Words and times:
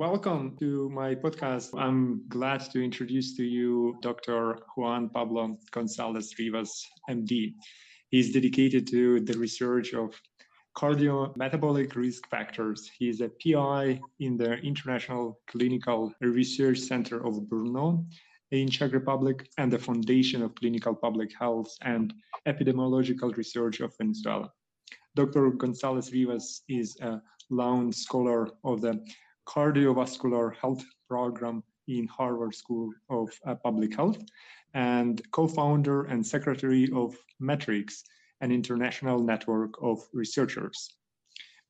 welcome 0.00 0.56
to 0.56 0.88
my 0.88 1.14
podcast. 1.14 1.78
I'm 1.78 2.26
glad 2.28 2.62
to 2.70 2.82
introduce 2.82 3.36
to 3.36 3.44
you 3.44 3.98
Dr. 4.00 4.58
Juan 4.74 5.10
Pablo 5.10 5.58
Gonzalez 5.72 6.34
Rivas, 6.38 6.86
MD. 7.10 7.52
He's 8.08 8.32
dedicated 8.32 8.86
to 8.86 9.20
the 9.20 9.36
research 9.36 9.92
of 9.92 10.18
cardiometabolic 10.74 11.96
risk 11.96 12.26
factors. 12.30 12.90
He 12.98 13.10
is 13.10 13.20
a 13.20 13.28
PI 13.28 14.00
in 14.20 14.38
the 14.38 14.54
International 14.60 15.38
Clinical 15.48 16.14
Research 16.22 16.78
Center 16.78 17.18
of 17.26 17.34
Brno 17.42 18.02
in 18.52 18.70
Czech 18.70 18.94
Republic 18.94 19.50
and 19.58 19.70
the 19.70 19.78
Foundation 19.78 20.40
of 20.40 20.54
Clinical 20.54 20.94
Public 20.94 21.30
Health 21.38 21.76
and 21.82 22.14
Epidemiological 22.48 23.36
Research 23.36 23.80
of 23.80 23.94
Venezuela. 23.98 24.50
Dr. 25.14 25.50
Gonzalez 25.50 26.10
Rivas 26.10 26.62
is 26.70 26.96
a 27.02 27.20
Lown 27.50 27.92
Scholar 27.92 28.48
of 28.64 28.80
the 28.80 29.04
cardiovascular 29.50 30.54
health 30.54 30.84
program 31.08 31.62
in 31.88 32.06
Harvard 32.06 32.54
School 32.54 32.92
of 33.08 33.28
uh, 33.46 33.54
Public 33.56 33.96
Health 33.96 34.22
and 34.74 35.20
co-founder 35.32 36.04
and 36.04 36.24
secretary 36.24 36.88
of 36.94 37.16
Metrics, 37.40 38.04
an 38.40 38.52
international 38.52 39.18
network 39.20 39.72
of 39.82 39.98
researchers. 40.12 40.76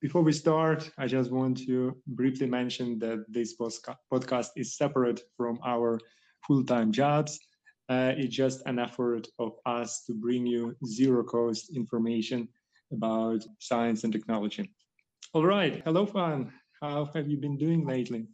Before 0.02 0.22
we 0.22 0.32
start, 0.32 0.90
I 0.98 1.06
just 1.06 1.30
want 1.30 1.66
to 1.66 1.96
briefly 2.06 2.46
mention 2.46 2.98
that 2.98 3.24
this 3.28 3.54
podcast 4.12 4.50
is 4.56 4.76
separate 4.76 5.20
from 5.36 5.58
our 5.64 5.98
full-time 6.46 6.92
jobs. 6.92 7.38
Uh, 7.88 8.12
it's 8.16 8.34
just 8.34 8.62
an 8.66 8.78
effort 8.78 9.26
of 9.38 9.52
us 9.66 10.04
to 10.06 10.12
bring 10.14 10.46
you 10.46 10.76
zero-cost 10.86 11.74
information 11.74 12.48
about 12.92 13.40
science 13.58 14.04
and 14.04 14.12
technology. 14.12 14.70
All 15.32 15.46
right, 15.46 15.82
hello, 15.84 16.06
Juan. 16.06 16.52
How 16.82 17.10
have 17.14 17.28
you 17.28 17.36
been 17.36 17.58
doing 17.58 17.86
lately? 17.86 18.26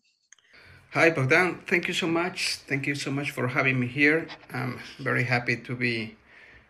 Hi, 0.93 1.11
Bogdan. 1.11 1.63
Thank 1.67 1.89
you 1.89 1.95
so 1.95 2.07
much. 2.07 2.59
Thank 2.69 2.87
you 2.87 2.95
so 2.95 3.11
much 3.11 3.33
for 3.33 3.49
having 3.49 3.81
me 3.81 3.89
here. 3.89 4.29
I'm 4.53 4.79
very 5.01 5.25
happy 5.25 5.57
to 5.57 5.75
be 5.75 6.17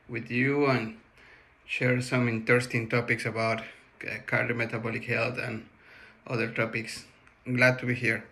with 0.09 0.31
you 0.31 0.65
and 0.71 0.97
share 1.67 2.01
some 2.01 2.31
interesting 2.31 2.89
topics 2.89 3.27
about 3.27 3.61
uh, 3.61 4.21
cardiometabolic 4.27 5.05
health 5.05 5.37
and 5.37 5.67
other 6.27 6.51
topics. 6.51 7.05
I'm 7.47 7.57
glad 7.57 7.79
to 7.81 7.87
be 7.87 7.95
here. 7.95 8.25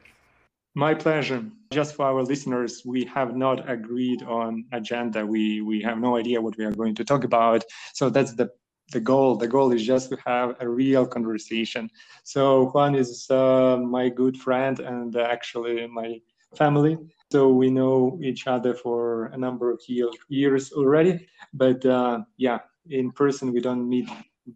My 0.74 0.94
pleasure. 0.94 1.44
Just 1.70 1.96
for 1.96 2.06
our 2.06 2.22
listeners, 2.22 2.80
we 2.86 3.04
have 3.04 3.36
not 3.36 3.68
agreed 3.68 4.22
on 4.22 4.64
agenda. 4.72 5.26
We 5.26 5.60
we 5.60 5.82
have 5.82 5.98
no 5.98 6.16
idea 6.16 6.40
what 6.40 6.56
we 6.56 6.64
are 6.64 6.72
going 6.72 6.94
to 6.94 7.04
talk 7.04 7.24
about. 7.24 7.62
So 7.92 8.08
that's 8.08 8.32
the 8.32 8.48
the 8.92 9.00
goal. 9.00 9.36
The 9.36 9.48
goal 9.48 9.72
is 9.72 9.84
just 9.84 10.10
to 10.10 10.18
have 10.24 10.56
a 10.60 10.68
real 10.68 11.06
conversation. 11.06 11.90
So 12.22 12.66
Juan 12.66 12.94
is 12.94 13.28
uh, 13.30 13.78
my 13.78 14.08
good 14.08 14.36
friend 14.36 14.78
and 14.80 15.16
actually 15.16 15.86
my 15.86 16.20
family. 16.56 16.98
So 17.32 17.48
we 17.48 17.70
know 17.70 18.18
each 18.22 18.46
other 18.46 18.74
for 18.74 19.26
a 19.26 19.36
number 19.36 19.70
of 19.70 19.80
years 20.28 20.72
already. 20.72 21.26
But 21.52 21.84
uh, 21.84 22.20
yeah, 22.36 22.58
in 22.88 23.10
person 23.12 23.52
we 23.52 23.60
don't 23.60 23.88
meet 23.88 24.08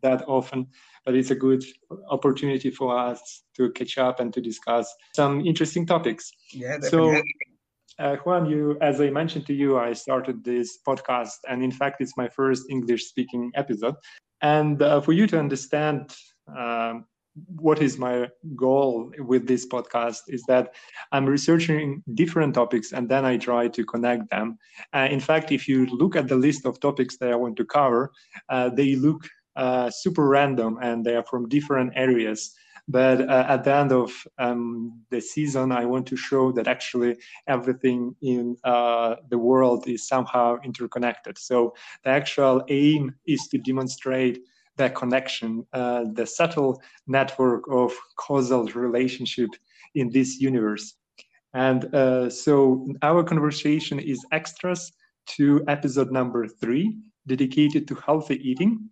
that 0.03 0.23
often. 0.29 0.69
But 1.05 1.15
it's 1.15 1.31
a 1.31 1.35
good 1.35 1.65
opportunity 2.11 2.71
for 2.71 2.97
us 2.97 3.45
to 3.57 3.71
catch 3.73 3.99
up 3.99 4.21
and 4.21 4.33
to 4.35 4.41
discuss 4.41 4.95
some 5.15 5.41
interesting 5.41 5.87
topics. 5.87 6.31
Yeah, 6.53 6.79
definitely. 6.79 6.91
So 6.91 7.23
uh, 7.99 8.17
Juan, 8.17 8.47
you, 8.47 8.79
as 8.81 9.01
I 9.01 9.11
mentioned 9.11 9.47
to 9.47 9.55
you, 9.55 9.79
I 9.79 9.93
started 9.93 10.45
this 10.45 10.79
podcast, 10.87 11.39
and 11.49 11.63
in 11.63 11.73
fact, 11.73 12.01
it's 12.01 12.17
my 12.17 12.29
first 12.29 12.67
English-speaking 12.71 13.53
episode. 13.55 13.97
And 14.41 14.81
uh, 14.83 15.01
for 15.01 15.13
you 15.13 15.27
to 15.27 15.39
understand 15.39 16.15
um, 16.57 17.05
what 17.57 17.83
is 17.83 17.99
my 17.99 18.29
goal 18.57 19.13
with 19.19 19.47
this 19.47 19.67
podcast 19.67 20.23
is 20.29 20.43
that 20.49 20.75
I'm 21.13 21.27
researching 21.27 22.03
different 22.15 22.55
topics 22.55 22.93
and 22.93 23.09
then 23.09 23.25
I 23.25 23.37
try 23.37 23.69
to 23.69 23.85
connect 23.85 24.31
them. 24.31 24.59
Uh, 24.93 25.09
in 25.11 25.21
fact, 25.21 25.53
if 25.53 25.69
you 25.69 25.87
look 25.87 26.17
at 26.17 26.29
the 26.29 26.37
list 26.37 26.67
of 26.67 26.81
topics 26.81 27.17
that 27.19 27.31
I 27.31 27.37
want 27.37 27.57
to 27.57 27.65
cover, 27.65 28.13
uh, 28.49 28.71
they 28.71 28.97
look 28.97 29.29
uh, 29.57 29.91
super 29.91 30.29
random 30.29 30.79
and 30.83 31.05
they 31.05 31.15
are 31.17 31.25
from 31.25 31.49
different 31.49 31.93
areas. 31.97 32.55
But 32.91 33.29
uh, 33.29 33.45
at 33.49 33.65
the 33.65 33.75
end 33.75 33.93
of 33.93 34.11
um, 34.39 35.03
the 35.11 35.21
season, 35.21 35.73
I 35.73 35.85
want 35.85 36.07
to 36.07 36.17
show 36.17 36.53
that 36.53 36.67
actually 36.67 37.17
everything 37.47 38.17
in 38.23 38.57
uh, 38.65 39.17
the 39.29 39.37
world 39.37 39.87
is 39.87 40.09
somehow 40.09 40.57
interconnected. 40.65 41.37
So 41.37 41.75
the 42.03 42.11
actual 42.11 42.65
aim 42.69 43.15
is 43.27 43.47
to 43.49 43.59
demonstrate 43.59 44.41
the 44.77 44.89
connection, 44.89 45.67
uh, 45.75 46.05
the 46.15 46.27
subtle 46.27 46.81
network 47.07 47.65
of 47.71 47.93
causal 48.17 48.65
relationship 48.69 49.51
in 49.95 50.11
this 50.11 50.41
universe. 50.41 50.95
And 51.53 51.95
uh, 51.95 52.31
so 52.31 52.89
our 53.03 53.23
conversation 53.23 53.99
is 53.99 54.25
extras 54.33 54.93
to 55.37 55.63
episode 55.69 56.11
number 56.11 56.47
three, 56.47 56.97
dedicated 57.27 57.87
to 57.89 57.95
healthy 57.97 58.37
eating. 58.49 58.89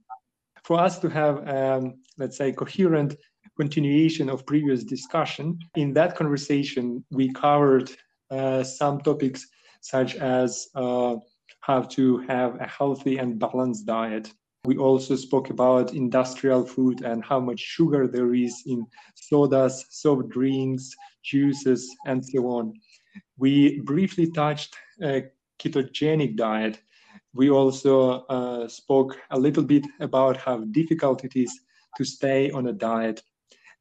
For 0.65 0.79
us 0.81 0.99
to 0.99 1.09
have, 1.09 1.49
um, 1.49 1.95
let's 2.19 2.37
say, 2.37 2.53
coherent 2.53 3.15
continuation 3.57 4.29
of 4.29 4.47
previous 4.47 4.85
discussion. 4.85 5.59
In 5.75 5.93
that 5.95 6.15
conversation, 6.15 7.05
we 7.11 7.33
covered 7.33 7.91
uh, 8.31 8.63
some 8.63 9.01
topics 9.01 9.47
such 9.81 10.17
as 10.17 10.69
uh, 10.75 11.17
how 11.61 11.83
to 11.83 12.19
have 12.29 12.61
a 12.61 12.67
healthy 12.67 13.19
and 13.19 13.39
balanced 13.39 13.87
diet. 13.87 14.33
We 14.65 14.77
also 14.79 15.15
spoke 15.15 15.51
about 15.51 15.95
industrial 15.95 16.67
food 16.67 17.03
and 17.03 17.25
how 17.25 17.41
much 17.41 17.61
sugar 17.61 18.09
there 18.09 18.35
is 18.35 18.63
in 18.67 18.85
sodas, 19.15 19.87
soft 19.91 20.29
drinks, 20.29 20.91
juices, 21.23 21.89
and 22.07 22.25
so 22.25 22.47
on. 22.49 22.75
We 23.39 23.81
briefly 23.81 24.31
touched 24.31 24.75
a 25.01 25.25
ketogenic 25.61 26.37
diet. 26.37 26.81
We 27.33 27.51
also 27.51 28.25
uh, 28.27 28.69
spoke 28.69 29.19
a 29.31 29.39
little 29.39 29.63
bit 29.63 29.87
about 30.01 30.37
how 30.37 30.65
difficult 30.73 31.25
it 31.25 31.37
is 31.37 31.53
to 31.97 32.05
stay 32.05 32.51
on 32.51 32.67
a 32.67 32.73
diet 32.73 33.23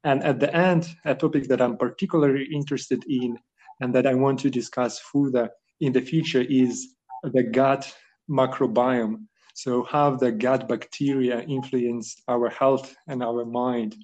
and 0.06 0.22
at 0.22 0.38
the 0.38 0.54
end, 0.54 0.94
a 1.04 1.16
topic 1.16 1.48
that 1.48 1.60
I'm 1.60 1.76
particularly 1.76 2.44
interested 2.52 3.02
in 3.08 3.36
and 3.80 3.92
that 3.92 4.06
I 4.06 4.14
want 4.14 4.38
to 4.40 4.50
discuss 4.50 5.00
further 5.00 5.50
in 5.80 5.92
the 5.92 6.00
future 6.00 6.44
is 6.48 6.94
the 7.24 7.42
gut 7.42 7.92
microbiome. 8.30 9.26
So, 9.54 9.82
how 9.82 10.14
the 10.14 10.30
gut 10.30 10.68
bacteria 10.68 11.40
influence 11.40 12.22
our 12.28 12.48
health 12.48 12.94
and 13.08 13.20
our 13.20 13.44
mind. 13.44 13.96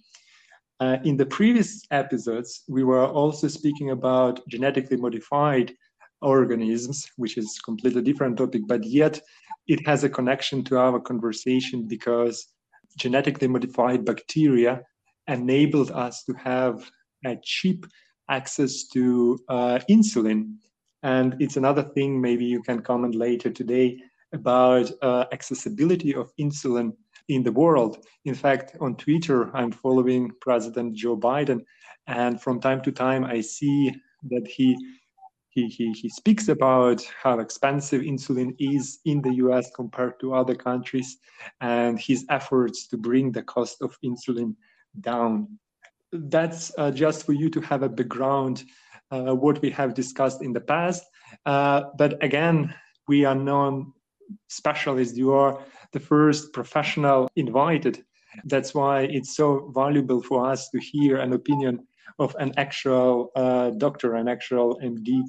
Uh, 0.81 0.97
in 1.05 1.17
the 1.17 1.27
previous 1.27 1.83
episodes, 1.93 2.65
we 2.69 2.83
were 2.83 3.07
also 3.07 3.47
speaking 3.47 3.91
about 3.91 4.41
genetically 4.49 4.97
modified 4.97 5.73
organisms, 6.21 7.09
which 7.17 7.39
is 7.39 7.47
a 7.47 7.63
completely 7.63 8.03
different 8.03 8.37
topic, 8.37 8.63
but 8.67 8.83
yet 8.83 9.21
it 9.69 9.87
has 9.87 10.03
a 10.03 10.09
connection 10.09 10.65
to 10.65 10.79
our 10.79 10.99
conversation 10.99 11.87
because 11.87 12.49
genetically 12.99 13.47
modified 13.47 14.05
bacteria 14.05 14.83
enabled 15.29 15.91
us 15.91 16.25
to 16.25 16.33
have 16.35 16.91
a 17.25 17.37
cheap 17.43 17.87
access 18.29 18.85
to 18.89 19.39
uh, 19.49 19.79
insulin. 19.91 20.57
And 21.03 21.37
it's 21.41 21.57
another 21.57 21.83
thing, 21.83 22.21
maybe 22.21 22.45
you 22.45 22.63
can 22.63 22.81
comment 22.83 23.15
later 23.15 23.51
today 23.51 23.99
about 24.33 24.91
uh, 25.03 25.27
accessibility 25.33 26.15
of 26.15 26.33
insulin 26.41 26.93
in 27.29 27.43
the 27.43 27.53
world. 27.53 28.05
In 28.25 28.35
fact, 28.35 28.77
on 28.81 28.97
Twitter, 28.97 29.55
I'm 29.57 29.73
following 29.73 30.31
President 30.41 30.95
Joe 30.95 31.17
Biden, 31.17 31.61
and 32.07 32.41
from 32.41 32.61
time 32.61 32.81
to 32.83 32.93
time, 32.93 33.25
I 33.25 33.41
see 33.41 33.93
that 34.31 34.47
he 34.47 34.77
he, 35.53 35.69
he, 35.69 35.93
he 35.93 36.09
speaks 36.09 36.49
about 36.49 37.03
how 37.23 37.39
expensive 37.39 38.01
insulin 38.01 38.57
is 38.59 39.01
in 39.05 39.21
the 39.21 39.35
US 39.35 39.71
compared 39.77 40.19
to 40.21 40.35
other 40.35 40.55
countries 40.55 41.19
and 41.61 42.01
his 42.01 42.25
efforts 42.31 42.89
to 42.89 42.97
bring 42.97 43.33
the 43.33 43.43
cost 43.43 43.83
of 43.83 43.95
insulin 44.03 44.55
down. 45.01 45.59
That's 46.13 46.73
uh, 46.77 46.91
just 46.91 47.25
for 47.25 47.33
you 47.33 47.49
to 47.51 47.61
have 47.61 47.83
a 47.83 47.89
background 47.89 48.65
uh, 49.13 49.35
what 49.35 49.61
we 49.63 49.71
have 49.71 49.95
discussed 49.95 50.43
in 50.43 50.53
the 50.53 50.61
past. 50.61 51.05
Uh, 51.47 51.83
but 51.99 52.23
again, 52.23 52.75
we 53.09 53.25
are 53.25 53.35
non 53.35 53.93
specialists. 54.49 55.17
You 55.17 55.33
are 55.33 55.63
the 55.93 56.01
first 56.01 56.53
professional 56.53 57.29
invited. 57.37 58.05
That's 58.45 58.75
why 58.75 59.03
it's 59.03 59.37
so 59.37 59.71
valuable 59.75 60.23
for 60.23 60.47
us 60.51 60.71
to 60.71 60.79
hear 60.79 61.19
an 61.19 61.35
opinion 61.35 61.87
of 62.19 62.35
an 62.39 62.53
actual 62.57 63.31
uh, 63.37 63.71
doctor, 63.71 64.15
an 64.15 64.29
actual 64.29 64.79
MD. 64.83 65.23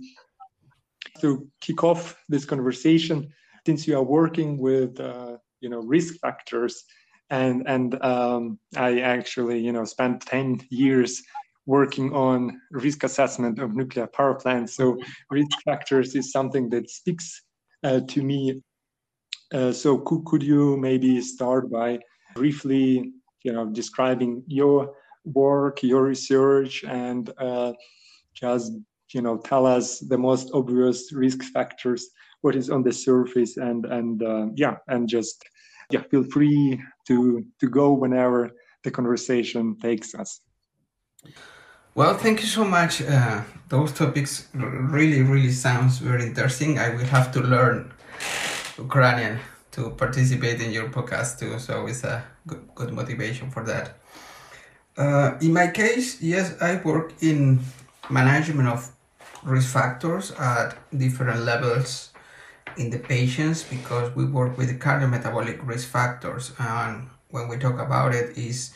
To 1.22 1.48
kick 1.62 1.84
off 1.84 2.18
this 2.28 2.46
conversation, 2.46 3.30
since 3.66 3.88
you 3.88 3.96
are 3.98 4.04
working 4.04 4.58
with 4.58 5.00
uh, 5.00 5.38
you 5.62 5.70
know 5.70 5.80
risk 5.80 6.16
factors 6.20 6.84
and 7.30 7.64
and 7.68 8.04
um, 8.04 8.60
I 8.76 9.00
actually 9.00 9.60
you 9.60 9.72
know 9.72 9.86
spent 9.86 10.22
ten 10.22 10.62
years 10.70 11.22
working 11.66 12.14
on 12.14 12.60
risk 12.72 13.04
assessment 13.04 13.60
of 13.60 13.74
nuclear 13.74 14.08
power 14.08 14.36
plants. 14.36 14.76
So 14.76 14.98
risk 15.32 15.62
factors 15.64 16.14
is 16.16 16.32
something 16.32 16.70
that 16.72 16.90
speaks 16.90 17.42
uh, 17.84 18.02
to 18.10 18.22
me. 18.22 18.62
Uh, 19.54 19.72
so 19.72 20.00
could, 20.00 20.26
could 20.26 20.44
you 20.44 20.78
maybe 20.78 21.22
start 21.22 21.72
by 21.72 22.00
briefly 22.36 23.12
you 23.44 23.54
know 23.54 23.66
describing 23.66 24.44
your 24.48 24.94
work, 25.26 25.84
your 25.84 26.04
research, 26.04 26.84
and 26.84 27.32
uh, 27.38 27.74
just 28.34 28.74
you 29.14 29.22
know 29.22 29.38
tell 29.38 29.66
us 29.66 30.00
the 30.00 30.18
most 30.18 30.50
obvious 30.54 31.14
risk 31.14 31.44
factors 31.54 32.10
what 32.42 32.56
is 32.56 32.70
on 32.70 32.84
the 32.84 32.92
surface 32.92 33.58
and 33.58 33.86
and 33.86 34.24
uh, 34.24 34.48
yeah 34.56 34.76
and 34.88 35.08
just 35.08 35.44
yeah 35.94 36.04
feel 36.12 36.24
free 36.24 36.82
to 37.08 37.46
to 37.60 37.70
go 37.70 37.94
whenever 37.94 38.52
the 38.84 38.92
conversation 38.92 39.78
takes 39.80 40.16
us. 40.16 40.42
Well 41.96 42.18
thank 42.18 42.42
you 42.42 42.48
so 42.48 42.66
much. 42.66 43.02
Uh, 43.02 43.42
those 43.70 43.92
topics 43.94 44.48
really 44.54 45.22
really 45.22 45.52
sounds 45.52 46.00
very 46.00 46.24
interesting. 46.26 46.80
I 46.80 46.90
will 46.90 47.10
have 47.18 47.32
to 47.34 47.40
learn 47.42 47.94
ukrainian 48.78 49.40
to 49.72 49.90
participate 49.92 50.62
in 50.62 50.72
your 50.72 50.90
podcast 50.90 51.40
too 51.40 51.60
so 51.60 51.86
it's 51.88 52.04
a 52.04 52.24
good, 52.48 52.64
good 52.76 52.92
motivation 52.94 53.50
for 53.50 53.64
that. 53.64 53.98
Uh, 54.98 55.38
in 55.42 55.52
my 55.54 55.68
case 55.68 56.22
yes 56.22 56.54
i 56.62 56.76
work 56.84 57.14
in 57.22 57.60
management 58.12 58.70
of 58.70 58.92
risk 59.44 59.74
factors 59.74 60.32
at 60.38 60.78
different 60.96 61.42
levels 61.42 62.13
in 62.78 62.90
the 62.90 63.00
patients 63.00 63.64
because 63.64 64.16
we 64.16 64.26
work 64.26 64.58
with 64.58 64.68
the 64.68 64.76
cardiometabolic 64.76 65.66
risk 65.66 65.88
factors 65.90 66.54
and 66.60 67.10
when 67.30 67.48
we 67.48 67.58
talk 67.58 67.80
about 67.80 68.14
it 68.14 68.38
is 68.38 68.74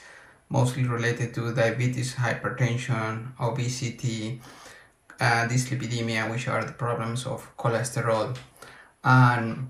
mostly 0.50 0.84
related 0.84 1.34
to 1.34 1.54
diabetes 1.54 2.16
hypertension 2.16 3.32
obesity 3.40 4.42
uh, 5.20 5.48
dyslipidemia 5.48 6.30
which 6.30 6.48
are 6.48 6.64
the 6.64 6.72
problems 6.72 7.26
of 7.26 7.56
cholesterol 7.58 8.38
and 9.04 9.70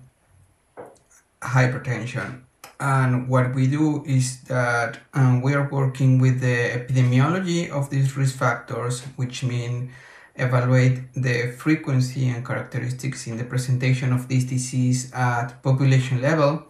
hypertension. 1.41 2.41
And 2.79 3.27
what 3.27 3.55
we 3.55 3.67
do 3.67 4.03
is 4.05 4.41
that 4.43 4.99
um, 5.13 5.41
we 5.41 5.53
are 5.53 5.67
working 5.69 6.19
with 6.19 6.41
the 6.41 6.69
epidemiology 6.77 7.69
of 7.69 7.89
these 7.89 8.15
risk 8.15 8.35
factors 8.37 9.01
which 9.15 9.43
mean 9.43 9.91
evaluate 10.37 11.13
the 11.13 11.51
frequency 11.57 12.29
and 12.29 12.45
characteristics 12.45 13.27
in 13.27 13.37
the 13.37 13.43
presentation 13.43 14.13
of 14.13 14.27
this 14.27 14.43
disease 14.45 15.11
at 15.13 15.61
population 15.63 16.21
level. 16.21 16.65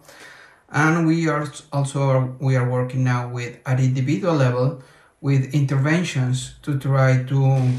And 0.70 1.06
we 1.06 1.28
are 1.28 1.46
also 1.72 2.36
we 2.40 2.56
are 2.56 2.68
working 2.68 3.04
now 3.04 3.28
with 3.28 3.58
at 3.64 3.80
individual 3.80 4.34
level 4.34 4.82
with 5.20 5.54
interventions 5.54 6.54
to 6.62 6.78
try 6.78 7.22
to 7.24 7.72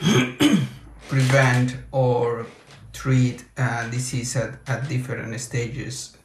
prevent 1.08 1.76
or 1.92 2.46
treat 2.92 3.44
uh, 3.56 3.88
disease 3.90 4.36
at, 4.36 4.58
at 4.66 4.88
different 4.88 5.38
stages. 5.40 6.16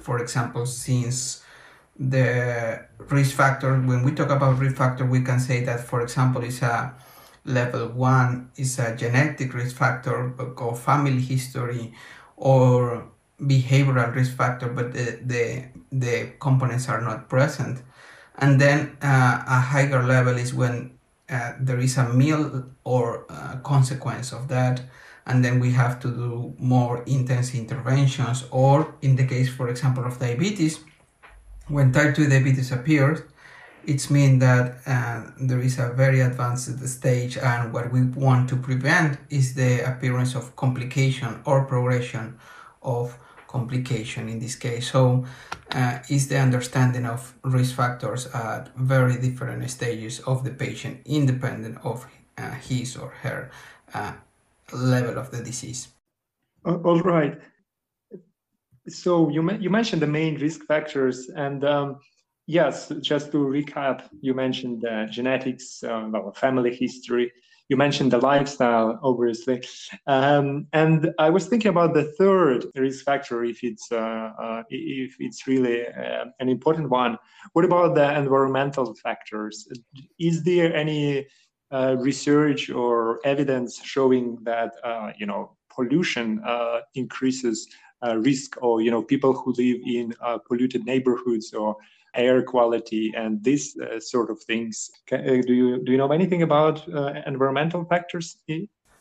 For 0.00 0.20
example, 0.20 0.66
since 0.66 1.42
the 1.98 2.84
risk 2.98 3.34
factor, 3.36 3.74
when 3.76 4.02
we 4.02 4.12
talk 4.12 4.30
about 4.30 4.58
risk 4.58 4.76
factor, 4.76 5.04
we 5.04 5.22
can 5.22 5.40
say 5.40 5.64
that, 5.64 5.80
for 5.80 6.02
example, 6.02 6.42
is 6.42 6.62
a 6.62 6.94
level 7.44 7.88
one 7.88 8.50
is 8.56 8.78
a 8.78 8.94
genetic 8.96 9.54
risk 9.54 9.76
factor 9.76 10.32
or 10.56 10.76
family 10.76 11.20
history 11.20 11.92
or 12.36 13.06
behavioral 13.40 14.14
risk 14.14 14.36
factor, 14.36 14.68
but 14.68 14.92
the, 14.92 15.18
the, 15.24 15.64
the 15.90 16.32
components 16.38 16.88
are 16.88 17.00
not 17.00 17.28
present. 17.28 17.82
And 18.38 18.60
then 18.60 18.96
uh, 19.02 19.42
a 19.46 19.60
higher 19.60 20.02
level 20.02 20.36
is 20.36 20.54
when 20.54 20.98
uh, 21.28 21.52
there 21.58 21.78
is 21.78 21.96
a 21.96 22.08
meal 22.08 22.64
or 22.84 23.26
uh, 23.28 23.56
consequence 23.62 24.32
of 24.32 24.48
that 24.48 24.82
and 25.26 25.44
then 25.44 25.60
we 25.60 25.70
have 25.70 26.00
to 26.00 26.08
do 26.08 26.54
more 26.58 27.02
intense 27.04 27.54
interventions 27.54 28.44
or 28.50 28.94
in 29.02 29.16
the 29.16 29.26
case 29.26 29.48
for 29.48 29.68
example 29.68 30.04
of 30.04 30.18
diabetes 30.18 30.80
when 31.68 31.92
type 31.92 32.14
2 32.14 32.28
diabetes 32.28 32.72
appears 32.72 33.20
it's 33.84 34.10
mean 34.10 34.38
that 34.38 34.76
uh, 34.86 35.22
there 35.40 35.60
is 35.60 35.78
a 35.78 35.92
very 35.92 36.20
advanced 36.20 36.78
stage 36.88 37.36
and 37.36 37.72
what 37.72 37.92
we 37.92 38.02
want 38.02 38.48
to 38.48 38.56
prevent 38.56 39.18
is 39.30 39.54
the 39.54 39.80
appearance 39.80 40.34
of 40.34 40.54
complication 40.56 41.40
or 41.44 41.64
progression 41.64 42.38
of 42.82 43.16
complication 43.48 44.28
in 44.28 44.38
this 44.38 44.56
case 44.56 44.90
so 44.90 45.24
uh, 45.72 45.98
is 46.08 46.28
the 46.28 46.38
understanding 46.38 47.04
of 47.04 47.34
risk 47.44 47.74
factors 47.74 48.26
at 48.34 48.74
very 48.76 49.18
different 49.18 49.68
stages 49.70 50.20
of 50.20 50.44
the 50.44 50.50
patient 50.50 51.00
independent 51.04 51.78
of 51.84 52.06
uh, 52.38 52.50
his 52.52 52.96
or 52.96 53.10
her 53.22 53.50
uh, 53.94 54.12
level 54.72 55.18
of 55.18 55.30
the 55.30 55.42
disease. 55.42 55.88
All 56.64 57.00
right. 57.00 57.38
So 58.88 59.28
you 59.28 59.48
you 59.60 59.70
mentioned 59.70 60.02
the 60.02 60.06
main 60.06 60.40
risk 60.40 60.64
factors, 60.66 61.28
and 61.28 61.64
um, 61.64 62.00
yes, 62.52 62.92
just 63.00 63.32
to 63.32 63.38
recap, 63.38 64.02
you 64.20 64.34
mentioned 64.34 64.84
genetics, 65.10 65.82
well, 65.82 66.32
family 66.32 66.74
history. 66.74 67.32
You 67.68 67.76
mentioned 67.78 68.12
the 68.12 68.18
lifestyle, 68.18 69.00
obviously, 69.02 69.62
um, 70.06 70.66
and 70.74 71.10
I 71.18 71.30
was 71.30 71.46
thinking 71.46 71.70
about 71.70 71.94
the 71.94 72.04
third 72.18 72.66
risk 72.74 73.02
factor, 73.04 73.44
if 73.44 73.64
it's 73.64 73.90
uh, 73.90 74.28
uh 74.44 74.62
if 74.68 75.16
it's 75.20 75.46
really 75.46 75.86
uh, 75.86 76.26
an 76.40 76.48
important 76.50 76.90
one. 76.90 77.16
What 77.54 77.64
about 77.64 77.94
the 77.94 78.08
environmental 78.22 78.94
factors? 79.04 79.54
Is 80.18 80.42
there 80.42 80.74
any 80.74 81.26
uh, 81.70 81.96
research 81.98 82.68
or 82.68 83.20
evidence 83.24 83.80
showing 83.82 84.36
that 84.42 84.72
uh, 84.84 85.12
you 85.16 85.24
know 85.24 85.56
pollution 85.74 86.42
uh, 86.44 86.80
increases 86.94 87.68
risk, 88.16 88.56
or 88.60 88.82
you 88.82 88.90
know 88.90 89.02
people 89.02 89.32
who 89.32 89.52
live 89.52 89.80
in 89.86 90.12
polluted 90.46 90.84
neighborhoods 90.84 91.54
or 91.54 91.76
air 92.14 92.42
quality 92.42 93.12
and 93.16 93.42
these 93.42 93.76
sort 94.00 94.30
of 94.30 94.42
things. 94.42 94.90
Can, 95.06 95.40
do 95.40 95.54
you 95.54 95.84
do 95.84 95.92
you 95.92 95.98
know 95.98 96.12
anything 96.12 96.42
about 96.42 96.86
environmental 97.26 97.84
factors? 97.84 98.36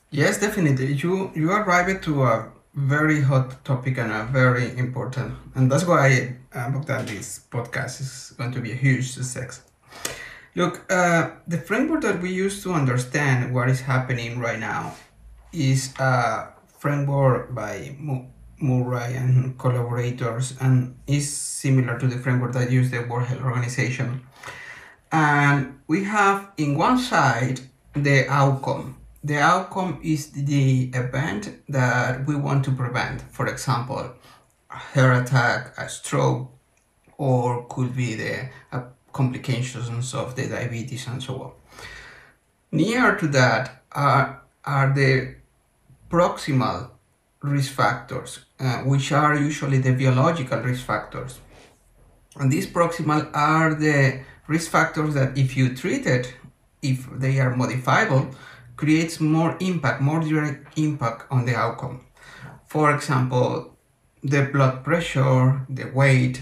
Yes, 0.10 0.40
definitely. 0.40 0.94
You 0.94 1.32
you 1.36 1.52
arrived 1.52 2.04
to 2.04 2.24
a 2.24 2.52
very 2.74 3.22
hot 3.22 3.64
topic 3.66 3.98
and 3.98 4.12
a 4.12 4.24
very 4.26 4.78
important, 4.78 5.36
and 5.56 5.72
that's 5.72 5.86
why 5.86 6.38
uh, 6.54 6.70
Bogdan, 6.70 7.06
this 7.06 7.42
podcast 7.50 8.02
is 8.02 8.34
going 8.38 8.52
to 8.52 8.62
be 8.62 8.72
a 8.72 8.76
huge 8.76 9.12
success. 9.12 9.62
Look, 10.56 10.92
uh, 10.92 11.32
the 11.48 11.58
framework 11.58 12.02
that 12.02 12.22
we 12.22 12.32
use 12.32 12.62
to 12.64 12.74
understand 12.74 13.54
what 13.54 13.70
is 13.70 13.82
happening 13.82 14.40
right 14.40 14.60
now 14.60 14.96
is 15.54 15.94
a 15.98 16.50
framework 16.78 17.56
by 17.56 17.96
Murray 18.62 19.16
and 19.16 19.58
collaborators 19.58 20.56
and 20.60 20.96
is 21.08 21.32
similar 21.32 22.00
to 22.00 22.08
the 22.08 22.18
framework 22.18 22.54
that 22.54 22.72
used 22.72 22.92
the 22.92 23.02
World 23.02 23.28
Health 23.28 23.44
Organization. 23.44 24.22
And 25.12 25.80
we 25.88 26.04
have 26.06 26.52
in 26.58 26.78
one 26.78 26.98
side 26.98 27.62
the 27.94 28.30
outcome. 28.30 28.98
The 29.24 29.38
outcome 29.38 30.00
is 30.04 30.32
the 30.32 30.90
event 30.94 31.62
that 31.70 32.26
we 32.26 32.36
want 32.36 32.66
to 32.66 32.72
prevent. 32.72 33.22
For 33.22 33.48
example, 33.48 34.14
a 34.70 34.76
heart 34.76 35.24
attack, 35.24 35.74
a 35.78 35.90
stroke, 35.90 36.52
or 37.18 37.66
could 37.68 37.96
be 37.96 38.16
the 38.16 38.50
a 38.72 38.84
complications 39.14 40.14
of 40.14 40.36
the 40.36 40.48
diabetes 40.48 41.08
and 41.08 41.22
so 41.22 41.42
on. 41.42 41.52
Near 42.72 43.16
to 43.18 43.28
that 43.28 43.84
are, 43.92 44.42
are 44.64 44.94
the 44.94 45.36
proximal 46.10 46.92
risk 47.42 47.74
factors, 47.74 48.46
uh, 48.62 48.84
which 48.84 49.12
are 49.12 49.36
usually 49.36 49.80
the 49.80 49.92
biological 49.92 50.60
risk 50.60 50.86
factors. 50.86 51.40
And 52.36 52.52
these 52.52 52.68
proximal 52.68 53.30
are 53.34 53.74
the 53.74 54.22
risk 54.48 54.70
factors 54.70 55.14
that 55.16 55.38
if 55.38 55.58
you 55.58 55.76
treat 55.76 56.06
it, 56.06 56.34
if 56.82 57.08
they 57.12 57.40
are 57.40 57.56
modifiable, 57.56 58.30
creates 58.76 59.20
more 59.20 59.58
impact, 59.60 60.02
more 60.02 60.22
direct 60.22 60.78
impact 60.78 61.26
on 61.32 61.46
the 61.46 61.56
outcome. 61.56 62.02
For 62.68 62.94
example, 62.96 63.76
the 64.24 64.44
blood 64.44 64.84
pressure, 64.84 65.66
the 65.68 65.86
weight, 65.86 66.42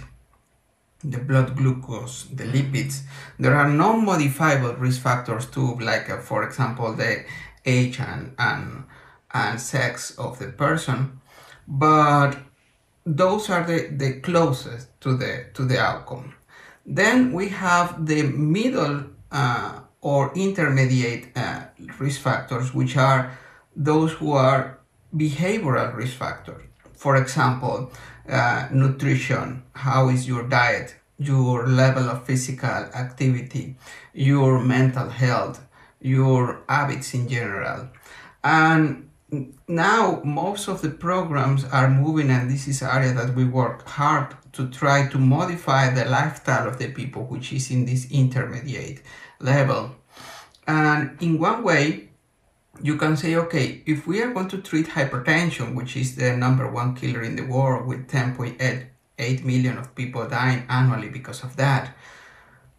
the 1.04 1.20
blood 1.20 1.56
glucose, 1.56 2.26
the 2.26 2.44
lipids. 2.44 3.04
There 3.40 3.56
are 3.56 3.70
non-modifiable 3.70 4.76
risk 4.76 5.02
factors 5.02 5.46
too, 5.46 5.76
like 5.80 6.10
uh, 6.10 6.18
for 6.18 6.44
example 6.44 6.94
the 6.94 7.24
age 7.66 8.00
and, 8.00 8.36
and 8.38 8.84
and 9.32 9.62
sex 9.62 10.18
of 10.18 10.40
the 10.40 10.48
person, 10.48 11.19
but 11.70 12.36
those 13.06 13.50
are 13.50 13.64
the, 13.64 13.88
the 13.92 14.20
closest 14.22 15.00
to 15.02 15.16
the 15.16 15.46
to 15.54 15.64
the 15.66 15.80
outcome. 15.80 16.34
Then 16.86 17.32
we 17.32 17.50
have 17.50 18.06
the 18.06 18.24
middle 18.24 19.06
uh, 19.32 19.80
or 20.02 20.32
intermediate 20.36 21.38
uh, 21.38 21.66
risk 22.00 22.22
factors, 22.22 22.74
which 22.74 22.98
are 22.98 23.38
those 23.76 24.14
who 24.14 24.34
are 24.34 24.80
behavioral 25.16 25.96
risk 25.96 26.18
factors. 26.18 26.64
For 26.94 27.16
example, 27.16 27.92
uh, 28.28 28.68
nutrition, 28.72 29.64
how 29.74 30.10
is 30.10 30.28
your 30.28 30.44
diet, 30.44 30.96
your 31.18 31.68
level 31.68 32.10
of 32.10 32.26
physical 32.26 32.70
activity, 32.70 33.76
your 34.14 34.60
mental 34.60 35.10
health, 35.10 35.66
your 36.02 36.62
habits 36.68 37.14
in 37.14 37.28
general. 37.28 37.90
And 38.44 39.09
now 39.68 40.22
most 40.24 40.68
of 40.68 40.82
the 40.82 40.90
programs 40.90 41.66
are 41.66 41.90
moving 41.90 42.30
and 42.32 42.50
this 42.50 42.68
is 42.68 42.82
area 42.82 43.14
that 43.14 43.36
we 43.36 43.46
work 43.46 43.88
hard 43.88 44.36
to 44.54 44.68
try 44.70 45.08
to 45.08 45.18
modify 45.20 45.94
the 45.94 46.06
lifestyle 46.06 46.68
of 46.68 46.80
the 46.80 46.90
people 46.92 47.24
which 47.26 47.54
is 47.54 47.70
in 47.72 47.86
this 47.86 48.10
intermediate 48.12 49.02
level 49.40 49.96
And 50.68 51.18
in 51.20 51.40
one 51.40 51.64
way, 51.64 52.10
you 52.82 52.96
can 52.98 53.18
say, 53.18 53.36
okay, 53.36 53.82
if 53.88 54.06
we 54.08 54.22
are 54.22 54.32
going 54.34 54.50
to 54.50 54.60
treat 54.62 54.88
hypertension, 54.88 55.76
which 55.76 55.98
is 55.98 56.16
the 56.16 56.38
number 56.38 56.70
one 56.72 56.96
killer 56.96 57.24
in 57.24 57.36
the 57.36 57.44
world 57.44 57.88
with 57.88 58.08
10.8 58.08 59.44
million 59.44 59.78
of 59.80 59.96
people 59.96 60.28
dying 60.30 60.66
annually 60.70 61.10
because 61.10 61.44
of 61.44 61.56
that, 61.58 61.96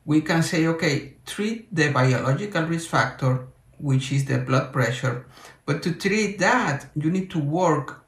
we 0.05 0.21
can 0.21 0.43
say, 0.43 0.67
okay, 0.69 1.15
treat 1.27 1.75
the 1.75 1.91
biological 1.91 2.65
risk 2.65 2.89
factor, 2.89 3.49
which 3.79 4.13
is 4.13 4.25
the 4.27 4.39
blood 4.39 4.73
pressure. 4.73 5.27
But 5.67 5.83
to 5.83 5.93
treat 5.93 6.39
that, 6.39 6.87
you 6.95 7.11
need 7.11 7.31
to 7.31 7.39
work 7.39 8.05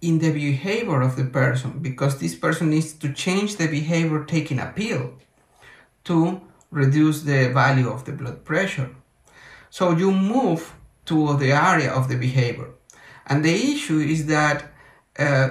in 0.00 0.18
the 0.18 0.32
behavior 0.32 1.00
of 1.00 1.16
the 1.16 1.24
person 1.24 1.78
because 1.80 2.18
this 2.18 2.34
person 2.34 2.70
needs 2.70 2.92
to 2.92 3.12
change 3.12 3.56
the 3.56 3.66
behavior 3.66 4.24
taking 4.24 4.58
a 4.58 4.72
pill 4.74 5.14
to 6.04 6.40
reduce 6.70 7.22
the 7.22 7.48
value 7.48 7.88
of 7.88 8.04
the 8.04 8.12
blood 8.12 8.44
pressure. 8.44 8.90
So 9.70 9.92
you 9.92 10.10
move 10.10 10.74
to 11.06 11.36
the 11.36 11.52
area 11.52 11.92
of 11.92 12.08
the 12.08 12.16
behavior. 12.16 12.70
And 13.26 13.44
the 13.44 13.54
issue 13.54 13.98
is 13.98 14.26
that 14.26 14.64
uh, 15.18 15.48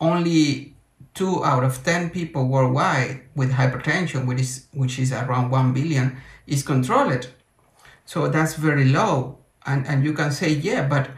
only 0.00 0.74
two 1.14 1.42
out 1.44 1.64
of 1.64 1.82
10 1.82 2.10
people 2.10 2.46
worldwide 2.46 3.22
with 3.34 3.52
hypertension, 3.52 4.26
which 4.26 4.40
is, 4.40 4.66
which 4.72 4.98
is 4.98 5.12
around 5.12 5.50
1 5.50 5.72
billion, 5.72 6.16
is 6.46 6.62
controlled. 6.62 7.28
So 8.04 8.28
that's 8.28 8.54
very 8.54 8.84
low. 8.84 9.38
And, 9.66 9.86
and 9.86 10.04
you 10.04 10.12
can 10.12 10.32
say, 10.32 10.50
yeah, 10.50 10.86
but 10.86 11.10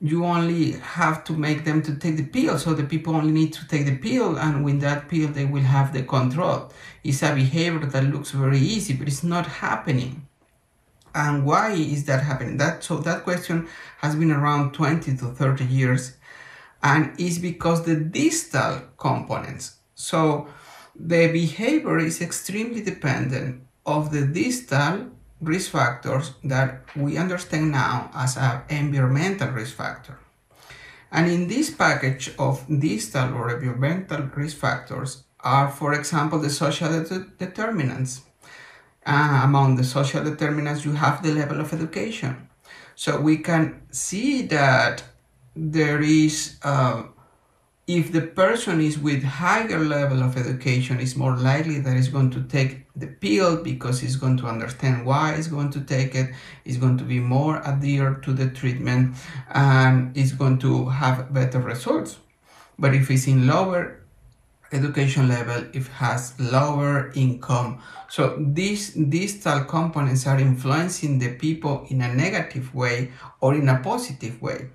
you 0.00 0.24
only 0.24 0.72
have 0.72 1.24
to 1.24 1.32
make 1.32 1.64
them 1.64 1.82
to 1.82 1.96
take 1.96 2.16
the 2.16 2.24
pill. 2.24 2.58
So 2.58 2.74
the 2.74 2.84
people 2.84 3.16
only 3.16 3.32
need 3.32 3.52
to 3.54 3.66
take 3.66 3.86
the 3.86 3.96
pill. 3.96 4.38
And 4.38 4.64
with 4.64 4.80
that 4.80 5.08
pill, 5.08 5.28
they 5.28 5.44
will 5.44 5.62
have 5.62 5.92
the 5.92 6.02
control. 6.02 6.70
It's 7.02 7.22
a 7.22 7.34
behavior 7.34 7.86
that 7.86 8.04
looks 8.04 8.30
very 8.30 8.58
easy, 8.58 8.94
but 8.94 9.08
it's 9.08 9.24
not 9.24 9.46
happening 9.46 10.26
and 11.16 11.46
why 11.46 11.72
is 11.72 12.04
that 12.04 12.22
happening 12.22 12.58
that 12.58 12.84
so 12.84 12.98
that 12.98 13.24
question 13.24 13.66
has 13.98 14.14
been 14.14 14.30
around 14.30 14.72
20 14.72 15.16
to 15.16 15.26
30 15.26 15.64
years 15.64 16.16
and 16.82 17.18
is 17.18 17.38
because 17.38 17.84
the 17.84 17.96
distal 17.96 18.82
components 18.98 19.78
so 19.94 20.46
the 20.94 21.32
behavior 21.32 21.98
is 21.98 22.20
extremely 22.20 22.82
dependent 22.82 23.62
of 23.86 24.12
the 24.12 24.26
distal 24.26 25.06
risk 25.40 25.70
factors 25.70 26.32
that 26.42 26.82
we 26.96 27.16
understand 27.16 27.72
now 27.72 28.10
as 28.14 28.36
an 28.36 28.62
environmental 28.68 29.48
risk 29.48 29.74
factor 29.76 30.18
and 31.12 31.30
in 31.30 31.48
this 31.48 31.70
package 31.70 32.32
of 32.38 32.64
distal 32.80 33.34
or 33.34 33.50
environmental 33.50 34.22
risk 34.34 34.56
factors 34.56 35.24
are 35.40 35.70
for 35.70 35.92
example 35.92 36.38
the 36.38 36.50
social 36.50 36.88
det- 36.88 37.38
determinants 37.38 38.22
uh, 39.06 39.42
among 39.44 39.76
the 39.76 39.84
social 39.84 40.24
determinants, 40.24 40.84
you 40.84 40.92
have 40.92 41.22
the 41.22 41.32
level 41.32 41.60
of 41.60 41.72
education. 41.72 42.48
So 42.96 43.20
we 43.20 43.38
can 43.38 43.82
see 43.92 44.42
that 44.48 45.04
there 45.54 46.02
is, 46.02 46.58
uh, 46.62 47.04
if 47.86 48.10
the 48.12 48.22
person 48.22 48.80
is 48.80 48.98
with 48.98 49.22
higher 49.22 49.78
level 49.78 50.22
of 50.22 50.36
education, 50.36 50.98
is 50.98 51.14
more 51.14 51.36
likely 51.36 51.78
that 51.80 51.94
he's 51.94 52.08
going 52.08 52.30
to 52.30 52.42
take 52.42 52.85
the 52.96 53.06
pill 53.06 53.62
because 53.62 54.00
he's 54.00 54.16
going 54.16 54.38
to 54.38 54.46
understand 54.46 55.04
why 55.04 55.36
he's 55.36 55.48
going 55.48 55.70
to 55.70 55.80
take 55.82 56.14
it, 56.14 56.30
is 56.64 56.78
going 56.78 56.96
to 56.96 57.04
be 57.04 57.20
more 57.20 57.58
adhered 57.66 58.22
to 58.22 58.32
the 58.32 58.48
treatment, 58.48 59.14
and 59.52 60.16
is 60.16 60.32
going 60.32 60.58
to 60.58 60.88
have 60.88 61.32
better 61.32 61.60
results. 61.60 62.18
But 62.78 62.94
if 62.94 63.08
he's 63.08 63.26
in 63.26 63.46
lower 63.46 64.00
education 64.72 65.28
level, 65.28 65.64
if 65.72 65.88
has 65.88 66.38
lower 66.40 67.12
income. 67.14 67.80
So 68.08 68.36
these 68.38 68.94
distal 68.94 69.64
components 69.64 70.26
are 70.26 70.38
influencing 70.38 71.18
the 71.18 71.34
people 71.34 71.86
in 71.88 72.02
a 72.02 72.12
negative 72.12 72.74
way 72.74 73.12
or 73.40 73.54
in 73.54 73.68
a 73.68 73.78
positive 73.78 74.42
way. 74.42 74.68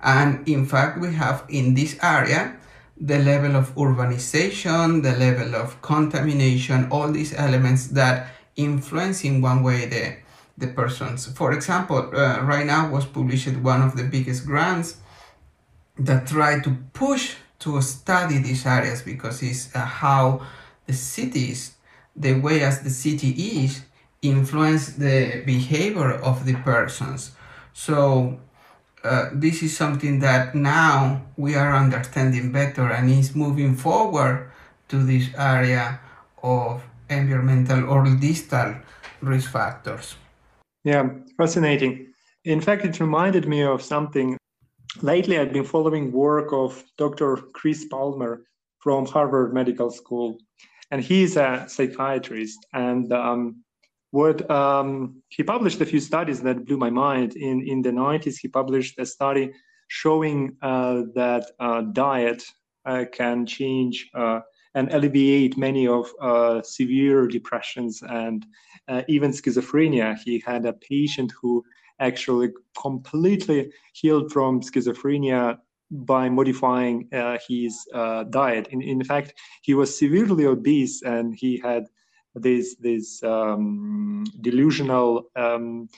And 0.00 0.48
in 0.48 0.66
fact, 0.66 1.00
we 1.00 1.12
have 1.14 1.44
in 1.48 1.74
this 1.74 1.98
area 2.02 2.57
the 3.00 3.18
level 3.18 3.56
of 3.56 3.74
urbanization, 3.74 5.02
the 5.02 5.12
level 5.12 5.54
of 5.54 5.80
contamination, 5.82 6.88
all 6.90 7.10
these 7.10 7.34
elements 7.34 7.88
that 7.88 8.28
influence 8.56 9.24
in 9.24 9.40
one 9.40 9.62
way 9.62 9.86
the, 9.86 10.16
the 10.56 10.72
persons. 10.72 11.26
For 11.26 11.52
example, 11.52 12.10
uh, 12.14 12.40
right 12.42 12.66
now 12.66 12.90
was 12.90 13.06
published 13.06 13.56
one 13.58 13.82
of 13.82 13.96
the 13.96 14.04
biggest 14.04 14.46
grants 14.46 14.96
that 15.98 16.26
try 16.26 16.60
to 16.60 16.76
push 16.92 17.36
to 17.60 17.80
study 17.82 18.38
these 18.38 18.66
areas 18.66 19.02
because 19.02 19.42
it's 19.42 19.74
uh, 19.74 19.80
how 19.80 20.42
the 20.86 20.92
cities, 20.92 21.74
the 22.14 22.34
way 22.40 22.62
as 22.62 22.82
the 22.82 22.90
city 22.90 23.30
is, 23.30 23.82
influence 24.22 24.94
the 24.94 25.42
behavior 25.46 26.14
of 26.14 26.44
the 26.44 26.54
persons. 26.54 27.32
So 27.72 28.40
uh, 29.04 29.30
this 29.32 29.62
is 29.62 29.76
something 29.76 30.18
that 30.20 30.54
now 30.54 31.22
we 31.36 31.54
are 31.54 31.74
understanding 31.74 32.52
better 32.52 32.90
and 32.90 33.10
is 33.10 33.34
moving 33.34 33.76
forward 33.76 34.50
to 34.88 35.02
this 35.02 35.28
area 35.36 36.00
of 36.42 36.82
environmental 37.08 37.88
or 37.88 38.04
distal 38.16 38.74
risk 39.20 39.50
factors. 39.50 40.16
Yeah, 40.84 41.08
fascinating. 41.36 42.12
In 42.44 42.60
fact, 42.60 42.84
it 42.84 43.00
reminded 43.00 43.46
me 43.46 43.62
of 43.62 43.82
something 43.82 44.36
lately 45.02 45.38
I've 45.38 45.52
been 45.52 45.64
following 45.64 46.12
work 46.12 46.52
of 46.52 46.82
Dr. 46.96 47.36
Chris 47.52 47.84
Palmer 47.84 48.44
from 48.78 49.06
Harvard 49.06 49.52
Medical 49.52 49.90
School, 49.90 50.38
and 50.90 51.02
he's 51.02 51.36
a 51.36 51.66
psychiatrist. 51.68 52.58
And 52.72 53.12
um, 53.12 53.64
what 54.10 54.50
um, 54.50 55.22
he 55.28 55.42
published 55.42 55.80
a 55.80 55.86
few 55.86 56.00
studies 56.00 56.40
that 56.42 56.64
blew 56.64 56.76
my 56.76 56.90
mind. 56.90 57.36
In 57.36 57.66
in 57.66 57.82
the 57.82 57.90
90s, 57.90 58.36
he 58.40 58.48
published 58.48 58.98
a 58.98 59.06
study 59.06 59.52
showing 59.88 60.56
uh, 60.62 61.02
that 61.14 61.50
uh, 61.58 61.82
diet 61.92 62.44
uh, 62.84 63.04
can 63.12 63.44
change 63.46 64.08
uh, 64.14 64.40
and 64.74 64.92
alleviate 64.92 65.56
many 65.56 65.86
of 65.86 66.10
uh, 66.20 66.62
severe 66.62 67.26
depressions 67.26 68.02
and 68.08 68.46
uh, 68.86 69.02
even 69.08 69.30
schizophrenia. 69.30 70.16
He 70.24 70.42
had 70.46 70.64
a 70.64 70.72
patient 70.72 71.32
who 71.40 71.64
actually 72.00 72.50
completely 72.80 73.72
healed 73.92 74.32
from 74.32 74.60
schizophrenia 74.60 75.58
by 75.90 76.28
modifying 76.28 77.08
his 77.48 77.86
diet. 78.30 78.68
In, 78.68 78.82
in 78.82 79.02
fact, 79.02 79.34
he 79.62 79.74
was 79.74 79.98
severely 79.98 80.46
obese 80.46 81.02
and 81.02 81.34
he 81.34 81.58
had 81.58 81.86
this 82.42 82.76
this 82.76 83.22
um, 83.22 84.24
delusional 84.40 85.30
um, 85.36 85.88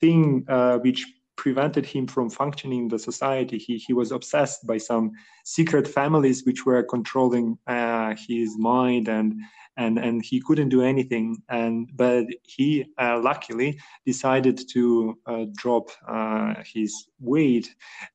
thing 0.00 0.44
uh, 0.48 0.78
which 0.78 1.06
prevented 1.40 1.86
him 1.86 2.06
from 2.06 2.28
functioning 2.28 2.82
in 2.82 2.88
the 2.88 2.98
society. 2.98 3.56
He, 3.56 3.78
he 3.78 3.94
was 3.94 4.12
obsessed 4.12 4.66
by 4.66 4.76
some 4.76 5.12
secret 5.44 5.88
families 5.88 6.44
which 6.44 6.66
were 6.66 6.82
controlling 6.82 7.56
uh, 7.66 8.14
his 8.28 8.58
mind 8.58 9.08
and 9.08 9.40
and 9.76 9.98
and 9.98 10.22
he 10.22 10.40
couldn't 10.40 10.68
do 10.68 10.82
anything 10.82 11.42
and 11.48 11.88
but 11.94 12.26
he 12.42 12.84
uh, 12.98 13.18
luckily 13.18 13.78
decided 14.04 14.56
to 14.74 15.16
uh, 15.26 15.44
drop 15.56 15.86
uh, 16.08 16.54
his 16.74 16.92
weight 17.20 17.66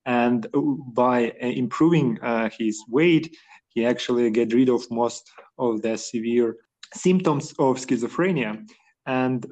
and 0.05 0.47
by 0.93 1.31
uh, 1.41 1.47
improving 1.63 2.19
uh, 2.21 2.49
his 2.59 2.83
weight 2.89 3.35
he 3.69 3.85
actually 3.85 4.29
get 4.29 4.53
rid 4.53 4.69
of 4.69 4.89
most 4.91 5.31
of 5.57 5.81
the 5.81 5.97
severe 5.97 6.57
symptoms 6.95 7.51
of 7.59 7.77
schizophrenia. 7.77 8.67
And 9.05 9.45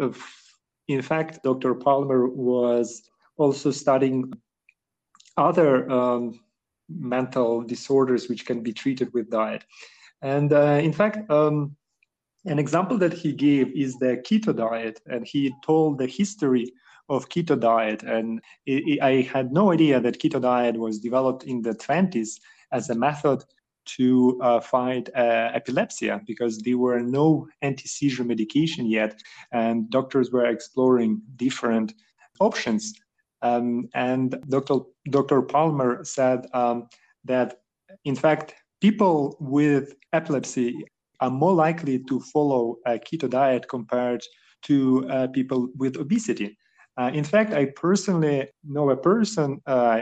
in 0.87 1.01
fact 1.01 1.43
dr 1.43 1.75
palmer 1.75 2.27
was 2.27 3.09
also 3.37 3.71
studying 3.71 4.33
other 5.37 5.89
um, 5.89 6.39
mental 6.89 7.61
disorders 7.61 8.27
which 8.27 8.45
can 8.45 8.61
be 8.61 8.73
treated 8.73 9.13
with 9.13 9.29
diet. 9.29 9.63
And 10.21 10.51
uh, 10.51 10.79
in 10.81 10.93
fact 10.93 11.29
um, 11.29 11.75
an 12.45 12.59
example 12.59 12.97
that 12.97 13.13
he 13.13 13.31
gave 13.31 13.71
is 13.71 13.95
the 13.95 14.21
keto 14.27 14.55
diet, 14.55 14.99
and 15.05 15.25
he 15.25 15.53
told 15.65 15.97
the 15.97 16.07
history 16.07 16.73
of 17.09 17.29
keto 17.29 17.59
diet. 17.59 18.03
And 18.03 18.41
it, 18.65 18.83
it, 18.87 19.01
I 19.01 19.21
had 19.21 19.53
no 19.53 19.71
idea 19.71 19.99
that 20.01 20.19
keto 20.19 20.41
diet 20.41 20.77
was 20.77 20.99
developed 20.99 21.43
in 21.43 21.61
the 21.61 21.73
20s 21.73 22.39
as 22.71 22.89
a 22.89 22.95
method 22.95 23.43
to 23.85 24.39
uh, 24.41 24.59
fight 24.59 25.09
uh, 25.15 25.51
epilepsy 25.53 26.11
because 26.25 26.59
there 26.59 26.77
were 26.77 26.99
no 26.99 27.47
anti-seizure 27.61 28.23
medication 28.23 28.85
yet, 28.85 29.21
and 29.51 29.89
doctors 29.89 30.31
were 30.31 30.45
exploring 30.45 31.21
different 31.35 31.93
options. 32.39 32.93
Um, 33.41 33.89
and 33.93 34.35
Dr. 34.49 34.79
Dr. 35.09 35.41
Palmer 35.41 36.03
said 36.03 36.47
um, 36.53 36.87
that, 37.25 37.59
in 38.05 38.15
fact, 38.15 38.55
people 38.81 39.35
with 39.39 39.93
epilepsy 40.13 40.75
are 41.19 41.29
more 41.29 41.53
likely 41.53 41.99
to 42.09 42.19
follow 42.19 42.77
a 42.85 42.93
keto 42.97 43.29
diet 43.29 43.67
compared 43.69 44.21
to 44.63 45.07
uh, 45.09 45.27
people 45.27 45.69
with 45.77 45.97
obesity. 45.97 46.57
Uh, 46.95 47.09
in 47.13 47.23
fact, 47.23 47.53
I 47.53 47.65
personally 47.65 48.49
know 48.63 48.91
a 48.91 48.97
person, 48.97 49.59
uh, 49.65 49.99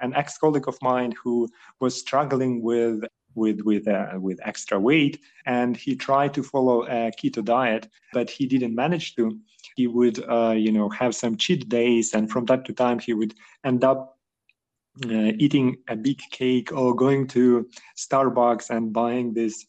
an 0.00 0.14
ex 0.14 0.38
colleague 0.38 0.68
of 0.68 0.78
mine, 0.80 1.12
who 1.22 1.48
was 1.80 1.98
struggling 1.98 2.62
with 2.62 3.02
with 3.34 3.60
with 3.62 3.88
uh, 3.88 4.18
with 4.18 4.38
extra 4.44 4.78
weight 4.78 5.20
and 5.46 5.76
he 5.76 5.96
tried 5.96 6.34
to 6.34 6.42
follow 6.42 6.84
a 6.84 7.10
keto 7.12 7.44
diet 7.44 7.88
but 8.12 8.28
he 8.30 8.46
didn't 8.46 8.74
manage 8.74 9.14
to. 9.16 9.38
He 9.76 9.86
would 9.86 10.22
uh, 10.28 10.54
you 10.56 10.72
know 10.72 10.88
have 10.90 11.14
some 11.14 11.36
cheat 11.36 11.68
days 11.68 12.14
and 12.14 12.30
from 12.30 12.46
time 12.46 12.64
to 12.64 12.72
time 12.72 12.98
he 12.98 13.14
would 13.14 13.34
end 13.64 13.84
up 13.84 14.18
uh, 15.04 15.32
eating 15.38 15.76
a 15.88 15.96
big 15.96 16.20
cake 16.30 16.72
or 16.72 16.94
going 16.94 17.26
to 17.28 17.68
starbucks 17.96 18.70
and 18.70 18.92
buying 18.92 19.32
these 19.32 19.66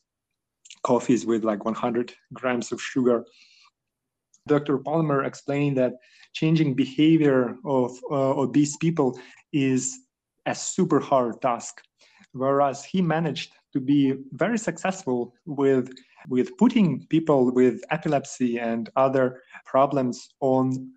coffees 0.83 1.25
with 1.25 1.45
like 1.45 1.63
100 1.63 2.13
grams 2.33 2.71
of 2.71 2.81
sugar. 2.81 3.23
Dr 4.47 4.79
palmer 4.79 5.23
explained 5.23 5.77
that 5.77 5.93
changing 6.33 6.73
behavior 6.73 7.55
of 7.65 7.91
uh, 8.11 8.33
obese 8.41 8.77
people 8.77 9.17
is 9.51 9.99
a 10.45 10.55
super 10.55 10.99
hard 10.99 11.41
task. 11.41 11.81
Whereas 12.33 12.83
he 12.83 13.01
managed 13.01 13.53
to 13.73 13.79
be 13.79 14.13
very 14.31 14.57
successful 14.57 15.33
with 15.45 15.89
with 16.29 16.57
putting 16.57 17.05
people 17.07 17.51
with 17.51 17.83
epilepsy 17.91 18.57
and 18.57 18.89
other 18.95 19.41
problems 19.65 20.29
on 20.39 20.91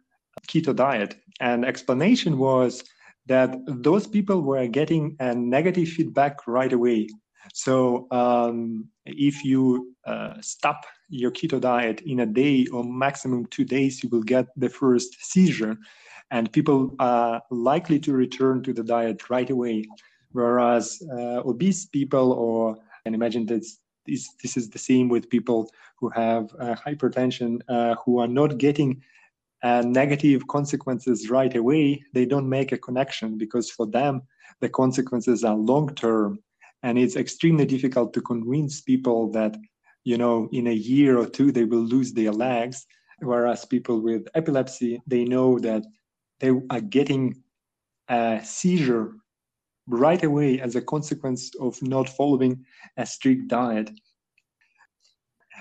keto 0.48 0.74
diet. 0.74 1.16
And 1.40 1.64
explanation 1.64 2.38
was 2.38 2.84
that 3.26 3.58
those 3.66 4.06
people 4.06 4.40
were 4.42 4.66
getting 4.68 5.16
a 5.18 5.34
negative 5.34 5.88
feedback 5.88 6.46
right 6.46 6.72
away 6.72 7.08
so 7.52 8.06
um, 8.10 8.88
if 9.04 9.44
you 9.44 9.94
uh, 10.06 10.34
stop 10.40 10.84
your 11.08 11.30
keto 11.30 11.60
diet 11.60 12.00
in 12.02 12.20
a 12.20 12.26
day 12.26 12.66
or 12.72 12.84
maximum 12.84 13.46
two 13.46 13.64
days 13.64 14.02
you 14.02 14.08
will 14.08 14.22
get 14.22 14.46
the 14.56 14.68
first 14.68 15.16
seizure 15.24 15.76
and 16.30 16.52
people 16.52 16.94
are 16.98 17.40
likely 17.50 17.98
to 18.00 18.12
return 18.12 18.62
to 18.62 18.72
the 18.72 18.82
diet 18.82 19.30
right 19.30 19.50
away 19.50 19.84
Whereas 20.36 21.02
uh, 21.10 21.40
obese 21.48 21.86
people, 21.86 22.32
or 22.32 22.76
can 23.04 23.14
imagine 23.14 23.46
that 23.46 23.64
this, 24.04 24.28
this 24.42 24.58
is 24.58 24.68
the 24.68 24.78
same 24.78 25.08
with 25.08 25.30
people 25.30 25.70
who 25.98 26.10
have 26.10 26.54
uh, 26.60 26.74
hypertension, 26.74 27.60
uh, 27.70 27.94
who 28.04 28.18
are 28.18 28.28
not 28.28 28.58
getting 28.58 29.02
uh, 29.62 29.82
negative 29.86 30.46
consequences 30.48 31.30
right 31.30 31.56
away, 31.56 32.04
they 32.12 32.26
don't 32.26 32.48
make 32.48 32.72
a 32.72 32.76
connection 32.76 33.38
because 33.38 33.70
for 33.70 33.86
them, 33.86 34.20
the 34.60 34.68
consequences 34.68 35.42
are 35.42 35.56
long 35.56 35.88
term. 35.94 36.38
And 36.82 36.98
it's 36.98 37.16
extremely 37.16 37.66
difficult 37.66 38.12
to 38.14 38.20
convince 38.20 38.80
people 38.80 39.30
that, 39.32 39.56
you 40.04 40.18
know, 40.18 40.48
in 40.52 40.66
a 40.68 40.72
year 40.72 41.18
or 41.18 41.26
two, 41.26 41.50
they 41.50 41.64
will 41.64 41.84
lose 41.84 42.12
their 42.12 42.32
legs. 42.32 42.86
Whereas 43.20 43.64
people 43.64 44.00
with 44.00 44.28
epilepsy, 44.34 45.02
they 45.06 45.24
know 45.24 45.58
that 45.60 45.84
they 46.40 46.50
are 46.70 46.80
getting 46.80 47.42
a 48.08 48.40
seizure 48.44 49.14
right 49.86 50.22
away 50.22 50.60
as 50.60 50.76
a 50.76 50.82
consequence 50.82 51.50
of 51.60 51.80
not 51.82 52.08
following 52.08 52.64
a 52.96 53.06
strict 53.06 53.48
diet. 53.48 53.90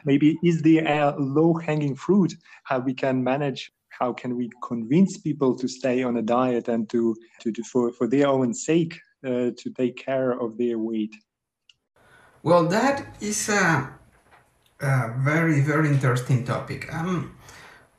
Maybe 0.04 0.38
is 0.44 0.62
there 0.62 0.86
a 0.86 1.16
low 1.18 1.54
hanging 1.54 1.96
fruit 1.96 2.34
how 2.64 2.80
we 2.80 2.94
can 2.94 3.24
manage? 3.24 3.72
How 3.90 4.12
can 4.12 4.36
we 4.36 4.50
convince 4.62 5.18
people 5.18 5.56
to 5.56 5.68
stay 5.68 6.04
on 6.04 6.18
a 6.18 6.22
diet 6.22 6.68
and 6.68 6.90
to, 6.90 7.16
to, 7.42 7.52
to 7.52 7.64
for, 7.64 7.94
for 7.94 8.08
their 8.08 8.28
own 8.28 8.54
sake 8.54 9.00
to 9.52 9.70
take 9.72 9.98
care 9.98 10.32
of 10.32 10.58
their 10.58 10.78
weight? 10.78 11.16
Well, 12.44 12.68
that 12.68 13.16
is 13.22 13.50
a, 13.50 13.90
a 14.80 15.14
very, 15.18 15.62
very 15.62 15.90
interesting 15.90 16.46
topic. 16.46 16.94
Um, 16.94 17.36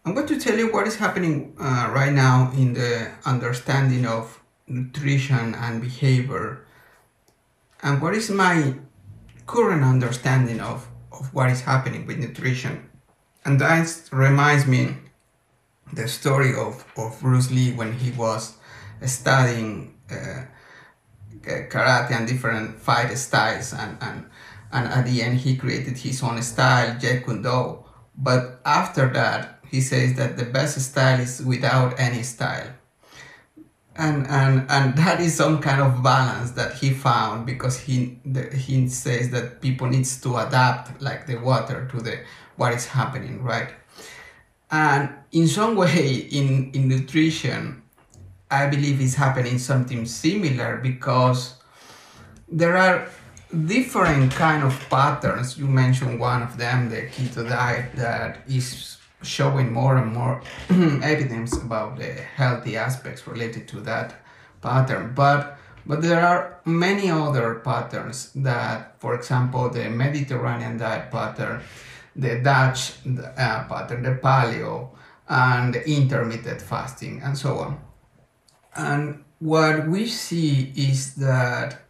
I'm 0.04 0.14
going 0.14 0.28
to 0.28 0.38
tell 0.38 0.56
you 0.56 0.72
what 0.72 0.86
is 0.86 0.96
happening 0.96 1.56
uh, 1.58 1.90
right 1.92 2.12
now 2.12 2.52
in 2.56 2.74
the 2.74 3.10
understanding 3.24 4.06
of 4.06 4.40
nutrition 4.68 5.54
and 5.56 5.80
behavior 5.80 6.64
and 7.82 8.00
what 8.00 8.14
is 8.14 8.30
my 8.30 8.74
current 9.46 9.84
understanding 9.84 10.60
of, 10.60 10.88
of 11.12 11.32
what 11.34 11.50
is 11.50 11.62
happening 11.62 12.06
with 12.06 12.18
nutrition 12.18 12.88
and 13.44 13.60
that 13.60 14.08
reminds 14.12 14.66
me 14.66 14.96
the 15.92 16.08
story 16.08 16.50
of, 16.50 16.84
of 16.96 17.20
bruce 17.20 17.50
lee 17.50 17.72
when 17.72 17.92
he 17.92 18.10
was 18.12 18.56
studying 19.04 19.94
uh, 20.10 20.42
Uh, 21.46 21.68
karate 21.68 22.10
and 22.10 22.26
different 22.26 22.76
fight 22.80 23.16
styles 23.16 23.72
and, 23.72 23.96
and 24.00 24.26
and 24.72 24.88
at 24.88 25.04
the 25.06 25.22
end 25.22 25.38
he 25.38 25.56
created 25.56 25.96
his 25.96 26.22
own 26.22 26.42
style 26.42 26.96
jeet 26.98 27.24
kune 27.24 27.40
do 27.42 27.78
but 28.16 28.60
after 28.64 29.06
that 29.12 29.56
he 29.70 29.80
says 29.80 30.14
that 30.14 30.36
the 30.36 30.44
best 30.44 30.80
style 30.80 31.20
is 31.20 31.42
without 31.42 31.98
any 31.98 32.22
style. 32.22 32.70
And 33.96 34.26
and 34.26 34.66
and 34.70 34.96
that 35.02 35.20
is 35.20 35.34
some 35.34 35.60
kind 35.60 35.80
of 35.80 36.02
balance 36.02 36.52
that 36.52 36.74
he 36.74 36.90
found 36.90 37.46
because 37.46 37.78
he 37.78 38.18
the, 38.24 38.54
he 38.54 38.88
says 38.88 39.30
that 39.30 39.60
people 39.60 39.88
needs 39.88 40.20
to 40.22 40.36
adapt 40.36 41.00
like 41.00 41.26
the 41.26 41.36
water 41.36 41.88
to 41.90 42.00
the 42.00 42.20
what 42.56 42.72
is 42.74 42.86
happening 42.86 43.42
right? 43.42 43.70
And 44.70 45.10
in 45.32 45.48
some 45.48 45.76
way 45.76 46.16
in 46.16 46.70
in 46.72 46.88
nutrition 46.88 47.82
i 48.50 48.66
believe 48.66 49.00
is 49.00 49.14
happening 49.14 49.58
something 49.58 50.06
similar 50.06 50.76
because 50.76 51.54
there 52.48 52.76
are 52.76 53.08
different 53.66 54.32
kind 54.32 54.62
of 54.62 54.74
patterns 54.90 55.58
you 55.58 55.66
mentioned 55.66 56.18
one 56.20 56.42
of 56.42 56.56
them 56.56 56.88
the 56.90 57.02
keto 57.14 57.48
diet 57.48 57.94
that 57.94 58.38
is 58.48 58.96
showing 59.22 59.72
more 59.72 59.96
and 59.96 60.12
more 60.12 60.42
evidence 61.02 61.56
about 61.56 61.96
the 61.96 62.12
healthy 62.12 62.76
aspects 62.76 63.26
related 63.26 63.66
to 63.68 63.80
that 63.80 64.14
pattern. 64.62 65.12
But 65.14 65.58
but 65.88 66.02
there 66.02 66.20
are 66.20 66.60
many 66.64 67.10
other 67.10 67.56
patterns 67.62 68.32
that, 68.34 68.98
for 68.98 69.14
example, 69.14 69.70
the 69.70 69.88
Mediterranean 69.88 70.78
diet 70.78 71.12
pattern, 71.12 71.62
the 72.16 72.40
DASH 72.40 72.94
uh, 73.06 73.64
pattern, 73.68 74.02
the 74.02 74.16
paleo, 74.16 74.90
and 75.28 75.74
the 75.74 75.88
intermittent 75.88 76.60
fasting, 76.60 77.22
and 77.22 77.38
so 77.38 77.58
on. 77.58 77.85
And 78.76 79.24
what 79.38 79.88
we 79.88 80.06
see 80.06 80.72
is 80.76 81.14
that 81.14 81.82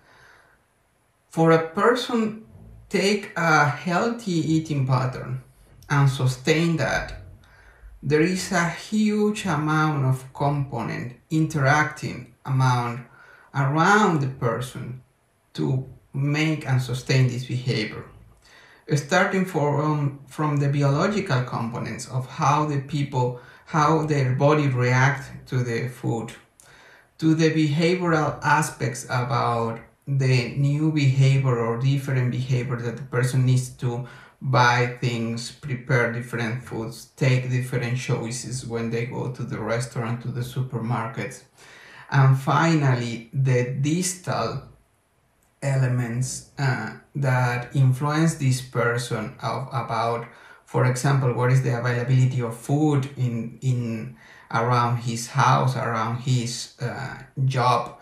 for 1.29 1.51
a 1.51 1.69
person 1.69 2.47
take 2.89 3.33
a 3.37 3.69
healthy 3.69 4.33
eating 4.33 4.87
pattern 4.87 5.43
and 5.91 6.09
sustain 6.09 6.77
that 6.77 7.23
there 8.03 8.21
is 8.21 8.53
a 8.53 8.69
huge 8.69 9.47
amount 9.47 10.05
of 10.05 10.33
component 10.33 11.15
interacting 11.31 12.35
amount 12.45 13.01
around 13.55 14.21
the 14.21 14.29
person 14.29 15.03
to 15.55 15.85
make 16.13 16.67
and 16.69 16.81
sustain 16.81 17.27
this 17.29 17.47
behavior. 17.47 18.05
Starting 18.95 19.45
from 19.45 19.81
um, 19.81 20.21
from 20.29 20.59
the 20.59 20.69
biological 20.69 21.43
components 21.43 22.07
of 22.09 22.27
how 22.29 22.67
the 22.67 22.81
people 22.83 23.41
how 23.65 24.07
their 24.07 24.33
body 24.37 24.69
react 24.69 25.25
to 25.49 25.65
the 25.65 25.89
food 25.89 26.33
to 27.19 27.35
the 27.35 27.51
behavioral 27.51 28.39
aspects 28.43 29.05
about 29.05 29.81
the 30.07 30.55
new 30.57 30.93
behavior 30.93 31.59
or 31.59 31.79
different 31.79 32.31
behavior 32.31 32.77
that 32.77 32.97
the 32.97 33.03
person 33.03 33.45
needs 33.45 33.71
to 33.71 34.07
buy 34.41 34.97
things, 35.01 35.51
prepare 35.51 36.13
different 36.13 36.63
foods, 36.63 37.07
take 37.17 37.51
different 37.51 37.99
choices 37.99 38.67
when 38.67 38.91
they 38.91 39.07
go 39.07 39.33
to 39.33 39.43
the 39.43 39.59
restaurant, 39.59 40.23
to 40.23 40.29
the 40.29 40.45
supermarket. 40.45 41.45
And 42.11 42.39
finally, 42.39 43.31
the 43.33 43.77
distal 43.81 44.63
elements 45.63 46.51
uh, 46.59 46.93
that 47.17 47.75
influence 47.75 48.35
this 48.35 48.61
person 48.61 49.35
of, 49.43 49.69
about, 49.73 50.27
for 50.65 50.85
example, 50.85 51.33
what 51.33 51.51
is 51.51 51.63
the 51.63 51.77
availability 51.77 52.41
of 52.43 52.57
food 52.57 53.09
in, 53.17 53.59
in 53.63 54.17
around 54.51 54.99
his 54.99 55.29
house, 55.29 55.77
around 55.77 56.19
his 56.19 56.75
uh, 56.81 57.19
job 57.45 57.99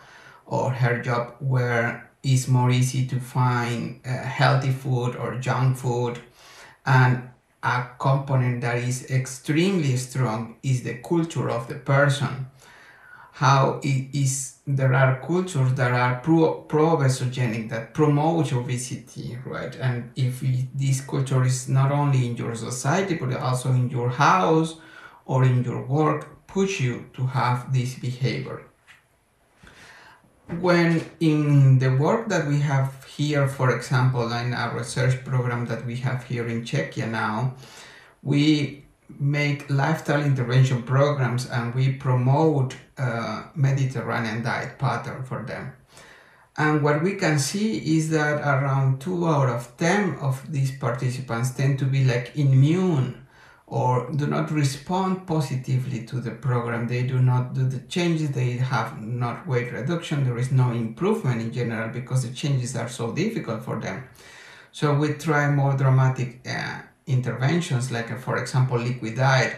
or 0.47 0.71
her 0.71 1.01
job, 1.03 1.35
where 1.41 2.11
it's 2.23 2.49
more 2.49 2.71
easy 2.71 3.07
to 3.07 3.21
find 3.21 4.01
uh, 4.05 4.11
healthy 4.11 4.73
food 4.73 5.17
or 5.17 5.37
junk 5.37 5.77
food. 5.77 6.19
And 6.87 7.31
a 7.63 7.87
component 7.99 8.61
that 8.61 8.77
is 8.77 9.11
extremely 9.11 9.97
strong 9.97 10.57
is 10.63 10.83
the 10.83 10.95
culture 10.95 11.49
of 11.49 11.69
the 11.69 11.77
person. 11.77 12.47
How 13.33 13.81
it 13.83 14.15
is 14.15 14.59
there 14.67 14.95
are 14.95 15.21
cultures 15.27 15.75
that 15.75 15.93
are 15.93 16.21
pro 16.21 16.63
pro-obesogenic 16.63 17.69
that 17.71 17.93
promote 17.93 18.53
obesity, 18.53 19.37
right? 19.45 19.75
And 19.77 20.13
if 20.15 20.41
this 20.75 21.01
culture 21.01 21.43
is 21.43 21.69
not 21.69 21.91
only 21.91 22.27
in 22.27 22.37
your 22.37 22.55
society 22.55 23.17
but 23.17 23.35
also 23.35 23.71
in 23.71 23.91
your 23.91 24.09
house 24.09 24.77
or 25.27 25.45
in 25.45 25.65
your 25.65 25.83
work, 25.83 26.34
push 26.55 26.81
you 26.81 26.95
to 27.17 27.27
have 27.39 27.73
this 27.73 27.95
behavior 28.09 28.61
when 30.61 31.05
in 31.21 31.79
the 31.79 31.97
work 31.97 32.29
that 32.29 32.47
we 32.47 32.61
have 32.61 33.05
here, 33.05 33.49
for 33.49 33.75
example, 33.75 34.31
in 34.33 34.53
our 34.53 34.77
research 34.77 35.25
program 35.25 35.67
that 35.67 35.87
we 35.87 35.97
have 35.97 36.25
here 36.25 36.47
in 36.47 36.63
Czechia 36.63 37.09
now, 37.09 37.55
we 38.23 38.85
make 39.19 39.69
lifestyle 39.71 40.23
intervention 40.23 40.83
programs 40.83 41.49
and 41.51 41.75
we 41.75 41.93
promote 41.93 42.77
a 42.99 43.45
Mediterranean 43.55 44.43
diet 44.43 44.79
pattern 44.79 45.23
for 45.25 45.43
them. 45.43 45.73
And 46.57 46.83
what 46.83 47.03
we 47.03 47.15
can 47.15 47.39
see 47.39 47.97
is 47.97 48.11
that 48.11 48.41
around 48.41 49.01
two 49.01 49.27
out 49.27 49.49
of 49.49 49.77
10 49.77 50.17
of 50.17 50.51
these 50.53 50.77
participants 50.79 51.51
tend 51.51 51.79
to 51.81 51.85
be 51.85 52.05
like 52.05 52.37
immune 52.37 53.24
or 53.67 54.11
do 54.13 54.27
not 54.27 54.51
respond 54.51 55.27
positively 55.27 56.05
to 56.05 56.21
the 56.21 56.31
program. 56.31 56.87
They 56.87 57.03
do 57.03 57.19
not 57.19 57.55
do 57.55 57.67
the 57.67 57.81
changes. 57.81 58.31
They 58.31 58.53
have 58.53 59.01
not 59.01 59.47
weight 59.47 59.73
reduction. 59.73 60.25
There 60.25 60.39
is 60.39 60.53
no 60.53 60.71
improvement 60.71 61.41
in 61.41 61.53
general 61.53 61.89
because 61.89 62.29
the 62.29 62.35
changes 62.35 62.77
are 62.77 62.89
so 62.89 63.13
difficult 63.13 63.63
for 63.63 63.81
them. 63.81 64.05
So 64.73 64.95
we 64.95 65.15
try 65.15 65.51
more 65.51 65.77
dramatic 65.77 66.47
uh, 66.47 66.81
interventions, 67.07 67.91
like 67.91 68.11
uh, 68.11 68.17
for 68.17 68.37
example, 68.37 68.79
liquid 68.79 69.17
diet, 69.17 69.57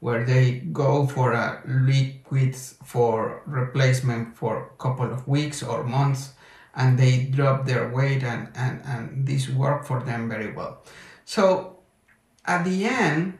where 0.00 0.24
they 0.24 0.60
go 0.72 1.06
for 1.06 1.32
a 1.32 1.62
liquids 1.66 2.74
for 2.84 3.42
replacement 3.46 4.36
for 4.36 4.70
a 4.74 4.82
couple 4.82 5.10
of 5.10 5.26
weeks 5.26 5.62
or 5.62 5.84
months 5.84 6.32
and 6.74 6.98
they 6.98 7.24
drop 7.24 7.66
their 7.66 7.88
weight 7.88 8.22
and, 8.22 8.48
and, 8.54 8.80
and 8.84 9.26
this 9.26 9.48
work 9.48 9.84
for 9.84 10.00
them 10.02 10.28
very 10.28 10.52
well. 10.52 10.82
So 11.24 11.77
at 12.48 12.64
the 12.64 12.86
end, 12.86 13.38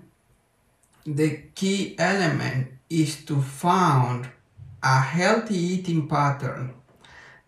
the 1.04 1.30
key 1.54 1.96
element 1.98 2.68
is 2.90 3.24
to 3.24 3.40
find 3.40 4.28
a 4.82 5.00
healthy 5.00 5.56
eating 5.56 6.06
pattern 6.06 6.74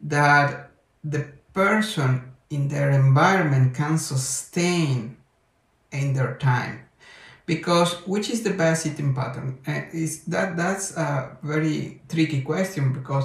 that 0.00 0.70
the 1.04 1.28
person 1.52 2.32
in 2.48 2.68
their 2.68 2.90
environment 2.90 3.74
can 3.74 3.98
sustain 3.98 5.16
in 5.92 6.14
their 6.14 6.36
time. 6.36 6.80
Because 7.44 7.92
which 8.06 8.30
is 8.30 8.42
the 8.42 8.54
best 8.54 8.86
eating 8.86 9.14
pattern? 9.14 9.58
Is 9.92 10.24
that 10.24 10.56
that's 10.56 10.96
a 10.96 11.36
very 11.42 12.00
tricky 12.08 12.40
question 12.42 12.92
because 12.92 13.24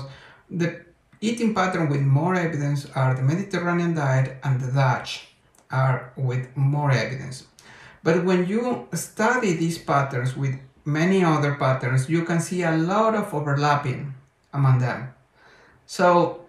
the 0.50 0.82
eating 1.22 1.54
pattern 1.54 1.90
with 1.90 2.02
more 2.02 2.36
evidence 2.36 2.86
are 2.96 3.14
the 3.16 3.22
mediterranean 3.22 3.94
diet 3.94 4.38
and 4.44 4.60
the 4.60 4.72
DASH 4.72 5.28
are 5.72 6.12
with 6.18 6.56
more 6.56 6.92
evidence 6.92 7.48
but 8.06 8.24
when 8.24 8.46
you 8.46 8.88
study 8.94 9.52
these 9.54 9.78
patterns 9.78 10.38
with 10.38 10.56
many 10.86 11.24
other 11.24 11.56
patterns 11.56 12.08
you 12.10 12.24
can 12.24 12.40
see 12.40 12.64
a 12.64 12.78
lot 12.94 13.14
of 13.16 13.34
overlapping 13.34 14.14
among 14.54 14.80
them 14.80 15.14
so 15.86 16.46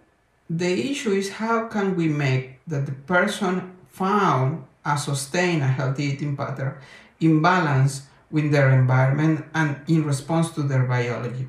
the 0.48 0.72
issue 0.90 1.10
is 1.10 1.42
how 1.42 1.66
can 1.66 1.96
we 1.96 2.06
make 2.06 2.60
that 2.68 2.86
the 2.86 2.92
person 2.92 3.74
found 3.88 4.64
a 4.84 4.96
sustain 4.96 5.60
a 5.60 5.66
healthy 5.66 6.04
eating 6.04 6.36
pattern 6.36 6.76
in 7.18 7.42
balance 7.42 8.02
with 8.30 8.50
their 8.50 8.70
environment 8.70 9.44
and 9.54 9.80
in 9.86 10.04
response 10.04 10.50
to 10.50 10.62
their 10.62 10.84
biology. 10.84 11.48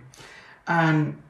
And 0.68 1.22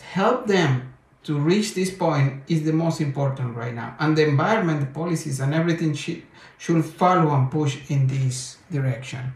help 0.00 0.46
them 0.46 0.94
to 1.24 1.38
reach 1.38 1.74
this 1.74 1.90
point 1.90 2.42
is 2.48 2.64
the 2.64 2.72
most 2.72 3.00
important 3.00 3.56
right 3.56 3.74
now. 3.74 3.96
And 4.00 4.16
the 4.16 4.26
environment, 4.26 4.80
the 4.80 4.86
policies, 4.86 5.40
and 5.40 5.54
everything 5.54 5.94
should, 5.94 6.22
should 6.58 6.84
follow 6.84 7.34
and 7.34 7.50
push 7.50 7.90
in 7.90 8.06
this 8.06 8.58
direction. 8.70 9.32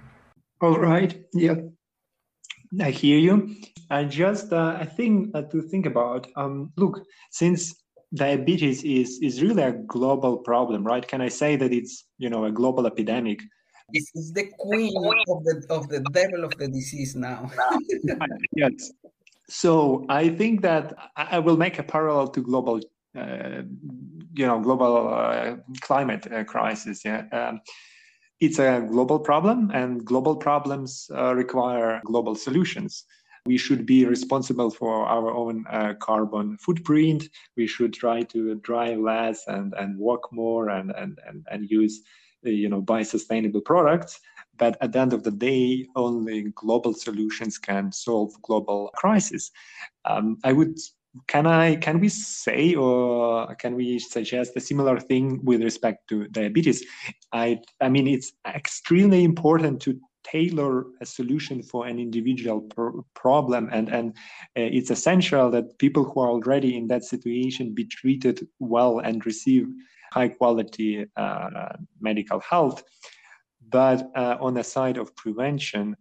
All 0.60 0.78
right. 0.78 1.24
Yeah. 1.32 1.54
I 2.80 2.90
hear 2.90 3.18
you. 3.18 3.54
I 3.90 4.04
just, 4.04 4.52
uh, 4.52 4.76
I 4.80 4.84
think 4.84 5.30
uh, 5.34 5.42
to 5.42 5.62
think 5.62 5.86
about, 5.86 6.26
um, 6.36 6.72
look, 6.76 7.00
since 7.30 7.82
diabetes 8.14 8.82
is, 8.82 9.20
is 9.22 9.40
really 9.40 9.62
a 9.62 9.72
global 9.72 10.38
problem, 10.38 10.84
right? 10.84 11.06
Can 11.06 11.20
I 11.20 11.28
say 11.28 11.56
that 11.56 11.72
it's, 11.72 12.04
you 12.18 12.28
know, 12.28 12.46
a 12.46 12.50
global 12.50 12.86
epidemic? 12.86 13.40
This 13.92 14.10
is 14.16 14.32
the 14.32 14.50
queen 14.58 14.96
of 15.28 15.44
the 15.44 15.64
of 15.70 15.88
the 15.88 16.00
devil 16.12 16.42
of 16.42 16.56
the 16.58 16.66
disease 16.66 17.14
now. 17.14 17.48
yes. 18.56 18.90
So 19.48 20.04
I 20.08 20.28
think 20.28 20.62
that 20.62 20.94
I 21.16 21.38
will 21.38 21.56
make 21.56 21.78
a 21.78 21.82
parallel 21.82 22.28
to 22.28 22.40
global, 22.42 22.80
uh, 23.16 23.62
you 24.34 24.46
know, 24.46 24.60
global 24.60 25.14
uh, 25.14 25.56
climate 25.80 26.30
uh, 26.32 26.44
crisis. 26.44 27.04
Yeah. 27.04 27.24
Um, 27.32 27.60
it's 28.40 28.58
a 28.58 28.84
global 28.86 29.18
problem, 29.18 29.70
and 29.72 30.04
global 30.04 30.36
problems 30.36 31.08
uh, 31.14 31.34
require 31.34 32.02
global 32.04 32.34
solutions. 32.34 33.04
We 33.46 33.56
should 33.56 33.86
be 33.86 34.04
responsible 34.04 34.70
for 34.70 35.06
our 35.06 35.30
own 35.30 35.64
uh, 35.70 35.94
carbon 36.00 36.58
footprint. 36.58 37.28
We 37.56 37.66
should 37.68 37.94
try 37.94 38.22
to 38.22 38.56
drive 38.56 38.98
less 38.98 39.46
and, 39.46 39.72
and 39.74 39.96
walk 39.96 40.28
more 40.32 40.68
and, 40.68 40.90
and, 40.90 41.18
and, 41.26 41.46
and 41.50 41.70
use 41.70 42.02
you 42.42 42.68
know 42.68 42.80
buy 42.80 43.02
sustainable 43.02 43.60
products 43.60 44.20
but 44.58 44.76
at 44.80 44.92
the 44.92 44.98
end 44.98 45.12
of 45.12 45.22
the 45.22 45.30
day 45.30 45.86
only 45.96 46.42
global 46.54 46.94
solutions 46.94 47.58
can 47.58 47.92
solve 47.92 48.30
global 48.42 48.90
crisis. 48.96 49.50
Um, 50.04 50.38
i 50.44 50.52
would 50.52 50.78
can 51.26 51.46
i 51.46 51.76
can 51.76 51.98
we 51.98 52.08
say 52.10 52.74
or 52.74 53.54
can 53.56 53.74
we 53.74 53.98
suggest 53.98 54.52
a 54.56 54.60
similar 54.60 55.00
thing 55.00 55.40
with 55.44 55.62
respect 55.62 56.08
to 56.08 56.28
diabetes? 56.28 56.84
I 57.32 57.60
i 57.80 57.88
mean 57.88 58.06
it's 58.06 58.32
extremely 58.46 59.24
important 59.24 59.80
to 59.82 59.98
tailor 60.26 60.86
a 61.00 61.06
solution 61.06 61.62
for 61.62 61.86
an 61.86 61.98
individual 61.98 62.60
problem. 63.14 63.68
And 63.72 63.88
and 63.88 64.10
uh, 64.56 64.70
it's 64.78 64.90
essential 64.90 65.50
that 65.50 65.78
people 65.78 66.04
who 66.04 66.20
are 66.20 66.30
already 66.30 66.76
in 66.76 66.88
that 66.88 67.04
situation 67.04 67.74
be 67.74 67.84
treated 67.84 68.46
well 68.58 68.98
and 68.98 69.24
receive 69.24 69.66
high 70.12 70.28
quality 70.28 71.06
uh, 71.16 71.76
medical 72.00 72.40
health. 72.40 72.82
But 73.68 74.10
uh, 74.14 74.36
on 74.40 74.54
the 74.54 74.64
side 74.64 74.96
of 74.96 75.14
prevention, 75.16 75.96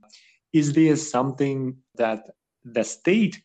is 0.53 0.73
there 0.73 0.95
something 0.95 1.77
that 1.95 2.29
the 2.63 2.83
state 2.83 3.41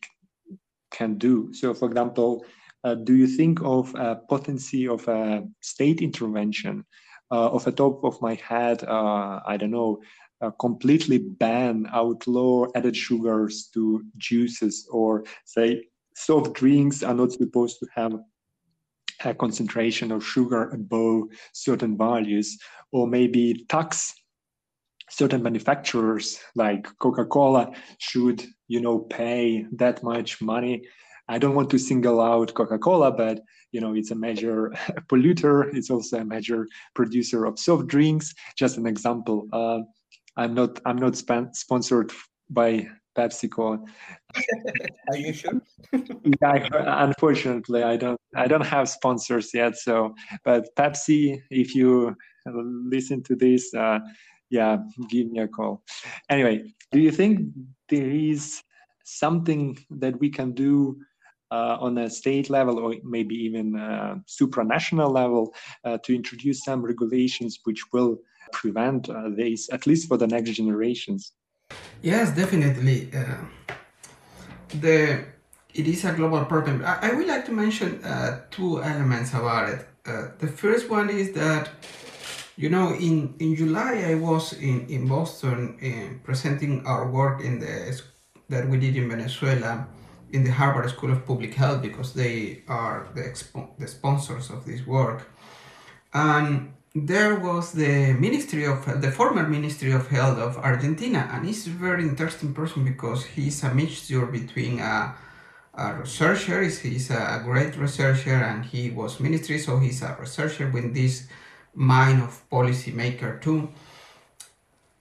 can 0.91 1.17
do? 1.17 1.53
So, 1.53 1.73
for 1.73 1.87
example, 1.87 2.45
uh, 2.83 2.95
do 2.95 3.15
you 3.15 3.27
think 3.27 3.61
of 3.61 3.93
a 3.95 4.15
potency 4.29 4.87
of 4.87 5.07
a 5.07 5.43
state 5.61 6.01
intervention? 6.01 6.85
Uh, 7.31 7.47
off 7.47 7.65
the 7.65 7.71
top 7.71 8.03
of 8.03 8.21
my 8.21 8.35
head, 8.35 8.83
uh, 8.83 9.39
I 9.45 9.57
don't 9.57 9.71
know, 9.71 10.01
uh, 10.41 10.51
completely 10.51 11.19
ban, 11.19 11.87
outlaw 11.93 12.65
added 12.75 12.95
sugars 12.95 13.69
to 13.73 14.03
juices, 14.17 14.87
or 14.91 15.23
say 15.45 15.83
soft 16.15 16.53
drinks 16.53 17.03
are 17.03 17.13
not 17.13 17.31
supposed 17.31 17.79
to 17.79 17.87
have 17.95 18.19
a 19.25 19.33
concentration 19.33 20.11
of 20.11 20.25
sugar 20.25 20.69
above 20.71 21.23
certain 21.53 21.97
values, 21.97 22.57
or 22.91 23.07
maybe 23.07 23.65
tax 23.69 24.13
certain 25.09 25.43
manufacturers 25.43 26.39
like 26.55 26.87
Coca-Cola 26.99 27.71
should, 27.99 28.43
you 28.67 28.79
know, 28.79 28.99
pay 28.99 29.65
that 29.73 30.01
much 30.03 30.41
money. 30.41 30.81
I 31.27 31.37
don't 31.37 31.55
want 31.55 31.69
to 31.71 31.77
single 31.77 32.21
out 32.21 32.53
Coca-Cola, 32.53 33.11
but 33.11 33.41
you 33.71 33.79
know, 33.79 33.93
it's 33.93 34.11
a 34.11 34.15
major 34.15 34.69
polluter. 35.09 35.73
It's 35.75 35.89
also 35.89 36.19
a 36.19 36.25
major 36.25 36.67
producer 36.93 37.45
of 37.45 37.59
soft 37.59 37.87
drinks. 37.87 38.33
Just 38.57 38.77
an 38.77 38.85
example. 38.85 39.47
Uh, 39.53 39.79
I'm 40.37 40.53
not 40.53 40.79
I'm 40.85 40.97
not 40.97 41.15
sp- 41.19 41.53
sponsored 41.53 42.11
by 42.49 42.87
PepsiCo. 43.17 43.85
Are 45.09 45.17
you 45.17 45.33
sure? 45.33 45.61
yeah, 46.41 46.67
unfortunately, 47.03 47.83
I 47.83 47.97
don't. 47.97 48.19
I 48.35 48.47
don't 48.47 48.65
have 48.65 48.89
sponsors 48.89 49.53
yet. 49.53 49.77
So, 49.77 50.15
but 50.43 50.67
Pepsi, 50.75 51.41
if 51.49 51.75
you 51.75 52.15
listen 52.45 53.23
to 53.23 53.35
this, 53.35 53.73
uh, 53.73 53.99
yeah, 54.49 54.77
give 55.09 55.31
me 55.31 55.39
a 55.39 55.47
call. 55.47 55.83
Anyway, 56.29 56.73
do 56.91 56.99
you 56.99 57.11
think 57.11 57.49
there 57.89 58.09
is 58.09 58.61
something 59.03 59.77
that 59.89 60.19
we 60.19 60.29
can 60.29 60.53
do 60.53 60.97
uh, 61.51 61.77
on 61.79 61.97
a 61.97 62.09
state 62.09 62.49
level 62.49 62.79
or 62.79 62.95
maybe 63.03 63.35
even 63.35 63.75
uh, 63.75 64.15
supranational 64.27 65.11
level 65.11 65.53
uh, 65.83 65.97
to 66.03 66.15
introduce 66.15 66.63
some 66.63 66.81
regulations 66.81 67.59
which 67.65 67.83
will 67.91 68.17
prevent 68.53 69.09
uh, 69.09 69.29
this, 69.35 69.71
at 69.71 69.85
least 69.85 70.07
for 70.07 70.17
the 70.17 70.27
next 70.27 70.51
generations? 70.51 71.33
Yes, 72.01 72.31
definitely. 72.35 73.09
The 74.79 75.25
it 75.73 75.87
is 75.87 76.03
a 76.05 76.13
global 76.13 76.45
problem. 76.45 76.83
I, 76.85 77.09
I 77.09 77.13
would 77.13 77.27
like 77.27 77.45
to 77.45 77.51
mention 77.51 78.03
uh, 78.03 78.41
two 78.51 78.83
elements 78.83 79.33
about 79.33 79.69
it. 79.69 79.87
Uh, 80.05 80.27
the 80.39 80.47
first 80.47 80.89
one 80.89 81.09
is 81.09 81.31
that 81.33 81.69
you 82.57 82.69
know 82.69 82.93
in 82.93 83.35
in 83.39 83.55
July 83.55 84.03
I 84.07 84.15
was 84.15 84.53
in 84.53 84.87
in 84.87 85.07
Boston 85.07 85.77
uh, 85.81 86.23
presenting 86.23 86.85
our 86.85 87.09
work 87.09 87.41
in 87.41 87.59
the 87.59 88.01
that 88.49 88.67
we 88.67 88.77
did 88.77 88.95
in 88.95 89.09
Venezuela 89.09 89.87
in 90.31 90.43
the 90.43 90.51
Harvard 90.51 90.89
School 90.89 91.11
of 91.11 91.25
Public 91.25 91.53
Health 91.53 91.81
because 91.81 92.13
they 92.13 92.63
are 92.67 93.07
the, 93.15 93.23
the 93.77 93.87
sponsors 93.87 94.49
of 94.49 94.65
this 94.65 94.85
work 94.85 95.29
and 96.13 96.73
there 96.93 97.35
was 97.35 97.71
the 97.71 98.13
Ministry 98.13 98.65
of 98.65 99.01
the 99.01 99.11
former 99.11 99.47
Ministry 99.47 99.93
of 99.93 100.09
Health 100.09 100.37
of 100.37 100.57
Argentina, 100.57 101.29
and 101.31 101.45
he's 101.45 101.65
a 101.67 101.69
very 101.69 102.03
interesting 102.03 102.53
person 102.53 102.83
because 102.83 103.23
he's 103.23 103.63
a 103.63 103.73
mixture 103.73 104.25
between 104.25 104.79
a, 104.79 105.15
a 105.73 105.93
researcher, 105.93 106.61
he's 106.63 107.09
a 107.09 107.41
great 107.45 107.77
researcher, 107.77 108.35
and 108.35 108.65
he 108.65 108.89
was 108.89 109.21
ministry, 109.21 109.57
so 109.57 109.79
he's 109.79 110.01
a 110.01 110.17
researcher 110.19 110.69
with 110.69 110.93
this 110.93 111.27
mind 111.73 112.21
of 112.21 112.49
policy 112.49 112.91
maker 112.91 113.39
too. 113.41 113.69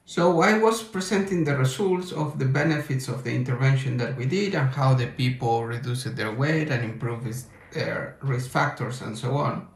So 0.05 0.43
I 0.43 0.59
was 0.59 0.85
presenting 0.85 1.43
the 1.43 1.57
results 1.57 2.13
of 2.13 2.39
the 2.39 2.45
benefits 2.45 3.09
of 3.09 3.25
the 3.25 3.35
intervention 3.35 3.97
that 3.97 4.17
we 4.17 4.27
did 4.27 4.55
and 4.55 4.69
how 4.71 4.95
the 4.95 5.07
people 5.09 5.65
reduced 5.65 6.15
their 6.15 6.33
weight 6.33 6.69
and 6.71 6.85
improved 6.85 7.47
their 7.73 8.17
risk 8.21 8.51
factors 8.51 9.03
and 9.03 9.19
so 9.19 9.37
on. 9.37 9.67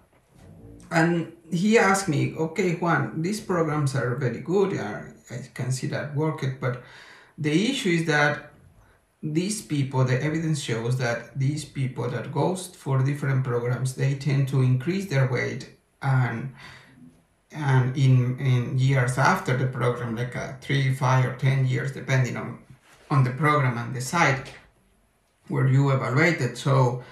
And 0.94 1.32
he 1.50 1.76
asked 1.76 2.08
me, 2.08 2.34
okay, 2.36 2.76
Juan, 2.76 3.20
these 3.20 3.40
programs 3.40 3.96
are 3.96 4.14
very 4.14 4.38
good. 4.38 4.78
I 4.78 5.36
can 5.52 5.72
see 5.72 5.88
that 5.88 6.14
working, 6.14 6.58
but 6.60 6.84
the 7.36 7.70
issue 7.70 7.90
is 7.98 8.04
that 8.06 8.52
these 9.20 9.60
people, 9.60 10.04
the 10.04 10.22
evidence 10.22 10.60
shows 10.60 10.96
that 10.98 11.36
these 11.36 11.64
people 11.64 12.08
that 12.10 12.30
goes 12.30 12.68
for 12.68 13.02
different 13.02 13.42
programs, 13.42 13.94
they 13.94 14.14
tend 14.14 14.46
to 14.48 14.62
increase 14.62 15.06
their 15.08 15.26
weight 15.30 15.70
and 16.00 16.54
and 17.50 17.96
in, 17.96 18.38
in 18.40 18.78
years 18.78 19.16
after 19.16 19.56
the 19.56 19.66
program, 19.66 20.16
like 20.16 20.34
uh, 20.36 20.54
three, 20.60 20.92
five, 20.92 21.24
or 21.24 21.36
ten 21.36 21.66
years, 21.66 21.92
depending 21.92 22.36
on 22.36 22.58
on 23.10 23.24
the 23.24 23.30
program 23.30 23.78
and 23.78 23.94
the 23.94 24.00
site 24.00 24.52
where 25.48 25.68
you 25.68 25.90
evaluated. 25.90 26.58
So, 26.58 27.02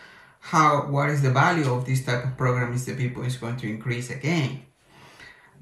how 0.42 0.86
what 0.88 1.08
is 1.08 1.22
the 1.22 1.30
value 1.30 1.72
of 1.72 1.86
this 1.86 2.04
type 2.04 2.24
of 2.24 2.36
program? 2.36 2.72
Is 2.72 2.84
the 2.84 2.94
people 2.94 3.22
is 3.22 3.36
going 3.36 3.56
to 3.58 3.68
increase 3.68 4.10
again? 4.10 4.62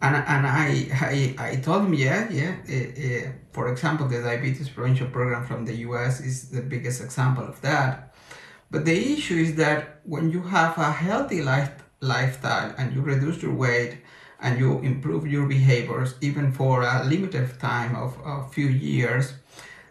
And, 0.02 0.16
and 0.16 0.46
I, 0.46 0.88
I, 1.38 1.50
I 1.50 1.56
told 1.56 1.84
him, 1.84 1.92
yeah, 1.92 2.26
yeah. 2.30 2.56
Uh, 2.66 3.28
uh, 3.28 3.32
for 3.52 3.70
example, 3.70 4.08
the 4.08 4.22
diabetes 4.22 4.70
prevention 4.70 5.10
program 5.10 5.44
from 5.44 5.66
the 5.66 5.74
US 5.88 6.20
is 6.20 6.48
the 6.48 6.62
biggest 6.62 7.02
example 7.02 7.44
of 7.44 7.60
that. 7.60 8.14
But 8.70 8.86
the 8.86 9.12
issue 9.12 9.36
is 9.36 9.56
that 9.56 10.00
when 10.04 10.30
you 10.30 10.42
have 10.42 10.78
a 10.78 10.90
healthy 10.90 11.42
life, 11.42 11.72
lifestyle 12.00 12.74
and 12.78 12.94
you 12.94 13.02
reduce 13.02 13.42
your 13.42 13.52
weight 13.52 13.98
and 14.40 14.58
you 14.58 14.78
improve 14.78 15.26
your 15.26 15.46
behaviors, 15.46 16.14
even 16.22 16.52
for 16.52 16.82
a 16.82 17.04
limited 17.04 17.60
time 17.60 17.94
of 17.94 18.16
a 18.24 18.48
few 18.48 18.68
years, 18.68 19.34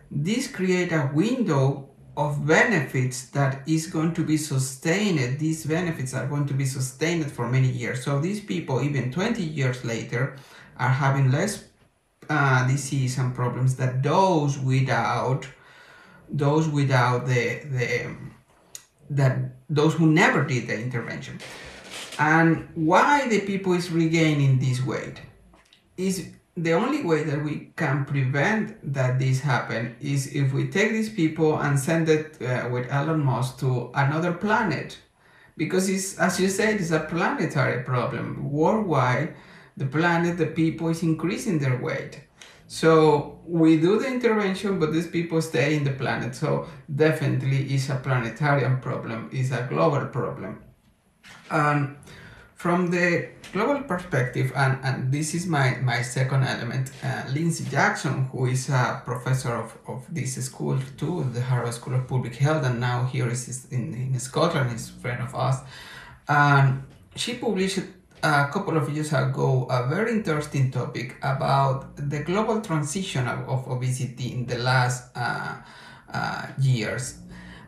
this 0.09 0.47
create 0.47 0.91
a 0.91 1.11
window 1.13 1.88
of 2.17 2.45
benefits 2.45 3.29
that 3.29 3.67
is 3.67 3.87
going 3.87 4.13
to 4.13 4.23
be 4.23 4.37
sustained. 4.37 5.39
These 5.39 5.65
benefits 5.65 6.13
are 6.13 6.27
going 6.27 6.47
to 6.47 6.53
be 6.53 6.65
sustained 6.65 7.31
for 7.31 7.47
many 7.47 7.69
years. 7.69 8.03
So 8.03 8.19
these 8.19 8.41
people, 8.41 8.81
even 8.81 9.11
20 9.11 9.41
years 9.41 9.85
later, 9.85 10.35
are 10.77 10.89
having 10.89 11.31
less 11.31 11.65
uh, 12.29 12.67
disease 12.67 13.17
and 13.17 13.33
problems 13.33 13.75
that 13.77 14.03
those 14.03 14.57
without 14.59 15.47
those 16.31 16.67
without 16.67 17.25
the 17.25 17.59
the 17.65 18.15
that 19.09 19.37
those 19.69 19.95
who 19.95 20.05
never 20.05 20.43
did 20.43 20.67
the 20.67 20.79
intervention. 20.79 21.39
And 22.19 22.67
why 22.75 23.27
the 23.27 23.41
people 23.41 23.73
is 23.73 23.89
regaining 23.89 24.59
this 24.59 24.83
weight 24.83 25.21
is 25.97 26.29
the 26.63 26.73
only 26.73 27.03
way 27.03 27.23
that 27.23 27.43
we 27.43 27.71
can 27.75 28.05
prevent 28.05 28.93
that 28.93 29.19
this 29.19 29.39
happen 29.39 29.95
is 29.99 30.33
if 30.33 30.53
we 30.53 30.67
take 30.67 30.91
these 30.91 31.09
people 31.09 31.59
and 31.59 31.79
send 31.79 32.09
it 32.09 32.41
uh, 32.41 32.67
with 32.69 32.89
Elon 32.91 33.23
Musk 33.23 33.59
to 33.59 33.91
another 33.93 34.33
planet. 34.33 34.97
Because 35.57 35.89
it's 35.89 36.17
as 36.17 36.39
you 36.39 36.49
said 36.49 36.79
it's 36.79 36.91
a 36.91 37.01
planetary 37.01 37.83
problem. 37.83 38.51
Worldwide 38.51 39.35
the 39.77 39.85
planet 39.85 40.37
the 40.37 40.47
people 40.47 40.89
is 40.89 41.03
increasing 41.03 41.59
their 41.59 41.77
weight. 41.77 42.21
So 42.67 43.39
we 43.45 43.77
do 43.79 43.99
the 43.99 44.07
intervention 44.07 44.79
but 44.79 44.93
these 44.93 45.07
people 45.07 45.41
stay 45.41 45.75
in 45.75 45.83
the 45.83 45.91
planet. 45.91 46.35
So 46.35 46.67
definitely 46.93 47.73
it's 47.73 47.89
a 47.89 47.95
planetary 47.95 48.63
problem. 48.81 49.29
It's 49.31 49.51
a 49.51 49.67
global 49.69 50.05
problem. 50.07 50.63
And 51.49 51.97
from 52.55 52.91
the 52.91 53.29
global 53.51 53.81
perspective, 53.83 54.51
and, 54.55 54.79
and 54.83 55.11
this 55.11 55.33
is 55.33 55.45
my, 55.47 55.75
my 55.81 56.01
second 56.01 56.43
element, 56.43 56.91
uh, 57.03 57.23
Lindsay 57.33 57.63
Jaacks, 57.65 58.03
who 58.31 58.45
is 58.45 58.69
a 58.69 59.01
professor 59.05 59.55
of, 59.55 59.77
of 59.87 60.05
this 60.13 60.35
school 60.45 60.77
too, 60.97 61.25
the 61.33 61.41
Harvard 61.41 61.73
School 61.73 61.95
of 61.95 62.07
Public 62.07 62.35
Health, 62.35 62.65
and 62.65 62.79
now 62.79 63.05
here 63.05 63.29
is 63.29 63.67
in, 63.71 63.93
in 63.93 64.19
Scotland, 64.19 64.73
is 64.73 64.89
friend 64.89 65.21
of 65.21 65.33
us. 65.35 65.61
And 66.27 66.83
she 67.15 67.35
published 67.35 67.79
a 68.21 68.49
couple 68.51 68.77
of 68.77 68.89
years 68.89 69.13
ago 69.13 69.65
a 69.69 69.87
very 69.87 70.11
interesting 70.11 70.71
topic 70.71 71.15
about 71.21 71.95
the 71.95 72.19
global 72.23 72.61
transition 72.61 73.27
of, 73.27 73.47
of 73.47 73.67
obesity 73.67 74.33
in 74.33 74.45
the 74.45 74.57
last 74.57 75.09
uh, 75.15 75.55
uh, 76.13 76.47
years. 76.59 77.19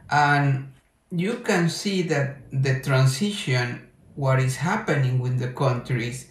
And 0.09 0.73
you 1.11 1.37
can 1.37 1.69
see 1.69 2.03
that 2.03 2.37
the 2.51 2.81
transition 2.81 3.87
what 4.21 4.39
is 4.39 4.55
happening 4.57 5.17
with 5.17 5.39
the 5.39 5.47
countries 5.47 6.29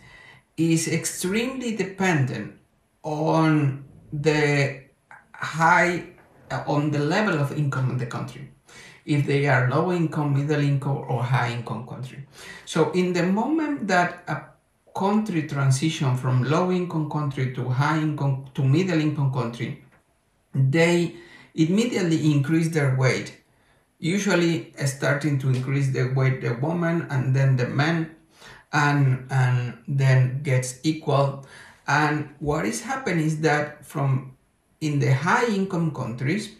is 0.56 0.86
extremely 0.86 1.74
dependent 1.74 2.54
on 3.02 3.84
the 4.12 4.80
high 5.32 6.04
on 6.68 6.92
the 6.92 7.00
level 7.00 7.36
of 7.40 7.50
income 7.50 7.90
in 7.90 7.98
the 7.98 8.06
country. 8.06 8.48
If 9.04 9.26
they 9.26 9.48
are 9.48 9.68
low 9.68 9.90
income 9.90 10.34
middle 10.34 10.60
income 10.60 10.98
or 11.08 11.24
high 11.24 11.50
income 11.50 11.84
country. 11.84 12.26
So 12.64 12.92
in 12.92 13.12
the 13.12 13.24
moment 13.24 13.88
that 13.88 14.22
a 14.28 14.36
country 14.96 15.48
transition 15.48 16.16
from 16.16 16.44
low 16.44 16.70
income 16.70 17.10
country 17.10 17.52
to 17.56 17.68
high 17.68 17.98
income 17.98 18.44
to 18.54 18.62
middle 18.62 19.00
income 19.00 19.32
country 19.32 19.82
they 20.54 21.16
immediately 21.54 22.32
increase 22.32 22.68
their 22.68 22.94
weight 22.96 23.39
usually 24.00 24.72
starting 24.86 25.38
to 25.38 25.50
increase 25.50 25.90
the 25.92 26.12
weight 26.16 26.40
the 26.40 26.54
woman 26.54 27.06
and 27.10 27.36
then 27.36 27.56
the 27.56 27.68
man 27.68 28.16
and 28.72 29.26
and 29.30 29.78
then 29.86 30.42
gets 30.42 30.80
equal. 30.82 31.46
And 31.86 32.30
what 32.40 32.64
is 32.64 32.82
happening 32.82 33.26
is 33.26 33.40
that 33.42 33.84
from 33.84 34.36
in 34.80 34.98
the 34.98 35.12
high 35.12 35.46
income 35.46 35.92
countries 35.94 36.56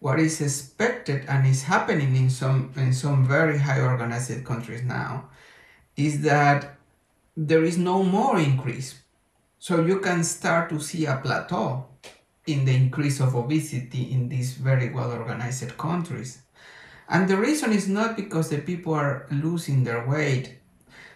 what 0.00 0.18
is 0.18 0.40
expected 0.40 1.24
and 1.28 1.46
is 1.46 1.62
happening 1.62 2.16
in 2.16 2.28
some 2.28 2.72
in 2.76 2.92
some 2.92 3.26
very 3.26 3.58
high 3.58 3.80
organized 3.80 4.44
countries 4.44 4.82
now 4.82 5.28
is 5.96 6.22
that 6.22 6.74
there 7.36 7.62
is 7.62 7.78
no 7.78 8.02
more 8.02 8.38
increase. 8.38 9.00
So 9.58 9.86
you 9.86 10.00
can 10.00 10.24
start 10.24 10.68
to 10.70 10.80
see 10.80 11.06
a 11.06 11.16
plateau 11.16 11.86
in 12.46 12.64
the 12.64 12.74
increase 12.74 13.20
of 13.20 13.36
obesity 13.36 14.10
in 14.10 14.28
these 14.28 14.54
very 14.54 14.90
well 14.90 15.12
organized 15.12 15.78
countries 15.78 16.41
and 17.08 17.28
the 17.28 17.36
reason 17.36 17.72
is 17.72 17.88
not 17.88 18.16
because 18.16 18.48
the 18.48 18.58
people 18.58 18.94
are 18.94 19.26
losing 19.30 19.84
their 19.84 20.06
weight. 20.06 20.58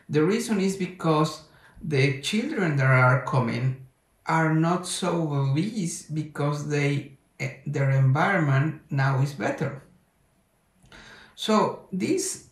The 0.08 0.22
reason 0.22 0.60
is 0.60 0.76
because 0.76 1.42
the 1.82 2.20
children 2.20 2.76
that 2.76 2.86
are 2.86 3.24
coming 3.24 3.86
are 4.26 4.54
not 4.54 4.86
so 4.86 5.32
obese 5.32 6.02
because 6.02 6.68
they 6.68 7.18
eh, 7.38 7.54
their 7.66 7.90
environment 7.90 8.82
now 8.90 9.20
is 9.20 9.32
better. 9.32 9.82
So 11.34 11.88
this 11.92 12.48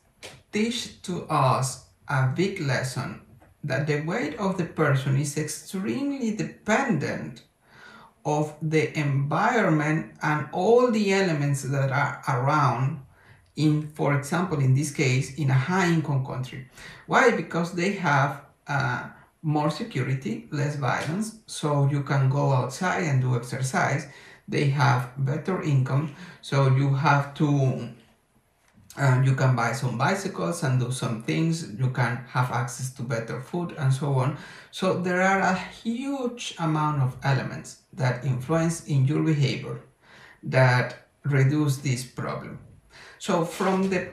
teach 0.53 1.03
to 1.03 1.25
us 1.25 1.87
a 2.09 2.29
big 2.29 2.61
lesson 2.61 3.23
that 3.65 3.87
the 3.87 4.03
weight 4.03 4.37
of 4.39 4.59
the 4.59 4.67
person 4.67 5.17
is 5.17 5.39
extremely 5.39 6.37
dependent 6.37 7.43
of 8.25 8.55
the 8.63 8.97
environment 8.99 10.15
and 10.23 10.49
all 10.53 10.91
the 10.91 11.13
elements 11.13 11.63
that 11.63 11.91
are 11.91 12.23
around 12.29 13.04
in, 13.57 13.89
for 13.89 14.15
example, 14.15 14.59
in 14.59 14.75
this 14.75 14.91
case, 14.91 15.35
in 15.37 15.51
a 15.51 15.55
high 15.55 15.89
income 15.89 16.25
country. 16.25 16.69
Why? 17.07 17.31
Because 17.31 17.73
they 17.73 17.93
have 17.93 18.43
uh, 18.67 19.09
more 19.43 19.71
security, 19.71 20.49
less 20.51 20.77
violence, 20.77 21.37
so 21.47 21.89
you 21.89 22.03
can 22.03 22.29
go 22.29 22.53
outside 22.53 23.05
and 23.05 23.21
do 23.21 23.37
exercise. 23.37 24.07
They 24.49 24.67
have 24.71 25.13
better 25.17 25.63
income, 25.63 26.15
so 26.43 26.75
you 26.75 26.95
have 26.95 27.35
to, 27.35 27.89
uh, 28.97 29.23
you 29.25 29.35
can 29.35 29.55
buy 29.55 29.73
some 29.73 29.97
bicycles 29.97 30.63
and 30.63 30.81
do 30.81 30.91
some 30.91 31.23
things. 31.23 31.73
You 31.79 31.91
can 31.91 32.25
have 32.29 32.51
access 32.51 32.91
to 32.95 33.03
better 33.03 33.41
food 33.41 33.75
and 33.79 33.93
so 33.93 34.15
on. 34.15 34.37
So 34.71 35.01
there 35.01 35.23
are 35.23 35.41
a 35.41 35.55
huge 35.55 36.55
amount 36.59 37.03
of 37.03 37.17
elements 37.23 37.83
that 37.93 38.25
influence 38.25 38.87
in 38.87 39.07
your 39.07 39.23
behavior 39.23 39.81
that 40.43 41.07
reduce 41.25 41.79
this 41.79 42.05
problem. 42.05 42.59
So 43.25 43.47
from 43.47 43.89
the 43.89 44.09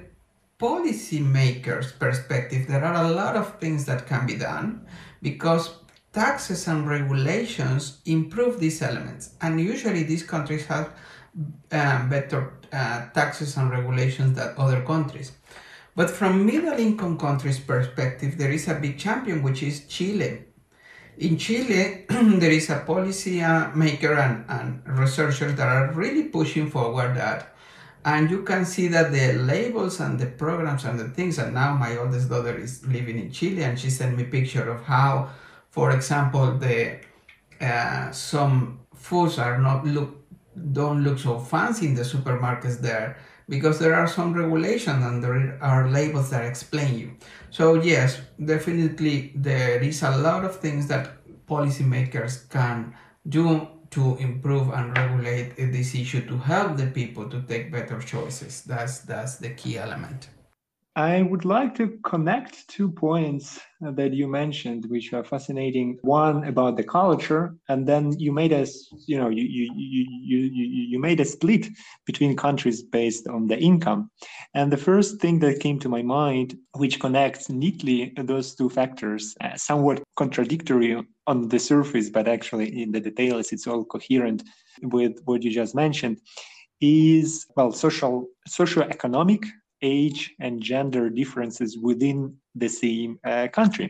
policymakers 0.57 1.99
perspective, 1.99 2.65
there 2.69 2.85
are 2.85 3.03
a 3.03 3.11
lot 3.11 3.35
of 3.35 3.59
things 3.59 3.83
that 3.87 4.07
can 4.07 4.25
be 4.25 4.37
done 4.37 4.87
because 5.21 5.69
taxes 6.13 6.65
and 6.69 6.87
regulations 6.87 7.99
improve 8.05 8.61
these 8.61 8.81
elements. 8.81 9.31
And 9.41 9.59
usually 9.59 10.03
these 10.03 10.23
countries 10.23 10.65
have 10.67 10.93
uh, 11.73 12.07
better 12.07 12.53
uh, 12.71 13.09
taxes 13.09 13.57
and 13.57 13.69
regulations 13.69 14.37
than 14.37 14.53
other 14.57 14.81
countries. 14.81 15.33
But 15.93 16.09
from 16.09 16.45
middle 16.45 16.79
income 16.79 17.17
countries 17.17 17.59
perspective, 17.59 18.37
there 18.37 18.51
is 18.51 18.69
a 18.69 18.75
big 18.75 18.97
champion, 18.97 19.43
which 19.43 19.61
is 19.61 19.87
Chile. 19.87 20.45
In 21.17 21.37
Chile, 21.37 22.05
there 22.09 22.51
is 22.51 22.69
a 22.69 22.79
policy 22.79 23.41
uh, 23.41 23.75
maker 23.75 24.13
and, 24.13 24.45
and 24.47 24.87
researchers 24.87 25.55
that 25.55 25.67
are 25.67 25.91
really 25.91 26.29
pushing 26.29 26.69
forward 26.71 27.17
that 27.17 27.51
and 28.05 28.31
you 28.31 28.43
can 28.43 28.65
see 28.65 28.87
that 28.87 29.11
the 29.11 29.33
labels 29.33 29.99
and 29.99 30.19
the 30.19 30.25
programs 30.25 30.85
and 30.85 30.99
the 30.99 31.09
things 31.09 31.37
and 31.37 31.53
now 31.53 31.73
my 31.73 31.97
oldest 31.97 32.29
daughter 32.29 32.55
is 32.57 32.85
living 32.87 33.19
in 33.19 33.31
chile 33.31 33.63
and 33.63 33.79
she 33.79 33.89
sent 33.89 34.17
me 34.17 34.23
picture 34.23 34.69
of 34.69 34.83
how 34.83 35.29
for 35.69 35.91
example 35.91 36.57
the 36.57 36.99
uh, 37.61 38.11
some 38.11 38.79
foods 38.95 39.37
are 39.37 39.57
not 39.57 39.85
look 39.85 40.17
don't 40.73 41.03
look 41.03 41.17
so 41.17 41.39
fancy 41.39 41.87
in 41.87 41.95
the 41.95 42.01
supermarkets 42.01 42.79
there 42.79 43.17
because 43.47 43.79
there 43.79 43.93
are 43.93 44.07
some 44.07 44.33
regulations 44.33 45.03
and 45.05 45.23
there 45.23 45.57
are 45.61 45.89
labels 45.89 46.29
that 46.29 46.45
explain 46.45 46.97
you. 46.97 47.11
So 47.49 47.75
yes, 47.75 48.21
definitely 48.43 49.33
there 49.35 49.81
is 49.81 50.03
a 50.03 50.17
lot 50.17 50.45
of 50.45 50.55
things 50.55 50.87
that 50.87 51.11
policymakers 51.47 52.49
can 52.49 52.93
do 53.27 53.67
to 53.91 54.15
improve 54.17 54.69
and 54.69 54.97
regulate 54.97 55.55
this 55.57 55.93
issue 55.95 56.25
to 56.27 56.37
help 56.37 56.77
the 56.77 56.87
people 56.87 57.29
to 57.29 57.41
take 57.43 57.71
better 57.71 57.99
choices. 57.99 58.63
That's 58.63 58.99
that's 58.99 59.37
the 59.37 59.49
key 59.49 59.77
element. 59.77 60.29
I 60.95 61.21
would 61.21 61.45
like 61.45 61.73
to 61.75 61.97
connect 62.03 62.67
two 62.67 62.91
points 62.91 63.61
that 63.79 64.13
you 64.13 64.27
mentioned, 64.27 64.85
which 64.89 65.13
are 65.13 65.23
fascinating. 65.23 65.97
One 66.01 66.43
about 66.43 66.75
the 66.75 66.83
culture, 66.83 67.55
and 67.69 67.87
then 67.87 68.11
you 68.19 68.33
made 68.33 68.51
a, 68.51 68.67
you 69.07 69.17
know, 69.17 69.29
you 69.29 69.43
you 69.43 69.71
you 69.73 70.39
you 70.39 70.65
you 70.91 70.99
made 70.99 71.21
a 71.21 71.25
split 71.25 71.67
between 72.05 72.35
countries 72.35 72.83
based 72.83 73.25
on 73.29 73.47
the 73.47 73.57
income. 73.57 74.11
And 74.53 74.69
the 74.69 74.77
first 74.77 75.21
thing 75.21 75.39
that 75.39 75.61
came 75.61 75.79
to 75.79 75.87
my 75.87 76.01
mind, 76.01 76.57
which 76.75 76.99
connects 76.99 77.49
neatly 77.49 78.13
those 78.17 78.53
two 78.53 78.69
factors, 78.69 79.33
uh, 79.41 79.55
somewhat 79.55 80.03
contradictory 80.17 81.01
on 81.31 81.47
the 81.47 81.59
surface, 81.59 82.09
but 82.09 82.27
actually 82.27 82.67
in 82.83 82.91
the 82.91 82.99
details, 82.99 83.51
it's 83.53 83.67
all 83.69 83.83
coherent 83.85 84.43
with 84.95 85.13
what 85.25 85.41
you 85.43 85.51
just 85.61 85.73
mentioned, 85.85 86.17
is 86.81 87.47
well, 87.55 87.71
social 87.71 88.15
socio-economic 88.47 89.43
age 89.81 90.21
and 90.39 90.61
gender 90.61 91.09
differences 91.09 91.71
within 91.87 92.17
the 92.61 92.67
same 92.67 93.11
uh, 93.31 93.47
country. 93.59 93.87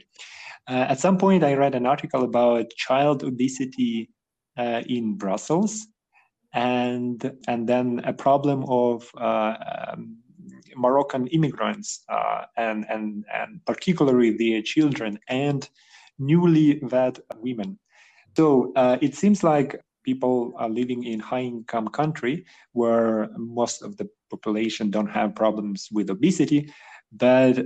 Uh, 0.70 0.86
at 0.92 1.00
some 1.00 1.18
point, 1.18 1.44
I 1.44 1.54
read 1.64 1.76
an 1.76 1.86
article 1.86 2.24
about 2.24 2.66
child 2.88 3.24
obesity 3.24 4.10
uh, 4.58 4.82
in 4.98 5.04
Brussels, 5.24 5.74
and 6.54 7.18
and 7.48 7.62
then 7.72 7.88
a 8.12 8.14
problem 8.14 8.60
of 8.68 9.10
uh, 9.30 9.56
um, 9.88 10.18
Moroccan 10.76 11.26
immigrants 11.38 11.90
uh, 12.16 12.44
and 12.58 12.86
and 12.90 13.26
and 13.40 13.52
particularly 13.66 14.32
their 14.38 14.62
children 14.62 15.20
and 15.28 15.62
newly 16.22 16.80
wed 16.84 17.20
women. 17.38 17.80
So 18.38 18.72
uh, 18.76 18.98
it 19.02 19.16
seems 19.16 19.44
like 19.44 19.82
people 20.04 20.54
are 20.58 20.70
living 20.70 21.04
in 21.04 21.20
high 21.20 21.42
income 21.42 21.88
country 21.88 22.46
where 22.74 23.30
most 23.38 23.82
of 23.82 23.98
the 23.98 24.10
population 24.30 24.90
don't 24.90 25.10
have 25.10 25.36
problems 25.36 25.90
with 25.92 26.10
obesity 26.10 26.72
but 27.12 27.66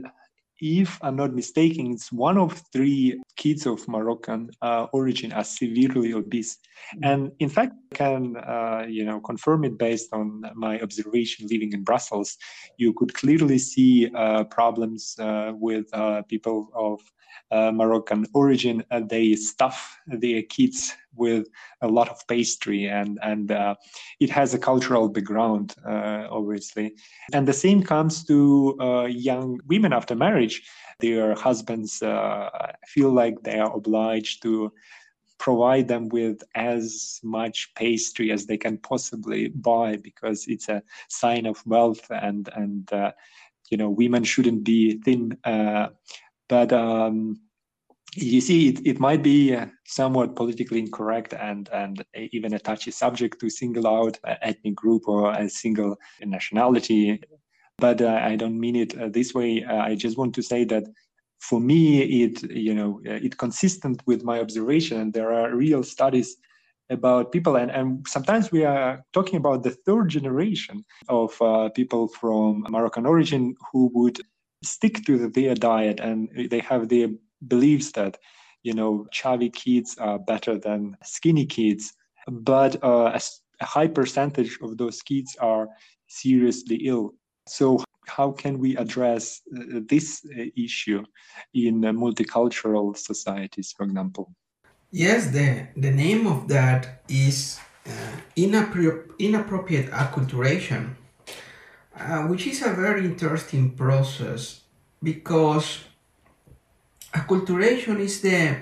if 0.61 0.97
i'm 1.03 1.15
not 1.15 1.33
mistaken 1.33 1.91
it's 1.91 2.11
one 2.11 2.37
of 2.37 2.61
three 2.71 3.21
kids 3.35 3.65
of 3.65 3.85
moroccan 3.87 4.49
uh, 4.61 4.87
origin 4.93 5.31
are 5.33 5.43
severely 5.43 6.13
obese 6.13 6.57
mm-hmm. 6.57 7.03
and 7.03 7.31
in 7.39 7.49
fact 7.49 7.73
I 7.91 7.95
can 7.95 8.37
uh, 8.37 8.85
you 8.87 9.05
know 9.05 9.19
confirm 9.19 9.65
it 9.65 9.77
based 9.77 10.13
on 10.13 10.43
my 10.55 10.79
observation 10.79 11.47
living 11.51 11.73
in 11.73 11.83
brussels 11.83 12.37
you 12.77 12.93
could 12.93 13.13
clearly 13.13 13.57
see 13.57 14.09
uh, 14.15 14.45
problems 14.45 15.15
uh, 15.19 15.51
with 15.55 15.85
uh, 15.93 16.21
people 16.23 16.69
of 16.73 17.01
uh, 17.51 17.71
Moroccan 17.71 18.25
origin, 18.33 18.83
uh, 18.91 19.01
they 19.07 19.35
stuff 19.35 19.99
their 20.07 20.41
kids 20.43 20.93
with 21.15 21.47
a 21.81 21.87
lot 21.87 22.09
of 22.09 22.27
pastry, 22.27 22.87
and 22.87 23.19
and 23.21 23.51
uh, 23.51 23.75
it 24.19 24.29
has 24.29 24.53
a 24.53 24.59
cultural 24.59 25.09
background, 25.09 25.75
uh, 25.87 26.27
obviously. 26.29 26.95
And 27.33 27.47
the 27.47 27.53
same 27.53 27.83
comes 27.83 28.23
to 28.25 28.77
uh, 28.79 29.05
young 29.05 29.59
women 29.67 29.93
after 29.93 30.15
marriage. 30.15 30.63
Their 30.99 31.35
husbands 31.35 32.01
uh, 32.01 32.49
feel 32.87 33.11
like 33.11 33.41
they 33.43 33.59
are 33.59 33.75
obliged 33.75 34.41
to 34.43 34.71
provide 35.37 35.87
them 35.87 36.07
with 36.09 36.41
as 36.55 37.19
much 37.21 37.73
pastry 37.75 38.31
as 38.31 38.45
they 38.45 38.57
can 38.57 38.77
possibly 38.77 39.49
buy 39.49 39.97
because 39.97 40.45
it's 40.47 40.69
a 40.69 40.81
sign 41.09 41.45
of 41.45 41.61
wealth 41.65 42.09
and 42.09 42.49
and 42.55 42.89
you 43.69 43.77
know 43.77 43.89
women 43.89 44.23
shouldn't 44.23 44.63
be 44.63 44.97
thin 45.03 45.37
but 46.47 46.71
um, 46.71 47.39
you 48.15 48.39
see, 48.39 48.69
it, 48.69 48.85
it 48.85 48.99
might 48.99 49.21
be 49.21 49.57
somewhat 49.85 50.35
politically 50.35 50.79
incorrect 50.79 51.33
and, 51.33 51.69
and 51.73 52.05
even 52.15 52.53
a 52.53 52.59
touchy 52.59 52.91
subject 52.91 53.39
to 53.39 53.49
single 53.49 53.87
out 53.87 54.17
an 54.23 54.37
ethnic 54.41 54.75
group 54.75 55.07
or 55.07 55.33
a 55.33 55.49
single 55.49 55.97
nationality. 56.23 57.21
But 57.77 58.01
uh, 58.01 58.19
I 58.23 58.35
don't 58.37 58.59
mean 58.59 58.77
it 58.77 58.97
uh, 58.97 59.09
this 59.09 59.33
way. 59.33 59.63
Uh, 59.63 59.77
I 59.77 59.95
just 59.95 60.17
want 60.17 60.33
to 60.35 60.41
say 60.41 60.63
that 60.65 60.85
for 61.39 61.59
me, 61.59 62.23
it 62.23 62.43
you 62.49 62.73
know 62.73 63.01
it 63.03 63.37
consistent 63.37 64.01
with 64.07 64.23
my 64.23 64.39
observation, 64.39 65.01
and 65.01 65.13
there 65.13 65.33
are 65.33 65.53
real 65.53 65.83
studies 65.83 66.37
about 66.89 67.31
people 67.31 67.55
and, 67.55 67.71
and 67.71 68.05
sometimes 68.07 68.51
we 68.51 68.63
are 68.63 69.03
talking 69.11 69.37
about 69.37 69.63
the 69.63 69.71
third 69.71 70.07
generation 70.07 70.85
of 71.09 71.39
uh, 71.41 71.67
people 71.69 72.07
from 72.07 72.63
moroccan 72.69 73.07
origin 73.07 73.55
who 73.71 73.89
would 73.93 74.21
stick 74.65 75.05
to 75.05 75.29
their 75.29 75.55
diet 75.55 75.99
and 75.99 76.29
they 76.49 76.59
have 76.59 76.89
their 76.89 77.09
beliefs 77.47 77.91
that 77.93 78.17
you 78.63 78.73
know 78.73 79.05
chubby 79.11 79.49
kids 79.49 79.97
are 79.97 80.19
better 80.19 80.57
than 80.57 80.97
skinny 81.03 81.45
kids. 81.45 81.93
But 82.27 82.83
uh, 82.83 83.11
a, 83.13 83.21
a 83.61 83.65
high 83.65 83.87
percentage 83.87 84.57
of 84.61 84.77
those 84.77 85.01
kids 85.01 85.35
are 85.39 85.67
seriously 86.07 86.77
ill. 86.87 87.13
So 87.47 87.83
how 88.07 88.31
can 88.31 88.59
we 88.59 88.75
address 88.77 89.41
uh, 89.55 89.81
this 89.87 90.25
uh, 90.25 90.45
issue 90.57 91.03
in 91.53 91.81
multicultural 91.81 92.97
societies 92.97 93.73
for 93.75 93.83
example? 93.83 94.33
Yes 94.91 95.27
the 95.31 95.67
the 95.75 95.91
name 95.91 96.25
of 96.27 96.47
that 96.47 97.03
is 97.07 97.59
uh, 97.85 97.91
inappro- 98.35 99.03
inappropriate 99.19 99.91
acculturation 99.91 100.95
uh, 101.99 102.23
which 102.23 102.47
is 102.47 102.61
a 102.61 102.73
very 102.73 103.05
interesting 103.05 103.71
process 103.71 104.61
because 105.01 105.79
acculturation 107.13 107.99
is 107.99 108.21
the 108.21 108.57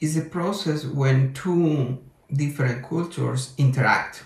is 0.00 0.16
the 0.16 0.28
process 0.28 0.84
when 0.84 1.32
two 1.32 1.98
different 2.32 2.86
cultures 2.86 3.54
interact. 3.56 4.24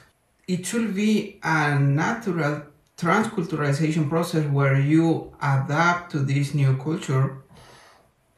It 0.49 0.65
should 0.65 0.95
be 0.95 1.39
a 1.43 1.79
natural 1.79 2.63
transculturalization 2.97 4.09
process 4.09 4.47
where 4.47 4.81
you 4.81 5.35
adapt 5.43 6.13
to 6.13 6.21
this 6.21 6.55
new 6.55 6.77
culture 6.79 7.43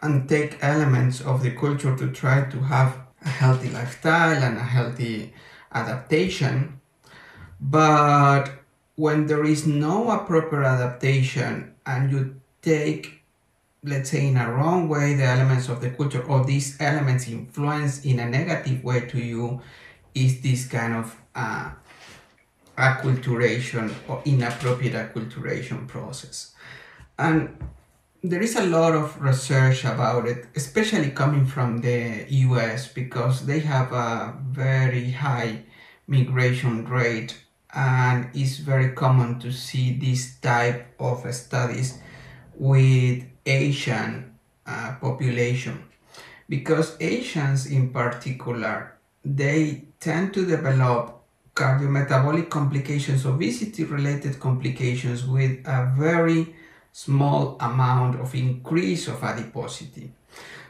and 0.02 0.28
take 0.28 0.58
elements 0.62 1.20
of 1.20 1.42
the 1.42 1.52
culture 1.52 1.96
to 1.96 2.10
try 2.10 2.42
to 2.50 2.58
have 2.60 2.98
a 3.24 3.28
healthy 3.28 3.70
lifestyle 3.70 4.42
and 4.42 4.56
a 4.56 4.64
healthy 4.64 5.32
adaptation. 5.72 6.80
But 7.60 8.50
when 8.98 9.26
there 9.26 9.44
is 9.44 9.64
no 9.64 10.10
appropriate 10.10 10.66
adaptation 10.66 11.72
and 11.86 12.10
you 12.10 12.34
take, 12.62 13.22
let's 13.84 14.10
say, 14.10 14.26
in 14.26 14.36
a 14.36 14.52
wrong 14.52 14.88
way, 14.88 15.14
the 15.14 15.22
elements 15.22 15.68
of 15.68 15.80
the 15.80 15.88
culture, 15.88 16.24
or 16.24 16.44
these 16.44 16.76
elements 16.80 17.28
influence 17.28 18.04
in 18.04 18.18
a 18.18 18.28
negative 18.28 18.82
way 18.82 19.02
to 19.02 19.20
you, 19.20 19.62
is 20.16 20.40
this 20.40 20.66
kind 20.66 20.94
of 20.94 21.16
uh, 21.36 21.70
acculturation 22.76 23.94
or 24.08 24.20
inappropriate 24.24 24.94
acculturation 24.94 25.86
process. 25.86 26.56
And 27.16 27.56
there 28.24 28.42
is 28.42 28.56
a 28.56 28.66
lot 28.66 28.96
of 28.96 29.22
research 29.22 29.84
about 29.84 30.26
it, 30.26 30.46
especially 30.56 31.10
coming 31.10 31.46
from 31.46 31.82
the 31.82 32.26
US, 32.28 32.92
because 32.92 33.46
they 33.46 33.60
have 33.60 33.92
a 33.92 34.34
very 34.42 35.12
high 35.12 35.66
migration 36.08 36.84
rate 36.84 37.36
and 37.78 38.28
it's 38.34 38.56
very 38.56 38.90
common 38.90 39.38
to 39.38 39.52
see 39.52 39.92
this 39.92 40.34
type 40.40 40.94
of 40.98 41.32
studies 41.32 42.00
with 42.56 43.22
Asian 43.46 44.34
uh, 44.66 44.96
population 45.00 45.84
because 46.48 46.96
Asians 46.98 47.66
in 47.66 47.90
particular 47.90 48.94
they 49.24 49.84
tend 50.00 50.34
to 50.34 50.44
develop 50.44 51.22
cardiometabolic 51.54 52.50
complications, 52.50 53.24
obesity 53.24 53.84
related 53.84 54.40
complications 54.40 55.24
with 55.24 55.58
a 55.64 55.92
very 55.96 56.54
small 56.92 57.56
amount 57.60 58.18
of 58.20 58.34
increase 58.34 59.06
of 59.06 59.22
adiposity. 59.22 60.10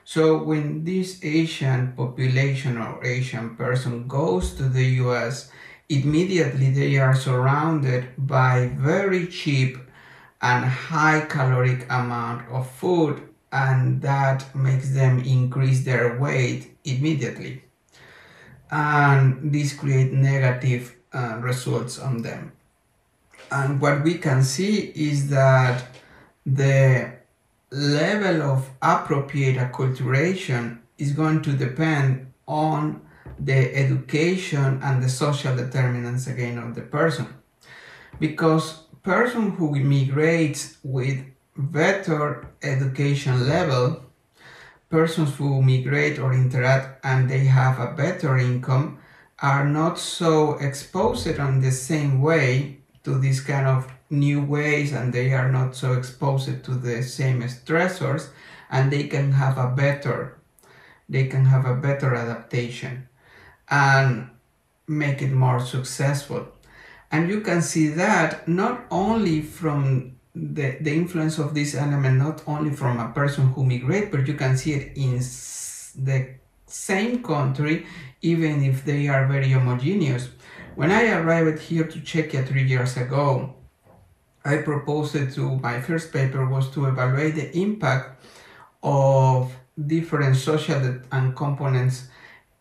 So 0.05 0.43
when 0.43 0.85
this 0.85 1.23
Asian 1.23 1.93
population 1.93 2.77
or 2.79 3.05
Asian 3.05 3.57
person 3.57 4.09
goes 4.09 4.55
to 4.55 4.65
the 4.65 4.85
US, 5.05 5.51
immediately 5.89 6.71
they 6.71 6.99
are 6.99 7.15
surrounded 7.15 8.09
by 8.19 8.71
very 8.77 9.27
cheap 9.27 9.79
and 10.41 10.65
high 10.65 11.21
caloric 11.21 11.85
amount 11.91 12.49
of 12.51 12.71
food 12.71 13.23
and 13.51 14.03
that 14.03 14.55
makes 14.55 14.91
them 14.91 15.21
increase 15.21 15.85
their 15.85 16.19
weight 16.19 16.77
immediately. 16.85 17.63
And 18.71 19.53
this 19.53 19.73
create 19.73 20.13
negative 20.13 20.95
uh, 21.13 21.39
results 21.41 21.99
on 21.99 22.21
them. 22.21 22.53
And 23.51 23.81
what 23.81 24.05
we 24.05 24.19
can 24.19 24.43
see 24.43 24.93
is 24.95 25.31
that 25.31 25.85
the 26.45 27.13
level 27.71 28.43
of 28.43 28.69
appropriate 28.83 29.57
acculturation 29.57 30.79
is 30.99 31.13
going 31.13 31.41
to 31.43 31.53
depend 31.53 32.31
on 32.47 33.01
the 33.39 33.75
education 33.75 34.81
and 34.83 35.03
the 35.03 35.09
social 35.09 35.55
determinants 35.55 36.27
again 36.27 36.59
of 36.59 36.75
the 36.75 36.83
person. 36.83 37.27
Because 38.19 38.83
person 39.03 39.53
who 39.53 39.75
migrates 39.79 40.79
with 40.83 41.25
better 41.57 42.49
education 42.63 43.49
level, 43.49 44.03
persons 44.91 45.37
who 45.37 45.63
migrate 45.63 46.19
or 46.19 46.33
interact 46.33 47.05
and 47.05 47.29
they 47.29 47.45
have 47.45 47.79
a 47.79 47.93
better 47.93 48.37
income 48.39 48.99
are 49.41 49.65
not 49.65 49.99
so 49.99 50.55
exposed 50.55 51.27
in 51.27 51.61
the 51.61 51.71
same 51.71 52.21
way 52.21 52.79
to 53.05 53.19
these 53.19 53.41
kind 53.41 53.67
of 53.67 53.87
new 54.11 54.43
ways 54.43 54.93
and 54.93 55.13
they 55.13 55.33
are 55.33 55.51
not 55.51 55.77
so 55.77 55.93
exposed 55.93 56.65
to 56.65 56.73
the 56.73 57.03
same 57.03 57.43
stressors 57.43 58.29
and 58.71 58.91
they 58.91 59.05
can 59.05 59.33
have 59.33 59.59
a 59.59 59.69
better 59.69 60.39
they 61.09 61.27
can 61.27 61.45
have 61.45 61.67
a 61.67 61.75
better 61.75 62.15
adaptation 62.15 63.09
and 63.71 64.31
make 64.87 65.23
it 65.23 65.33
more 65.33 65.61
successful. 65.61 66.49
And 67.11 67.29
you 67.29 67.41
can 67.41 67.63
see 67.63 67.89
that 67.89 68.47
not 68.49 68.85
only 68.91 69.43
from 69.43 70.19
the, 70.35 70.77
the 70.81 70.95
influence 70.95 71.39
of 71.39 71.55
this 71.55 71.75
element 71.75 72.19
not 72.19 72.43
only 72.47 72.71
from 72.71 73.01
a 73.01 73.11
person 73.13 73.49
who 73.53 73.65
migrate 73.65 74.11
but 74.13 74.27
you 74.27 74.35
can 74.35 74.57
see 74.57 74.75
it 74.75 74.97
in 74.97 75.19
the 75.19 76.29
same 76.67 77.23
country 77.23 77.87
even 78.21 78.63
if 78.63 78.85
they 78.85 79.09
are 79.09 79.27
very 79.27 79.51
homogeneous. 79.51 80.29
When 80.77 80.93
i 80.93 81.11
arrived 81.11 81.61
here 81.63 81.85
to 81.85 81.99
czechia 81.99 82.47
three 82.47 82.65
years 82.65 82.97
ago 82.97 83.55
I 84.45 84.59
proposed 84.59 85.35
to 85.35 85.57
my 85.57 85.81
first 85.81 86.13
paper 86.13 86.47
was 86.47 86.71
to 86.71 86.87
evaluate 86.87 87.35
the 87.35 87.57
impact 87.59 88.23
of 88.83 89.53
different 89.87 90.37
social 90.37 91.01
and 91.11 91.37
components 91.37 92.09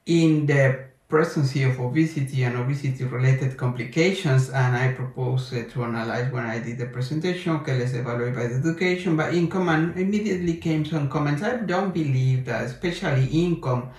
in 0.06 0.46
the 0.48 0.87
presence 1.08 1.56
of 1.56 1.80
obesity 1.80 2.44
and 2.44 2.58
obesity 2.58 3.06
related 3.06 3.56
complications 3.56 4.50
and 4.50 4.76
I 4.76 4.92
proposed 4.92 5.52
to 5.52 5.84
analyze 5.84 6.32
when 6.34 6.46
I 6.46 6.60
did 6.60 6.78
the 6.78 6.88
presentation, 6.88 7.54
okay, 7.58 7.80
let's 7.80 7.94
evaluate 7.94 8.36
by 8.36 8.48
the 8.48 8.56
education, 8.56 9.16
but 9.16 9.34
income 9.34 9.70
and 9.70 9.98
immediately 9.98 10.58
came 10.58 10.84
some 10.84 11.10
comments. 11.10 11.44
I 11.44 11.58
don't 11.58 11.94
believe 11.94 12.44
that 12.46 12.66
especially 12.66 13.26
income 13.28 13.92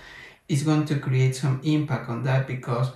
is 0.48 0.62
going 0.62 0.84
to 0.86 0.98
create 0.98 1.34
some 1.34 1.60
impact 1.64 2.10
on 2.10 2.22
that 2.24 2.46
because 2.46 2.88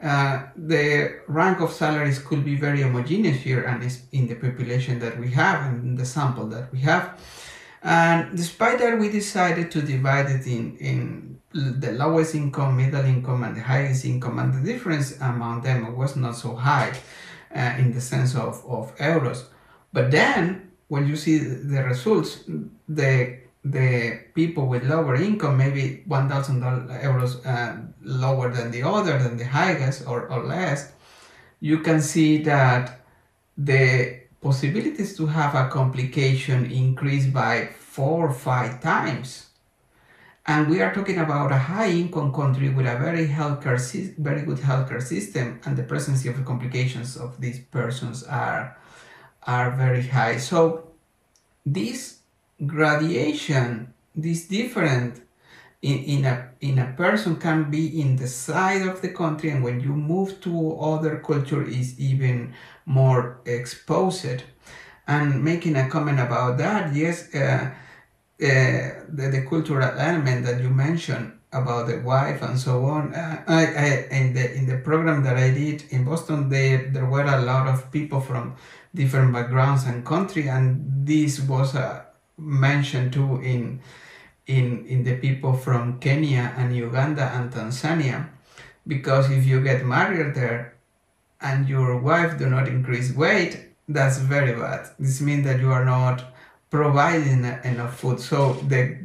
uh, 0.00 0.42
the 0.56 1.20
rank 1.26 1.60
of 1.60 1.72
salaries 1.72 2.20
could 2.20 2.44
be 2.44 2.54
very 2.54 2.82
homogeneous 2.82 3.38
here 3.38 3.64
and 3.64 3.82
is 3.82 4.02
in 4.12 4.28
the 4.28 4.34
population 4.34 5.00
that 5.00 5.18
we 5.18 5.30
have 5.30 5.72
and 5.72 5.98
the 5.98 6.04
sample 6.04 6.46
that 6.46 6.70
we 6.72 6.78
have. 6.80 7.18
And 7.86 8.36
despite 8.36 8.80
that, 8.80 8.98
we 8.98 9.08
decided 9.08 9.70
to 9.70 9.80
divide 9.80 10.28
it 10.28 10.44
in, 10.48 10.76
in 10.78 11.38
the 11.52 11.92
lowest 11.92 12.34
income, 12.34 12.76
middle 12.76 13.04
income, 13.04 13.44
and 13.44 13.56
the 13.56 13.60
highest 13.60 14.04
income, 14.04 14.40
and 14.40 14.52
the 14.52 14.72
difference 14.72 15.16
among 15.20 15.62
them 15.62 15.96
was 15.96 16.16
not 16.16 16.34
so 16.34 16.56
high 16.56 16.92
uh, 17.54 17.74
in 17.78 17.92
the 17.92 18.00
sense 18.00 18.34
of, 18.34 18.60
of 18.66 18.94
euros. 18.96 19.44
But 19.92 20.10
then, 20.10 20.72
when 20.88 21.06
you 21.06 21.14
see 21.14 21.38
the 21.38 21.84
results, 21.84 22.42
the 22.88 23.38
the 23.62 24.20
people 24.34 24.66
with 24.66 24.84
lower 24.84 25.16
income, 25.16 25.56
maybe 25.56 26.02
1,000 26.06 26.62
euros 26.62 27.44
uh, 27.44 27.76
lower 28.02 28.48
than 28.52 28.70
the 28.70 28.82
other, 28.82 29.18
than 29.18 29.36
the 29.36 29.44
highest 29.44 30.06
or, 30.06 30.28
or 30.28 30.44
less, 30.44 30.92
you 31.58 31.78
can 31.80 32.00
see 32.00 32.42
that 32.42 33.00
the 33.58 34.20
possibilities 34.40 35.16
to 35.16 35.26
have 35.26 35.54
a 35.54 35.68
complication 35.68 36.70
increase 36.70 37.26
by 37.26 37.70
four 37.78 38.28
or 38.28 38.32
five 38.32 38.82
times. 38.82 39.46
And 40.46 40.70
we 40.70 40.80
are 40.80 40.94
talking 40.94 41.18
about 41.18 41.50
a 41.50 41.58
high 41.58 41.90
income 41.90 42.32
country 42.32 42.68
with 42.68 42.86
a 42.86 42.96
very 42.96 43.26
healthcare, 43.26 43.80
very 44.16 44.42
good 44.42 44.58
healthcare 44.58 45.02
system, 45.02 45.60
and 45.64 45.76
the 45.76 45.82
presence 45.82 46.24
of 46.24 46.44
complications 46.44 47.16
of 47.16 47.40
these 47.40 47.58
persons 47.58 48.22
are, 48.22 48.78
are 49.42 49.72
very 49.72 50.06
high. 50.06 50.36
So 50.36 50.92
this 51.64 52.20
gradation, 52.64 53.92
this 54.14 54.46
different 54.46 55.25
in, 55.86 55.98
in 56.14 56.24
a 56.24 56.48
in 56.60 56.78
a 56.78 56.92
person 56.96 57.36
can 57.36 57.70
be 57.70 58.00
in 58.00 58.16
the 58.16 58.26
side 58.26 58.82
of 58.82 59.00
the 59.02 59.12
country 59.22 59.50
and 59.50 59.62
when 59.62 59.78
you 59.80 59.94
move 60.12 60.40
to 60.40 60.52
other 60.80 61.18
culture 61.20 61.64
is 61.64 61.98
even 62.00 62.52
more 62.84 63.40
exposed. 63.44 64.42
And 65.08 65.44
making 65.44 65.76
a 65.76 65.88
comment 65.88 66.18
about 66.18 66.58
that 66.58 66.92
yes 66.92 67.32
uh, 67.32 67.38
uh, 67.38 68.46
the, 69.18 69.30
the 69.34 69.46
cultural 69.48 69.92
element 70.08 70.44
that 70.46 70.60
you 70.60 70.68
mentioned 70.68 71.32
about 71.52 71.86
the 71.86 71.98
wife 72.00 72.42
and 72.42 72.58
so 72.58 72.84
on 72.86 73.14
uh, 73.14 73.44
I, 73.46 73.62
I, 73.66 73.88
in 74.10 74.34
the 74.34 74.52
in 74.58 74.66
the 74.66 74.78
program 74.78 75.22
that 75.22 75.36
i 75.36 75.50
did 75.50 75.84
in 75.90 76.04
boston 76.04 76.48
they, 76.48 76.88
there 76.92 77.06
were 77.06 77.24
a 77.24 77.40
lot 77.40 77.68
of 77.68 77.90
people 77.92 78.20
from 78.20 78.56
different 78.94 79.32
backgrounds 79.32 79.84
and 79.84 80.04
country 80.04 80.48
and 80.48 81.06
this 81.06 81.40
was 81.40 81.76
a 81.76 82.06
mentioned 82.36 83.12
too 83.12 83.40
in 83.42 83.80
in 84.46 84.86
in 84.86 85.04
the 85.04 85.16
people 85.16 85.52
from 85.52 85.98
Kenya 85.98 86.52
and 86.56 86.74
Uganda 86.76 87.30
and 87.34 87.52
Tanzania. 87.52 88.28
Because 88.86 89.30
if 89.30 89.44
you 89.44 89.60
get 89.62 89.84
married 89.84 90.34
there 90.34 90.74
and 91.40 91.68
your 91.68 91.98
wife 91.98 92.38
do 92.38 92.46
not 92.48 92.68
increase 92.68 93.12
weight 93.12 93.66
that's 93.88 94.18
very 94.18 94.52
bad. 94.52 94.88
This 94.98 95.20
means 95.20 95.44
that 95.44 95.60
you 95.60 95.70
are 95.70 95.84
not 95.84 96.34
providing 96.70 97.44
enough 97.44 98.00
food. 98.00 98.20
So 98.20 98.54
the 98.54 98.98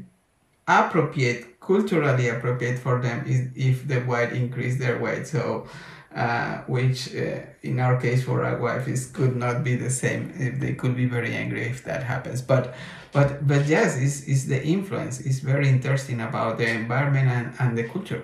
appropriate 0.68 1.60
culturally 1.60 2.30
appropriate 2.30 2.80
for 2.80 3.00
them 3.02 3.26
is 3.28 3.48
if 3.56 3.88
the 3.88 4.00
wife 4.02 4.32
increase 4.34 4.80
their 4.80 5.00
weight. 5.00 5.28
So 5.28 5.68
uh, 6.16 6.58
which 6.68 7.16
uh, 7.16 7.40
in 7.62 7.80
our 7.80 8.00
case 8.00 8.24
for 8.24 8.44
our 8.44 8.58
wife 8.58 8.88
is 8.88 9.08
could 9.08 9.36
not 9.36 9.64
be 9.64 9.76
the 9.76 9.90
same. 9.90 10.34
If 10.38 10.60
they 10.60 10.74
could 10.74 10.96
be 10.96 11.06
very 11.06 11.34
angry 11.34 11.64
if 11.64 11.84
that 11.86 12.04
happens. 12.04 12.42
But 12.42 12.74
but 13.12 13.48
but 13.48 13.66
yes 13.68 13.98
it's, 13.98 14.28
it's 14.28 14.46
the 14.46 14.62
influence. 14.64 15.20
It's 15.20 15.40
very 15.40 15.70
interesting 15.70 16.22
about 16.22 16.58
the 16.58 16.70
environment 16.70 17.28
and, 17.30 17.54
and 17.60 17.78
the 17.78 17.84
culture. 17.84 18.24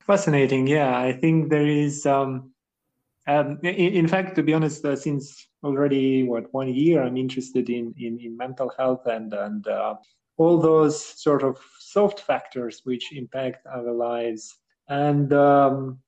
Fascinating. 0.00 0.66
Yeah 0.66 0.98
i 0.98 1.12
think 1.12 1.48
there 1.48 1.66
is 1.66 2.04
um, 2.06 2.52
um 3.26 3.58
in, 3.62 3.92
in 4.00 4.08
fact 4.08 4.34
to 4.36 4.42
be 4.42 4.52
honest 4.52 4.84
uh, 4.84 4.96
since 4.96 5.46
already 5.62 6.24
what 6.24 6.52
one 6.52 6.68
year 6.68 7.02
i'm 7.02 7.16
interested 7.16 7.70
in 7.70 7.94
in, 7.96 8.20
in 8.20 8.36
mental 8.36 8.70
health 8.76 9.06
and 9.06 9.32
and 9.32 9.66
uh, 9.66 9.94
all 10.36 10.58
those 10.58 11.00
sort 11.22 11.42
of 11.42 11.58
soft 11.78 12.20
factors 12.20 12.80
which 12.84 13.12
impact 13.12 13.66
our 13.66 13.92
lives. 13.92 14.56
And 14.88 15.32
um, 15.32 15.98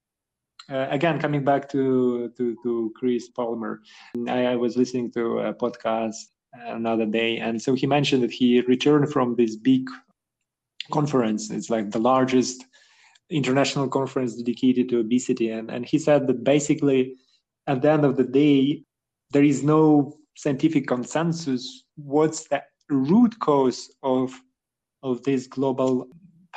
uh, 0.70 0.86
again 0.90 1.18
coming 1.18 1.44
back 1.44 1.68
to, 1.68 2.32
to 2.36 2.56
to 2.62 2.92
chris 2.96 3.28
palmer 3.28 3.82
I, 4.28 4.46
I 4.46 4.56
was 4.56 4.76
listening 4.76 5.10
to 5.12 5.38
a 5.40 5.54
podcast 5.54 6.16
another 6.64 7.06
day. 7.06 7.38
And 7.38 7.60
so 7.60 7.74
he 7.74 7.86
mentioned 7.86 8.22
that 8.22 8.32
he 8.32 8.60
returned 8.62 9.12
from 9.12 9.34
this 9.34 9.56
big 9.56 9.88
conference. 10.92 11.50
It's 11.50 11.70
like 11.70 11.90
the 11.90 11.98
largest 11.98 12.64
international 13.30 13.88
conference 13.88 14.36
dedicated 14.36 14.88
to 14.90 15.00
obesity. 15.00 15.50
And, 15.50 15.70
and 15.70 15.84
he 15.84 15.98
said 15.98 16.26
that 16.26 16.44
basically, 16.44 17.14
at 17.66 17.82
the 17.82 17.90
end 17.90 18.04
of 18.04 18.16
the 18.16 18.24
day, 18.24 18.84
there 19.32 19.42
is 19.42 19.64
no 19.64 20.16
scientific 20.36 20.86
consensus 20.86 21.84
what's 21.96 22.46
the 22.48 22.62
root 22.90 23.38
cause 23.38 23.90
of 24.02 24.38
of 25.02 25.22
this 25.22 25.46
global 25.46 26.06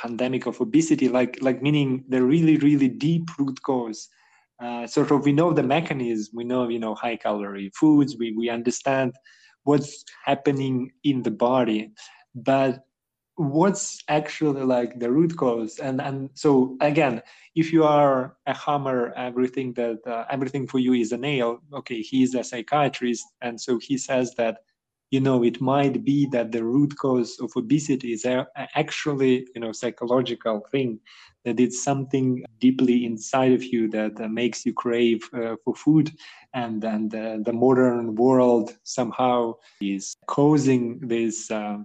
pandemic 0.02 0.46
of 0.46 0.60
obesity 0.60 1.08
like 1.08 1.38
like 1.40 1.62
meaning 1.62 2.04
the 2.08 2.22
really 2.22 2.56
really 2.58 2.88
deep 2.88 3.26
root 3.38 3.60
cause. 3.62 4.08
Uh, 4.66 4.86
sort 4.86 5.10
of 5.10 5.24
we 5.24 5.32
know 5.32 5.54
the 5.54 5.62
mechanism 5.62 6.30
we 6.34 6.44
know 6.44 6.68
you 6.68 6.78
know 6.78 6.94
high 6.94 7.16
calorie 7.16 7.70
foods 7.80 8.16
we 8.18 8.26
we 8.40 8.50
understand 8.50 9.10
what's 9.64 10.04
happening 10.26 10.90
in 11.02 11.22
the 11.22 11.30
body 11.30 11.90
but 12.34 12.84
what's 13.40 14.02
actually 14.08 14.62
like 14.62 15.00
the 15.00 15.10
root 15.10 15.34
cause? 15.34 15.78
And 15.78 16.00
and 16.00 16.28
so 16.34 16.76
again 16.82 17.22
if 17.54 17.72
you 17.72 17.84
are 17.84 18.36
a 18.46 18.54
hammer 18.54 19.14
everything 19.16 19.72
that 19.74 19.98
uh, 20.06 20.24
everything 20.30 20.66
for 20.66 20.78
you 20.78 20.92
is 20.92 21.12
a 21.12 21.16
nail 21.16 21.58
okay 21.72 22.00
he's 22.02 22.34
a 22.34 22.44
psychiatrist 22.44 23.24
and 23.40 23.58
so 23.58 23.78
he 23.78 23.96
says 23.96 24.34
that 24.36 24.58
you 25.10 25.20
know 25.20 25.42
it 25.42 25.60
might 25.60 26.04
be 26.04 26.26
that 26.26 26.52
the 26.52 26.64
root 26.64 26.96
cause 26.96 27.38
of 27.40 27.50
obesity 27.56 28.12
is 28.12 28.24
actually 28.74 29.46
you 29.54 29.60
know 29.60 29.72
psychological 29.72 30.60
thing 30.70 30.98
that 31.44 31.58
it's 31.58 31.82
something 31.82 32.44
deeply 32.60 33.04
inside 33.06 33.52
of 33.52 33.64
you 33.64 33.88
that 33.88 34.20
uh, 34.20 34.28
makes 34.28 34.66
you 34.66 34.74
crave 34.74 35.28
uh, 35.34 35.56
for 35.64 35.74
food 35.74 36.12
and 36.54 36.84
and 36.84 37.14
uh, 37.14 37.38
the 37.42 37.52
modern 37.52 38.14
world 38.14 38.76
somehow 38.82 39.54
is 39.80 40.14
causing 40.26 41.00
this 41.00 41.50
uh, 41.50 41.78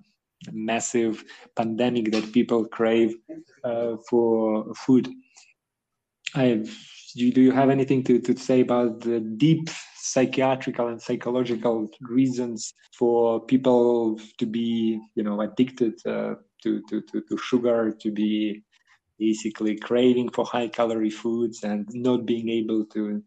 massive 0.51 1.23
pandemic 1.55 2.11
that 2.11 2.31
people 2.31 2.65
crave 2.65 3.15
uh, 3.63 3.95
for 4.09 4.73
food. 4.75 5.09
I've, 6.35 6.75
do 7.15 7.41
you 7.41 7.51
have 7.51 7.69
anything 7.69 8.03
to, 8.03 8.19
to 8.19 8.35
say 8.35 8.61
about 8.61 9.01
the 9.01 9.19
deep 9.19 9.69
psychiatrical 10.05 10.87
and 10.89 11.01
psychological 11.01 11.89
reasons 12.01 12.73
for 12.93 13.43
people 13.45 14.19
to 14.37 14.45
be 14.45 14.99
you 15.15 15.23
know 15.23 15.41
addicted 15.41 15.93
uh, 16.05 16.35
to, 16.61 16.81
to, 16.89 17.01
to, 17.01 17.21
to 17.27 17.37
sugar 17.37 17.91
to 17.91 18.11
be 18.11 18.61
basically 19.17 19.75
craving 19.77 20.29
for 20.29 20.45
high 20.45 20.67
calorie 20.67 21.09
foods 21.09 21.63
and 21.63 21.87
not 21.93 22.25
being 22.25 22.49
able 22.49 22.85
to 22.85 23.23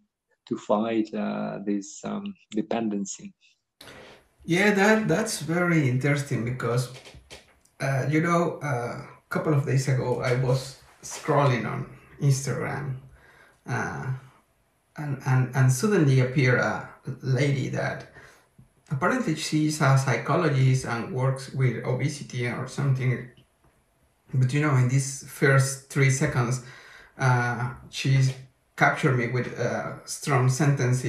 to 0.46 0.56
fight 0.56 1.12
uh, 1.12 1.58
this 1.66 2.00
um, 2.04 2.34
dependency. 2.52 3.34
Yeah, 4.44 4.72
that 4.72 5.08
that's 5.08 5.40
very 5.40 5.90
interesting 5.90 6.44
because 6.44 6.92
uh, 7.80 8.06
you 8.08 8.20
know 8.20 8.58
uh, 8.62 9.02
a 9.02 9.28
couple 9.28 9.52
of 9.52 9.66
days 9.66 9.88
ago 9.88 10.22
I 10.22 10.36
was 10.36 10.80
scrolling 11.02 11.66
on 11.66 11.90
Instagram 12.22 12.96
uh, 13.66 14.06
and, 14.98 15.20
and 15.26 15.54
and 15.54 15.72
suddenly 15.72 16.20
appeared 16.20 16.60
a 16.60 16.88
lady 17.22 17.68
that 17.68 18.12
apparently 18.90 19.34
she's 19.34 19.80
a 19.80 19.96
psychologist 19.96 20.84
and 20.86 21.14
works 21.14 21.52
with 21.52 21.84
obesity 21.84 22.46
or 22.46 22.66
something. 22.68 23.28
But 24.34 24.52
you 24.52 24.60
know 24.60 24.76
in 24.76 24.88
these 24.88 25.24
first 25.28 25.88
three 25.90 26.10
seconds 26.10 26.62
uh, 27.18 27.70
she 27.90 28.20
captured 28.76 29.16
me 29.16 29.28
with 29.28 29.46
a 29.58 30.00
strong 30.04 30.48
sentence. 30.48 31.04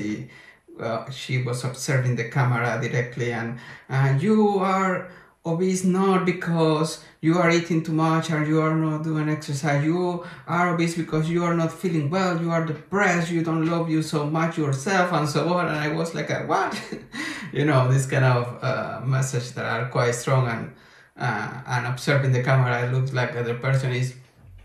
Uh, 0.79 1.09
she 1.11 1.43
was 1.43 1.65
observing 1.65 2.15
the 2.15 2.29
camera 2.29 2.79
directly 2.81 3.33
and 3.33 3.59
uh, 3.89 4.17
you 4.17 4.59
are 4.59 5.09
obese 5.45 5.85
not 5.85 6.25
because 6.25 7.03
you 7.21 7.37
are 7.37 7.49
eating 7.49 7.83
too 7.83 7.93
much 7.93 8.29
or 8.31 8.43
you 8.45 8.61
are 8.61 8.75
not 8.75 9.03
doing 9.03 9.29
exercise. 9.29 9.83
You 9.83 10.25
are 10.47 10.73
obese 10.73 10.95
because 10.95 11.29
you 11.29 11.43
are 11.43 11.53
not 11.53 11.71
feeling 11.71 12.09
well 12.09 12.41
you 12.41 12.51
are 12.51 12.65
depressed 12.65 13.31
you 13.31 13.43
don't 13.43 13.65
love 13.65 13.89
you 13.89 14.01
so 14.01 14.25
much 14.25 14.57
yourself 14.57 15.11
and 15.13 15.27
so 15.27 15.53
on. 15.53 15.67
And 15.67 15.77
i 15.77 15.87
was 15.89 16.13
like 16.13 16.29
what? 16.47 16.79
You 17.51 17.65
know 17.65 17.91
this 17.91 18.05
kind 18.05 18.25
of 18.25 18.63
uh, 18.63 19.01
message 19.03 19.53
that 19.53 19.65
are 19.65 19.89
quite 19.89 20.11
strong 20.11 20.47
and 20.47 20.71
uh, 21.17 21.61
and 21.65 21.87
observing 21.87 22.31
the 22.31 22.43
camera 22.43 22.85
it 22.85 22.93
looks 22.93 23.11
like 23.11 23.33
the 23.33 23.55
person 23.55 23.91
is 23.91 24.13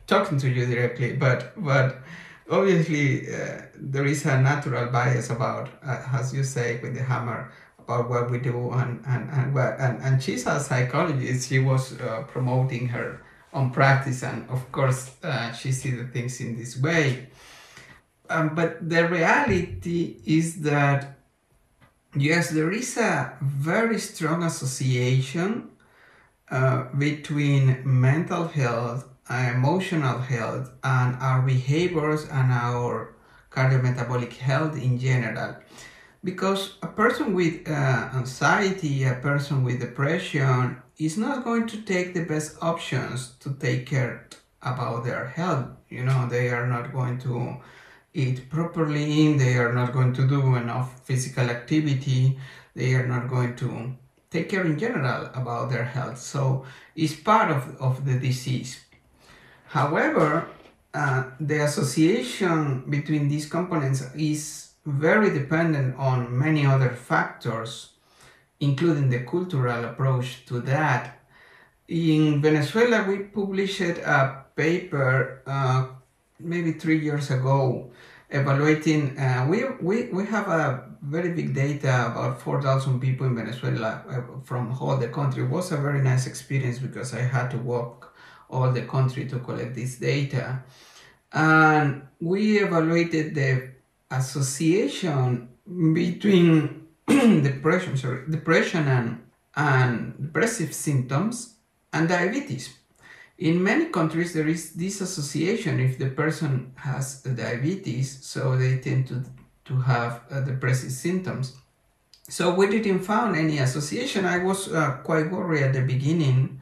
talking 0.06 0.38
to 0.38 0.50
you 0.50 0.66
directly. 0.66 1.14
But 1.14 1.52
but 1.56 1.98
obviously 2.50 3.34
uh, 3.34 3.62
there 3.74 4.04
is 4.04 4.26
a 4.26 4.38
natural 4.38 4.86
bias 4.92 5.30
about 5.30 5.70
uh, 5.82 6.02
as 6.12 6.34
you 6.34 6.44
say 6.44 6.78
with 6.82 6.94
the 6.94 7.02
hammer 7.02 7.50
about 7.84 8.08
what 8.08 8.30
we 8.30 8.38
do 8.38 8.70
and 8.72 9.02
and 9.06 9.30
and 9.30 9.54
what 9.54 9.78
and, 9.78 10.00
and 10.02 10.22
she's 10.22 10.46
a 10.46 10.60
psychologist. 10.60 11.48
She 11.48 11.58
was 11.58 12.00
uh, 12.00 12.24
promoting 12.28 12.88
her 12.88 13.22
own 13.52 13.70
practice 13.70 14.22
and 14.22 14.48
of 14.50 14.70
course 14.72 15.10
uh, 15.22 15.52
she 15.52 15.72
sees 15.72 15.96
the 15.98 16.04
things 16.04 16.40
in 16.40 16.56
this 16.56 16.80
way. 16.80 17.28
Um, 18.28 18.54
but 18.54 18.88
the 18.88 19.06
reality 19.06 20.16
is 20.24 20.62
that 20.62 21.18
yes 22.16 22.50
there 22.50 22.72
is 22.72 22.96
a 22.96 23.36
very 23.42 23.98
strong 23.98 24.42
association 24.42 25.70
uh, 26.50 26.84
between 26.96 27.82
mental 27.84 28.48
health 28.48 29.08
emotional 29.30 30.18
health 30.18 30.70
and 30.82 31.16
our 31.20 31.42
behaviors 31.42 32.24
and 32.24 32.52
our 32.52 33.14
cardiometabolic 33.50 34.32
health 34.36 34.76
in 34.76 34.98
general 34.98 35.56
because 36.24 36.78
a 36.82 36.86
person 36.86 37.34
with 37.34 37.68
uh, 37.68 38.08
anxiety, 38.14 39.04
a 39.04 39.14
person 39.14 39.62
with 39.62 39.78
depression 39.78 40.82
is 40.98 41.18
not 41.18 41.44
going 41.44 41.66
to 41.66 41.82
take 41.82 42.14
the 42.14 42.24
best 42.24 42.56
options 42.62 43.34
to 43.40 43.52
take 43.54 43.86
care 43.86 44.26
about 44.62 45.04
their 45.04 45.26
health. 45.26 45.68
You 45.90 46.04
know, 46.04 46.26
they 46.26 46.48
are 46.48 46.66
not 46.66 46.92
going 46.92 47.18
to 47.20 47.58
eat 48.14 48.48
properly, 48.48 49.36
they 49.36 49.58
are 49.58 49.72
not 49.72 49.92
going 49.92 50.14
to 50.14 50.26
do 50.26 50.54
enough 50.56 51.04
physical 51.04 51.50
activity, 51.50 52.38
they 52.74 52.94
are 52.94 53.06
not 53.06 53.28
going 53.28 53.54
to 53.56 53.94
take 54.30 54.48
care 54.48 54.64
in 54.64 54.78
general 54.78 55.26
about 55.34 55.70
their 55.70 55.84
health. 55.84 56.18
So 56.18 56.64
it's 56.96 57.14
part 57.14 57.50
of, 57.50 57.76
of 57.80 58.06
the 58.06 58.18
disease. 58.18 58.80
However, 59.66 60.48
uh, 60.94 61.24
the 61.40 61.64
association 61.64 62.84
between 62.88 63.28
these 63.28 63.46
components 63.46 64.02
is 64.14 64.63
very 64.86 65.30
dependent 65.30 65.96
on 65.96 66.38
many 66.38 66.66
other 66.66 66.90
factors, 66.90 67.90
including 68.60 69.10
the 69.10 69.20
cultural 69.20 69.84
approach 69.84 70.44
to 70.46 70.60
that. 70.60 71.20
In 71.88 72.40
Venezuela, 72.40 73.04
we 73.04 73.18
published 73.18 73.80
a 73.80 74.44
paper 74.56 75.42
uh, 75.46 75.86
maybe 76.38 76.72
three 76.72 76.98
years 76.98 77.30
ago 77.30 77.90
evaluating, 78.30 79.16
uh, 79.18 79.46
we, 79.48 79.64
we, 79.80 80.08
we 80.08 80.26
have 80.26 80.48
a 80.48 80.84
very 81.02 81.30
big 81.32 81.54
data 81.54 82.06
about 82.06 82.40
4,000 82.40 83.00
people 83.00 83.26
in 83.26 83.36
Venezuela 83.36 84.02
uh, 84.08 84.40
from 84.44 84.76
all 84.80 84.96
the 84.96 85.08
country. 85.08 85.44
It 85.44 85.50
was 85.50 85.70
a 85.72 85.76
very 85.76 86.02
nice 86.02 86.26
experience 86.26 86.78
because 86.78 87.14
I 87.14 87.20
had 87.20 87.50
to 87.52 87.58
walk 87.58 88.14
all 88.50 88.70
the 88.72 88.82
country 88.82 89.26
to 89.26 89.38
collect 89.38 89.74
this 89.74 89.96
data. 89.96 90.62
And 91.32 92.02
we 92.20 92.58
evaluated 92.58 93.34
the 93.34 93.73
association 94.18 95.48
between 95.92 96.86
depression, 97.08 97.96
sorry, 97.96 98.22
depression 98.28 98.86
and, 98.88 99.22
and 99.56 100.14
depressive 100.20 100.74
symptoms 100.74 101.56
and 101.92 102.08
diabetes. 102.08 102.76
In 103.38 103.62
many 103.62 103.86
countries, 103.86 104.32
there 104.32 104.46
is 104.46 104.74
this 104.74 105.00
association 105.00 105.80
if 105.80 105.98
the 105.98 106.10
person 106.10 106.72
has 106.76 107.22
diabetes, 107.22 108.24
so 108.24 108.56
they 108.56 108.78
tend 108.78 109.08
to, 109.08 109.24
to 109.64 109.80
have 109.80 110.22
uh, 110.30 110.40
depressive 110.40 110.92
symptoms. 110.92 111.56
So 112.28 112.54
we 112.54 112.68
didn't 112.68 113.00
find 113.00 113.36
any 113.36 113.58
association. 113.58 114.24
I 114.24 114.38
was 114.38 114.72
uh, 114.72 114.98
quite 115.02 115.30
worried 115.30 115.62
at 115.62 115.72
the 115.72 115.82
beginning. 115.82 116.60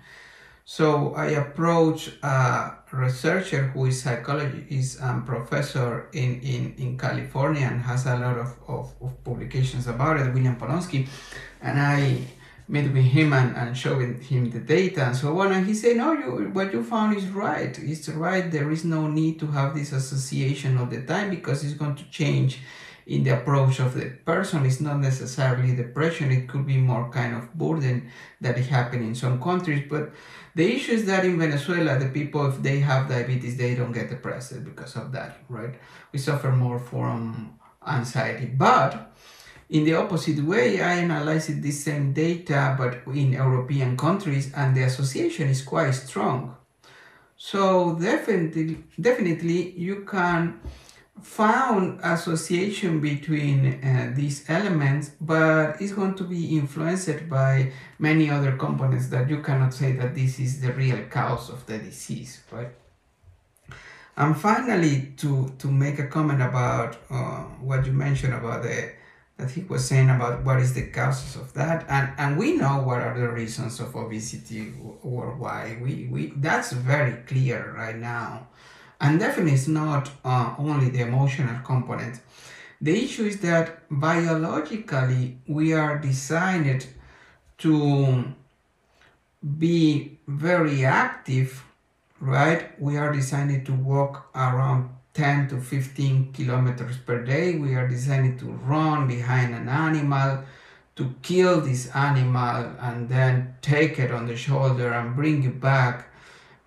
So 0.65 1.15
I 1.15 1.27
approached 1.27 2.15
a 2.23 2.82
researcher 2.93 3.69
who 3.69 3.87
is 3.87 4.03
psychologist 4.03 5.01
and 5.01 5.11
um, 5.11 5.25
professor 5.25 6.09
in, 6.13 6.41
in, 6.41 6.75
in 6.79 6.99
California 6.99 7.67
and 7.67 7.81
has 7.81 8.07
a 8.07 8.17
lot 8.17 8.39
of, 8.39 8.55
of, 8.69 8.93
of 9.01 9.25
publications 9.25 9.87
about 9.87 10.19
it, 10.21 10.33
William 10.33 10.57
Polonsky. 10.57 11.09
And 11.61 11.81
I 11.81 12.19
met 12.69 12.93
with 12.93 13.05
him 13.05 13.33
and, 13.33 13.57
and 13.57 13.77
showing 13.77 14.21
him 14.21 14.51
the 14.51 14.61
data 14.61 15.05
and 15.07 15.17
so 15.17 15.39
on. 15.41 15.53
And 15.53 15.67
he 15.67 15.75
said, 15.75 15.97
no, 15.97 16.13
you, 16.13 16.51
what 16.53 16.73
you 16.73 16.83
found 16.83 17.17
is 17.17 17.27
right. 17.29 17.77
It's 17.79 18.09
right. 18.11 18.51
There 18.51 18.71
is 18.71 18.85
no 18.85 19.09
need 19.09 19.41
to 19.41 19.47
have 19.49 19.75
this 19.75 19.93
association 19.93 20.77
all 20.79 20.87
the 20.87 21.03
time 21.03 21.31
because 21.31 21.65
it's 21.65 21.75
going 21.75 21.97
to 21.97 22.05
change 22.11 22.61
in 23.07 23.25
the 23.25 23.31
approach 23.31 23.81
of 23.81 23.95
the 23.95 24.11
person. 24.25 24.65
It's 24.65 24.81
not 24.81 25.01
necessarily 25.01 25.75
depression. 25.75 26.31
It 26.31 26.49
could 26.49 26.67
be 26.67 26.77
more 26.77 27.11
kind 27.11 27.35
of 27.35 27.55
burden 27.55 28.11
that 28.41 28.59
is 28.59 28.69
happening 28.69 29.09
in 29.09 29.15
some 29.15 29.41
countries. 29.41 29.87
But 29.89 30.13
the 30.55 30.75
issue 30.75 30.93
is 30.93 31.07
that 31.07 31.25
in 31.25 31.39
Venezuela, 31.39 31.99
the 31.99 32.09
people, 32.09 32.47
if 32.47 32.63
they 32.63 32.81
have 32.81 33.09
diabetes, 33.09 33.57
they 33.57 33.75
don't 33.75 33.93
get 33.93 34.11
depressed 34.11 34.65
because 34.65 34.97
of 34.97 35.13
that, 35.13 35.39
right? 35.49 35.75
We 36.13 36.19
suffer 36.19 36.53
more 36.53 36.79
from 36.79 37.59
anxiety. 37.87 38.47
But 38.47 39.13
in 39.71 39.85
the 39.85 39.95
opposite 39.95 40.45
way, 40.45 40.83
I 40.83 40.99
analyzed 40.99 41.63
this 41.63 41.83
same 41.83 42.13
data, 42.13 42.75
but 42.77 43.01
in 43.15 43.33
European 43.33 43.97
countries, 43.97 44.53
and 44.55 44.77
the 44.77 44.83
association 44.83 45.49
is 45.49 45.63
quite 45.63 45.93
strong. 45.93 46.57
So 47.37 47.99
definitely, 47.99 48.85
definitely, 49.01 49.73
you 49.73 50.05
can 50.05 50.61
found 51.23 52.01
association 52.03 53.01
between 53.01 53.83
uh, 53.83 54.13
these 54.15 54.45
elements, 54.49 55.13
but 55.21 55.81
it's 55.81 55.93
going 55.93 56.15
to 56.17 56.25
be 56.25 56.57
influenced 56.57 57.29
by 57.29 57.73
many 57.99 58.29
other 58.29 58.57
components 58.57 59.09
that 59.09 59.29
you 59.31 59.41
cannot 59.41 59.73
say 59.73 59.93
that 59.93 60.15
this 60.15 60.39
is 60.39 60.61
the 60.61 60.73
real 60.73 61.05
cause 61.11 61.49
of 61.49 61.65
the 61.67 61.79
disease, 61.79 62.43
right? 62.51 62.73
And 64.17 64.37
finally, 64.37 65.15
to, 65.19 65.53
to 65.59 65.69
make 65.69 65.99
a 65.99 66.07
comment 66.07 66.43
about 66.43 66.97
uh, 67.09 67.45
what 67.61 67.87
you 67.87 67.93
mentioned 67.93 68.35
about 68.35 68.63
the 68.63 68.93
that 69.39 69.51
he 69.51 69.63
was 69.63 69.87
saying 69.87 70.11
about 70.11 70.45
what 70.45 70.61
is 70.61 70.75
the 70.75 70.87
causes 70.89 71.37
of 71.37 71.53
that, 71.55 71.85
and 71.89 72.13
and 72.19 72.39
we 72.39 72.53
know 72.57 72.83
what 72.83 73.01
are 73.01 73.19
the 73.19 73.29
reasons 73.29 73.81
of 73.81 73.97
obesity 73.97 74.73
or 75.03 75.35
why 75.37 75.79
we 75.83 76.09
we 76.11 76.33
that's 76.37 76.73
very 76.73 77.15
clear 77.25 77.75
right 77.77 77.97
now 77.97 78.47
and 79.03 79.19
definitely 79.19 79.53
it's 79.53 79.67
not 79.67 80.11
uh, 80.25 80.55
only 80.59 80.89
the 80.89 81.01
emotional 81.01 81.61
component. 81.65 82.21
The 82.81 83.05
issue 83.05 83.25
is 83.25 83.41
that 83.41 83.83
biologically 83.91 85.39
we 85.47 85.73
are 85.73 85.99
designed 85.99 86.87
to 87.59 88.33
be 89.59 90.19
very 90.29 90.85
active, 90.85 91.65
right? 92.21 92.81
We 92.81 92.97
are 92.97 93.13
designed 93.13 93.67
to 93.67 93.73
walk 93.73 94.31
around 94.37 94.91
10 95.15 95.49
to 95.49 95.61
15 95.61 96.33
kilometers 96.33 96.97
per 96.97 97.25
day. 97.25 97.57
We 97.59 97.75
are 97.75 97.89
designed 97.89 98.39
to 98.39 98.47
run 98.47 99.09
behind 99.09 99.53
an 99.55 99.69
animal, 99.69 100.45
to 100.95 101.15
kill 101.23 101.61
this 101.61 101.91
animal 101.95 102.73
and 102.81 103.09
then 103.09 103.57
take 103.63 103.99
it 103.99 104.13
on 104.13 104.27
the 104.27 104.37
shoulder 104.37 104.93
and 104.93 105.17
bring 105.17 105.43
it 105.43 105.61
back 105.61 106.12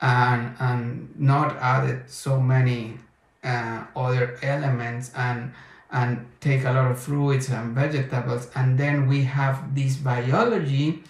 and 0.02 0.56
and 0.60 1.10
not 1.20 1.56
added 1.58 2.10
so 2.10 2.40
many 2.40 2.98
uh, 3.44 3.84
other 3.96 4.38
elements 4.42 5.12
and 5.16 5.54
and 5.92 6.26
take 6.42 6.64
a 6.66 6.72
lot 6.72 6.92
of 6.92 7.00
fruits 7.00 7.50
and 7.50 7.76
vegetables 7.76 8.50
and 8.56 8.78
then 8.78 9.08
we 9.08 9.24
have 9.24 9.74
this 9.76 9.96
biology 9.98 11.04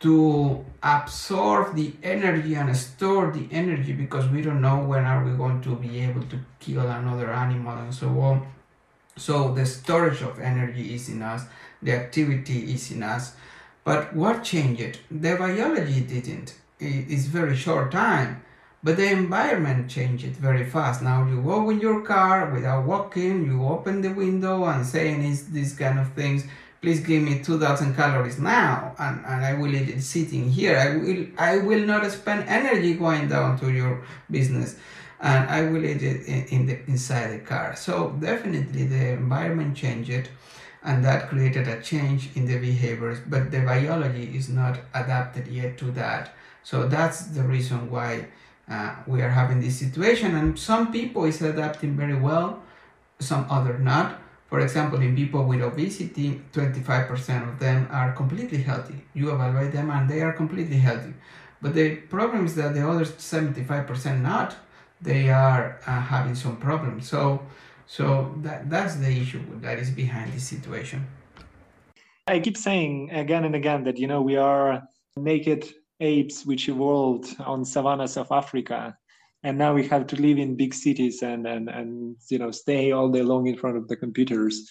to 0.00 0.64
absorb 0.82 1.74
the 1.74 1.92
energy 2.02 2.54
and 2.54 2.74
store 2.76 3.30
the 3.32 3.48
energy 3.50 3.92
because 3.92 4.28
we 4.28 4.42
don't 4.42 4.60
know 4.60 4.78
when 4.84 5.04
are 5.04 5.24
we 5.24 5.32
going 5.36 5.60
to 5.60 5.74
be 5.76 6.00
able 6.00 6.22
to 6.22 6.38
kill 6.60 6.86
another 6.86 7.30
animal 7.30 7.76
and 7.78 7.94
so 7.94 8.08
on 8.20 8.46
So 9.16 9.54
the 9.54 9.64
storage 9.66 10.22
of 10.22 10.40
energy 10.40 10.94
is 10.94 11.08
in 11.08 11.22
us, 11.22 11.44
the 11.82 11.92
activity 11.92 12.72
is 12.74 12.90
in 12.90 13.02
us. 13.02 13.34
But 13.84 14.14
what 14.14 14.42
changed? 14.42 14.98
The 15.10 15.36
biology 15.36 16.00
didn't. 16.00 16.54
It's 16.84 17.26
very 17.26 17.56
short 17.56 17.92
time. 17.92 18.42
But 18.82 18.98
the 18.98 19.10
environment 19.10 19.88
changed 19.88 20.36
very 20.36 20.64
fast. 20.68 21.00
Now 21.00 21.26
you 21.26 21.40
go 21.40 21.70
in 21.70 21.80
your 21.80 22.02
car 22.02 22.50
without 22.50 22.84
walking, 22.84 23.46
you 23.46 23.64
open 23.64 24.02
the 24.02 24.12
window 24.12 24.64
and 24.66 24.84
saying 24.84 25.24
is 25.24 25.48
these 25.48 25.74
kind 25.74 25.98
of 25.98 26.12
things. 26.12 26.44
Please 26.82 27.00
give 27.00 27.22
me 27.22 27.42
2000 27.42 27.94
calories 27.96 28.38
now 28.38 28.94
and, 28.98 29.24
and 29.24 29.42
I 29.42 29.54
will 29.54 29.74
eat 29.74 29.88
it 29.88 30.02
sitting 30.02 30.50
here. 30.50 30.76
I 30.76 30.96
will 30.96 31.26
I 31.38 31.58
will 31.58 31.86
not 31.86 32.10
spend 32.10 32.46
energy 32.46 32.92
going 32.94 33.28
down 33.28 33.58
to 33.60 33.72
your 33.72 34.04
business 34.30 34.76
and 35.18 35.48
I 35.48 35.62
will 35.62 35.82
eat 35.82 36.02
it 36.02 36.26
in, 36.26 36.44
in 36.48 36.66
the 36.66 36.78
inside 36.86 37.32
the 37.32 37.38
car. 37.38 37.74
So 37.76 38.10
definitely 38.20 38.84
the 38.84 39.12
environment 39.12 39.74
changed 39.74 40.28
and 40.84 41.02
that 41.02 41.30
created 41.30 41.66
a 41.66 41.80
change 41.80 42.28
in 42.36 42.46
the 42.46 42.58
behaviors, 42.58 43.18
but 43.26 43.50
the 43.50 43.60
biology 43.60 44.36
is 44.36 44.50
not 44.50 44.78
adapted 44.92 45.48
yet 45.48 45.78
to 45.78 45.86
that. 45.92 46.34
So 46.64 46.88
that's 46.88 47.26
the 47.26 47.42
reason 47.42 47.90
why 47.90 48.26
uh, 48.68 48.96
we 49.06 49.22
are 49.22 49.28
having 49.28 49.60
this 49.60 49.78
situation. 49.78 50.34
And 50.34 50.58
some 50.58 50.90
people 50.90 51.24
is 51.24 51.40
adapting 51.40 51.96
very 51.96 52.18
well, 52.18 52.62
some 53.20 53.46
other 53.48 53.78
not. 53.78 54.20
For 54.48 54.60
example, 54.60 55.00
in 55.00 55.14
people 55.14 55.44
with 55.44 55.62
obesity, 55.62 56.40
25% 56.52 57.48
of 57.48 57.58
them 57.58 57.88
are 57.90 58.12
completely 58.12 58.62
healthy. 58.62 59.04
You 59.14 59.32
evaluate 59.32 59.72
them 59.72 59.90
and 59.90 60.08
they 60.08 60.22
are 60.22 60.32
completely 60.32 60.78
healthy. 60.78 61.14
But 61.60 61.74
the 61.74 61.96
problem 61.96 62.46
is 62.46 62.54
that 62.56 62.74
the 62.74 62.88
other 62.88 63.04
75% 63.04 64.20
not 64.20 64.56
they 65.00 65.28
are 65.28 65.78
uh, 65.86 66.00
having 66.00 66.34
some 66.34 66.56
problems. 66.56 67.08
So, 67.08 67.42
so 67.86 68.34
that 68.38 68.70
that's 68.70 68.96
the 68.96 69.10
issue 69.10 69.42
that 69.60 69.78
is 69.78 69.90
behind 69.90 70.32
this 70.32 70.44
situation. 70.44 71.06
I 72.26 72.40
keep 72.40 72.56
saying 72.56 73.10
again 73.10 73.44
and 73.44 73.54
again 73.54 73.84
that 73.84 73.98
you 73.98 74.06
know 74.06 74.22
we 74.22 74.36
are 74.36 74.82
naked 75.16 75.66
apes 76.04 76.44
which 76.44 76.68
evolved 76.68 77.34
on 77.40 77.64
savannas 77.64 78.16
of 78.16 78.30
Africa, 78.30 78.96
and 79.42 79.58
now 79.58 79.74
we 79.74 79.86
have 79.88 80.06
to 80.08 80.16
live 80.16 80.38
in 80.38 80.56
big 80.56 80.74
cities 80.74 81.22
and 81.22 81.46
and 81.46 81.68
and 81.68 82.16
you 82.30 82.38
know 82.38 82.50
stay 82.50 82.92
all 82.92 83.08
day 83.08 83.22
long 83.22 83.46
in 83.46 83.56
front 83.56 83.76
of 83.76 83.88
the 83.88 83.96
computers, 83.96 84.70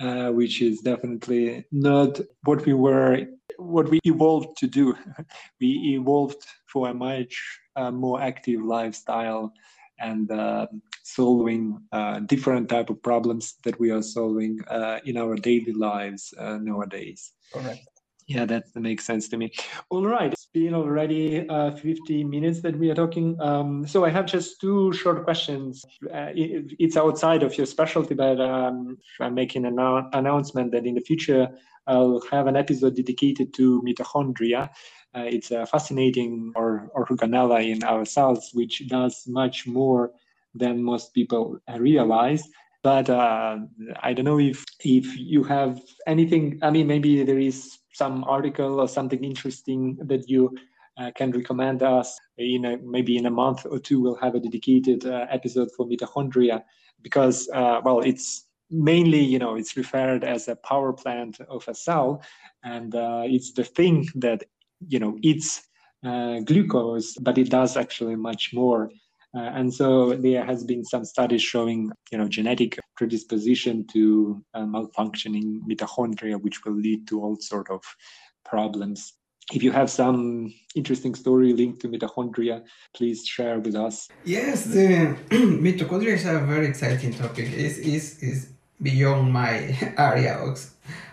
uh, 0.00 0.30
which 0.30 0.62
is 0.62 0.80
definitely 0.80 1.64
not 1.70 2.20
what 2.44 2.64
we 2.66 2.74
were 2.74 3.26
what 3.58 3.88
we 3.90 3.98
evolved 4.04 4.56
to 4.58 4.66
do. 4.66 4.96
we 5.60 5.68
evolved 5.98 6.42
for 6.66 6.88
a 6.88 6.94
much 6.94 7.34
uh, 7.76 7.90
more 7.90 8.20
active 8.20 8.62
lifestyle 8.62 9.52
and 10.00 10.30
uh, 10.30 10.66
solving 11.02 11.78
uh, 11.92 12.20
different 12.20 12.68
type 12.68 12.90
of 12.90 13.02
problems 13.02 13.54
that 13.64 13.78
we 13.78 13.90
are 13.90 14.02
solving 14.02 14.58
uh, 14.68 14.98
in 15.04 15.16
our 15.16 15.36
daily 15.36 15.72
lives 15.72 16.32
uh, 16.38 16.56
nowadays. 16.56 17.32
Correct. 17.52 17.86
Yeah, 18.30 18.44
that 18.44 18.66
makes 18.76 19.04
sense 19.04 19.28
to 19.30 19.36
me. 19.36 19.50
All 19.88 20.06
right, 20.06 20.32
it's 20.32 20.46
been 20.46 20.72
already 20.72 21.48
uh, 21.48 21.72
50 21.72 22.22
minutes 22.22 22.62
that 22.62 22.78
we 22.78 22.88
are 22.88 22.94
talking. 22.94 23.36
Um, 23.40 23.84
so 23.88 24.04
I 24.04 24.10
have 24.10 24.26
just 24.26 24.60
two 24.60 24.92
short 24.92 25.24
questions. 25.24 25.84
Uh, 26.04 26.30
it, 26.32 26.74
it's 26.78 26.96
outside 26.96 27.42
of 27.42 27.58
your 27.58 27.66
specialty, 27.66 28.14
but 28.14 28.40
um, 28.40 28.96
I'm 29.18 29.34
making 29.34 29.64
an 29.64 29.80
announcement 30.12 30.70
that 30.70 30.86
in 30.86 30.94
the 30.94 31.00
future 31.00 31.48
I'll 31.88 32.22
have 32.30 32.46
an 32.46 32.54
episode 32.54 32.94
dedicated 32.94 33.52
to 33.54 33.82
mitochondria. 33.82 34.70
Uh, 35.12 35.26
it's 35.26 35.50
a 35.50 35.66
fascinating 35.66 36.52
or, 36.54 36.88
organella 36.94 37.68
in 37.68 37.82
our 37.82 38.04
cells, 38.04 38.50
which 38.54 38.86
does 38.86 39.24
much 39.26 39.66
more 39.66 40.12
than 40.54 40.84
most 40.84 41.14
people 41.14 41.58
realize. 41.78 42.48
But 42.84 43.10
uh, 43.10 43.58
I 44.00 44.12
don't 44.12 44.24
know 44.24 44.38
if 44.38 44.64
if 44.84 45.18
you 45.18 45.42
have 45.42 45.80
anything. 46.06 46.60
I 46.62 46.70
mean, 46.70 46.86
maybe 46.86 47.24
there 47.24 47.40
is 47.40 47.79
some 47.92 48.24
article 48.24 48.80
or 48.80 48.88
something 48.88 49.22
interesting 49.24 49.96
that 50.04 50.28
you 50.28 50.56
uh, 50.98 51.10
can 51.16 51.30
recommend 51.30 51.82
us. 51.82 52.18
In 52.38 52.64
a, 52.64 52.76
maybe 52.78 53.16
in 53.16 53.26
a 53.26 53.30
month 53.30 53.66
or 53.68 53.78
two, 53.78 54.00
we'll 54.00 54.16
have 54.16 54.34
a 54.34 54.40
dedicated 54.40 55.06
uh, 55.06 55.26
episode 55.30 55.68
for 55.76 55.86
mitochondria 55.86 56.62
because, 57.02 57.48
uh, 57.54 57.80
well, 57.84 58.00
it's 58.00 58.46
mainly 58.72 59.20
you 59.20 59.38
know 59.38 59.56
it's 59.56 59.76
referred 59.76 60.22
as 60.22 60.46
a 60.46 60.54
power 60.54 60.92
plant 60.92 61.40
of 61.48 61.66
a 61.66 61.74
cell 61.74 62.22
and 62.62 62.94
uh, 62.94 63.22
it's 63.24 63.52
the 63.52 63.64
thing 63.64 64.06
that 64.14 64.44
you 64.86 64.98
know 64.98 65.18
eats 65.22 65.68
uh, 66.04 66.40
glucose, 66.40 67.14
but 67.20 67.38
it 67.38 67.50
does 67.50 67.76
actually 67.76 68.16
much 68.16 68.50
more. 68.54 68.90
Uh, 69.36 69.50
and 69.54 69.72
so 69.72 70.14
there 70.14 70.44
has 70.44 70.64
been 70.64 70.84
some 70.84 71.04
studies 71.04 71.42
showing, 71.42 71.90
you 72.10 72.18
know, 72.18 72.28
genetic 72.28 72.78
predisposition 72.96 73.86
to 73.86 74.42
uh, 74.54 74.62
malfunctioning 74.62 75.60
mitochondria, 75.70 76.40
which 76.40 76.64
will 76.64 76.74
lead 76.74 77.06
to 77.06 77.22
all 77.22 77.36
sort 77.36 77.70
of 77.70 77.82
problems. 78.44 79.14
If 79.52 79.62
you 79.62 79.72
have 79.72 79.90
some 79.90 80.52
interesting 80.74 81.14
story 81.14 81.52
linked 81.52 81.80
to 81.82 81.88
mitochondria, 81.88 82.62
please 82.94 83.24
share 83.26 83.58
with 83.60 83.74
us. 83.74 84.08
Yes, 84.24 84.64
the 84.64 85.16
mitochondria 85.30 86.14
is 86.14 86.26
a 86.26 86.38
very 86.40 86.66
exciting 86.66 87.14
topic. 87.14 87.50
It's, 87.52 87.78
it's 88.22 88.48
beyond 88.82 89.32
my 89.32 89.76
area 89.98 90.38
of 90.38 90.58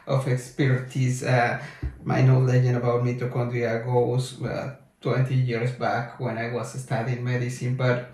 of 0.07 0.27
expertise. 0.27 1.23
Uh, 1.23 1.59
my 2.03 2.21
knowledge 2.21 2.65
about 2.73 3.03
mitochondria 3.03 3.83
goes 3.83 4.41
uh, 4.41 4.75
20 5.01 5.33
years 5.35 5.71
back 5.71 6.19
when 6.19 6.37
I 6.37 6.51
was 6.51 6.73
studying 6.73 7.23
medicine, 7.23 7.75
but 7.75 8.11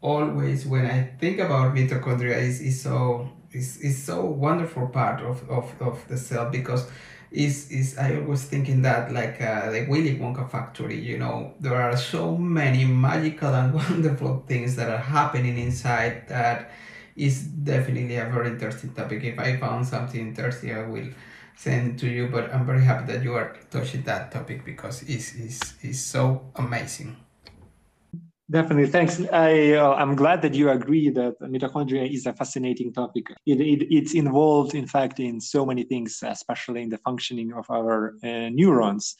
always 0.00 0.66
when 0.66 0.86
I 0.86 1.14
think 1.20 1.38
about 1.38 1.74
mitochondria 1.74 2.36
is, 2.36 2.60
is 2.60 2.80
so 2.80 3.30
is, 3.52 3.78
is 3.78 4.02
so 4.02 4.24
wonderful 4.24 4.88
part 4.88 5.22
of, 5.22 5.48
of, 5.48 5.72
of 5.80 6.06
the 6.08 6.16
cell 6.18 6.50
because 6.50 6.86
is 7.30 7.70
is 7.70 7.98
I 7.98 8.16
always 8.16 8.44
thinking 8.44 8.82
that 8.82 9.12
like 9.12 9.40
uh, 9.40 9.70
the 9.70 9.86
Willy 9.88 10.16
Wonka 10.16 10.50
factory, 10.50 10.98
you 10.98 11.18
know, 11.18 11.54
there 11.60 11.76
are 11.76 11.96
so 11.96 12.36
many 12.36 12.84
magical 12.84 13.54
and 13.54 13.74
wonderful 13.82 14.44
things 14.46 14.76
that 14.76 14.88
are 14.90 14.98
happening 14.98 15.58
inside 15.58 16.28
that 16.28 16.70
is 17.16 17.42
definitely 17.42 18.16
a 18.16 18.26
very 18.26 18.48
interesting 18.48 18.94
topic. 18.94 19.24
If 19.24 19.38
I 19.38 19.56
found 19.58 19.86
something 19.86 20.20
interesting, 20.20 20.74
I 20.74 20.86
will 20.86 21.08
send 21.58 21.98
to 21.98 22.08
you. 22.08 22.28
But 22.28 22.54
I'm 22.54 22.64
very 22.64 22.84
happy 22.84 23.12
that 23.12 23.22
you 23.22 23.34
are 23.34 23.56
touching 23.70 24.02
that 24.02 24.30
topic 24.30 24.64
because 24.64 25.02
it's, 25.02 25.34
it's, 25.34 25.74
it's 25.82 26.00
so 26.00 26.50
amazing. 26.56 27.16
Definitely, 28.50 28.86
thanks. 28.86 29.20
I 29.30 29.72
uh, 29.72 29.92
I'm 29.92 30.14
glad 30.14 30.40
that 30.40 30.54
you 30.54 30.70
agree 30.70 31.10
that 31.10 31.38
mitochondria 31.42 32.10
is 32.10 32.24
a 32.24 32.32
fascinating 32.32 32.94
topic. 32.94 33.26
It, 33.44 33.60
it 33.60 33.86
it's 33.90 34.14
involved, 34.14 34.74
in 34.74 34.86
fact, 34.86 35.20
in 35.20 35.38
so 35.38 35.66
many 35.66 35.82
things, 35.82 36.22
especially 36.22 36.80
in 36.80 36.88
the 36.88 36.96
functioning 36.96 37.52
of 37.52 37.66
our 37.68 38.14
uh, 38.24 38.48
neurons. 38.48 39.16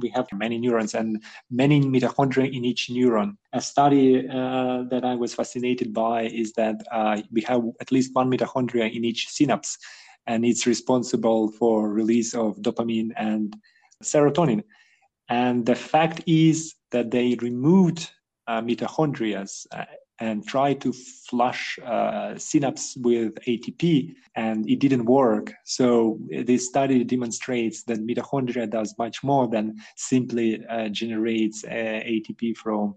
We 0.00 0.08
have 0.16 0.26
many 0.32 0.58
neurons 0.58 0.94
and 0.94 1.22
many 1.48 1.80
mitochondria 1.80 2.52
in 2.52 2.64
each 2.64 2.88
neuron. 2.90 3.36
A 3.52 3.60
study 3.60 4.26
uh, 4.26 4.82
that 4.90 5.04
I 5.04 5.14
was 5.14 5.32
fascinated 5.32 5.92
by 5.92 6.22
is 6.22 6.52
that 6.54 6.82
uh, 6.90 7.22
we 7.30 7.42
have 7.42 7.62
at 7.80 7.92
least 7.92 8.14
one 8.14 8.28
mitochondria 8.32 8.92
in 8.92 9.04
each 9.04 9.28
synapse, 9.28 9.78
and 10.26 10.44
it's 10.44 10.66
responsible 10.66 11.50
for 11.52 11.88
release 11.90 12.34
of 12.34 12.56
dopamine 12.56 13.10
and 13.16 13.56
serotonin. 14.02 14.62
And 15.28 15.64
the 15.64 15.74
fact 15.74 16.22
is 16.26 16.74
that 16.90 17.10
they 17.10 17.36
removed 17.40 18.10
uh, 18.46 18.60
mitochondria 18.60 19.48
uh, 19.72 19.84
and 20.18 20.46
tried 20.46 20.80
to 20.80 20.92
flush 20.92 21.78
uh, 21.84 22.36
synapse 22.38 22.96
with 23.00 23.34
ATP, 23.46 24.14
and 24.36 24.68
it 24.68 24.78
didn't 24.78 25.06
work. 25.06 25.52
So 25.64 26.18
this 26.30 26.68
study 26.68 27.02
demonstrates 27.02 27.82
that 27.84 28.06
mitochondria 28.06 28.70
does 28.70 28.94
much 28.98 29.24
more 29.24 29.48
than 29.48 29.76
simply 29.96 30.64
uh, 30.66 30.90
generates 30.90 31.64
uh, 31.64 31.68
ATP 31.68 32.56
from 32.56 32.94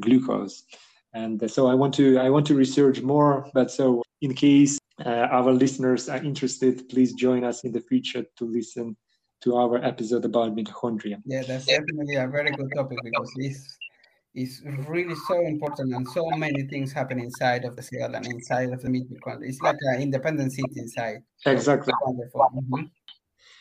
glucose. 0.00 0.64
And 1.12 1.50
so 1.50 1.66
I 1.66 1.74
want 1.74 1.94
to 1.94 2.18
I 2.18 2.30
want 2.30 2.46
to 2.46 2.54
research 2.54 3.00
more. 3.02 3.48
But 3.52 3.70
so 3.70 4.02
in 4.20 4.34
case 4.34 4.76
uh, 4.76 4.79
our 5.06 5.52
listeners 5.52 6.08
are 6.08 6.22
interested, 6.22 6.88
please 6.88 7.14
join 7.14 7.44
us 7.44 7.64
in 7.64 7.72
the 7.72 7.80
future 7.80 8.24
to 8.36 8.44
listen 8.44 8.96
to 9.42 9.56
our 9.56 9.82
episode 9.84 10.24
about 10.24 10.54
mitochondria. 10.54 11.20
Yeah, 11.24 11.42
that's 11.42 11.66
definitely 11.66 12.16
a 12.16 12.28
very 12.28 12.50
good 12.50 12.70
topic 12.76 12.98
because 13.02 13.32
this 13.36 13.78
is 14.34 14.62
really 14.86 15.14
so 15.26 15.40
important 15.46 15.94
and 15.94 16.06
so 16.08 16.28
many 16.30 16.62
things 16.64 16.92
happen 16.92 17.18
inside 17.18 17.64
of 17.64 17.74
the 17.76 17.82
cell 17.82 18.14
and 18.14 18.26
inside 18.26 18.70
of 18.72 18.82
the 18.82 18.88
mitochondria. 18.88 19.48
It's 19.48 19.60
like 19.60 19.76
an 19.80 20.02
independent 20.02 20.52
city 20.52 20.74
inside. 20.76 21.22
Exactly. 21.46 21.92
wonderful. 22.02 22.40
Mm-hmm. 22.54 22.84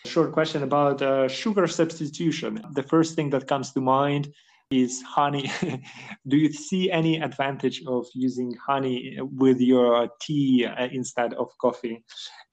Short 0.05 0.31
question 0.31 0.63
about 0.63 1.01
uh, 1.01 1.27
sugar 1.27 1.67
substitution. 1.67 2.61
The 2.73 2.83
first 2.83 3.15
thing 3.15 3.29
that 3.31 3.47
comes 3.47 3.71
to 3.73 3.81
mind 3.81 4.33
is 4.71 5.01
honey. 5.01 5.51
Do 6.27 6.37
you 6.37 6.51
see 6.53 6.91
any 6.91 7.19
advantage 7.19 7.81
of 7.87 8.05
using 8.13 8.53
honey 8.65 9.17
with 9.19 9.59
your 9.59 10.09
tea 10.21 10.65
uh, 10.65 10.87
instead 10.91 11.33
of 11.33 11.49
coffee 11.59 12.03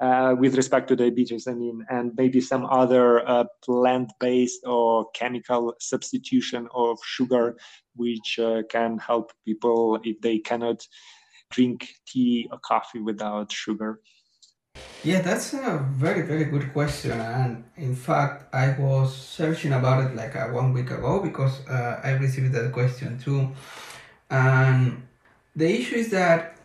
uh, 0.00 0.34
with 0.38 0.56
respect 0.56 0.88
to 0.88 0.96
diabetes? 0.96 1.46
I 1.46 1.52
mean, 1.52 1.84
and 1.90 2.12
maybe 2.16 2.40
some 2.40 2.64
other 2.66 3.26
uh, 3.28 3.44
plant 3.62 4.12
based 4.18 4.60
or 4.64 5.10
chemical 5.10 5.74
substitution 5.78 6.68
of 6.74 6.98
sugar, 7.04 7.56
which 7.94 8.38
uh, 8.38 8.62
can 8.70 8.96
help 8.96 9.32
people 9.44 9.98
if 10.02 10.18
they 10.22 10.38
cannot 10.38 10.86
drink 11.50 11.88
tea 12.06 12.48
or 12.50 12.58
coffee 12.60 13.00
without 13.00 13.52
sugar? 13.52 14.00
Yeah, 15.02 15.20
that's 15.20 15.54
a 15.54 15.86
very, 15.92 16.22
very 16.22 16.44
good 16.44 16.72
question. 16.72 17.12
And 17.12 17.64
in 17.76 17.94
fact, 17.94 18.52
I 18.54 18.74
was 18.78 19.14
searching 19.14 19.72
about 19.72 20.04
it 20.04 20.16
like 20.16 20.34
uh, 20.34 20.48
one 20.48 20.72
week 20.72 20.90
ago 20.90 21.20
because 21.20 21.64
uh, 21.68 22.00
I 22.02 22.12
received 22.12 22.52
that 22.54 22.72
question 22.72 23.18
too. 23.18 23.52
And 24.30 25.06
the 25.54 25.68
issue 25.68 25.96
is 25.96 26.10
that 26.10 26.56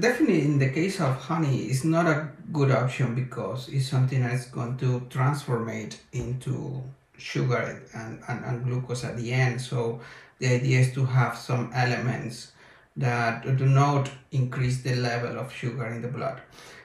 definitely 0.00 0.42
in 0.42 0.58
the 0.58 0.70
case 0.70 1.00
of 1.00 1.16
honey, 1.16 1.66
it's 1.66 1.84
not 1.84 2.06
a 2.06 2.28
good 2.52 2.70
option 2.72 3.14
because 3.14 3.68
it's 3.68 3.86
something 3.86 4.22
that's 4.22 4.46
going 4.46 4.76
to 4.78 5.00
transform 5.08 5.68
it 5.68 6.00
into 6.12 6.82
sugar 7.16 7.82
and, 7.94 8.20
and, 8.28 8.44
and 8.44 8.64
glucose 8.64 9.04
at 9.04 9.16
the 9.16 9.32
end. 9.32 9.60
So 9.60 10.00
the 10.38 10.48
idea 10.48 10.80
is 10.80 10.92
to 10.94 11.04
have 11.04 11.36
some 11.36 11.70
elements 11.74 12.52
that 12.96 13.56
do 13.56 13.66
not 13.66 14.10
increase 14.32 14.82
the 14.82 14.96
level 14.96 15.38
of 15.38 15.52
sugar 15.52 15.86
in 15.86 16.02
the 16.02 16.08
blood. 16.08 16.40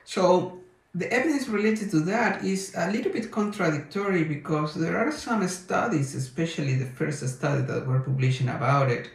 So 0.06 0.60
the 0.96 1.12
evidence 1.12 1.48
related 1.48 1.89
to 1.91 2.02
that 2.02 2.44
is 2.44 2.74
a 2.78 2.91
little 2.91 3.12
bit 3.12 3.32
contradictory 3.32 4.24
because 4.24 4.76
there 4.76 4.98
are 4.98 5.12
some 5.12 5.48
studies, 5.48 6.14
especially 6.14 6.76
the 6.76 6.86
first 6.86 7.28
study 7.28 7.64
that 7.64 7.88
were 7.88 8.00
publishing 8.00 8.50
about 8.50 8.91
it, 8.91 9.10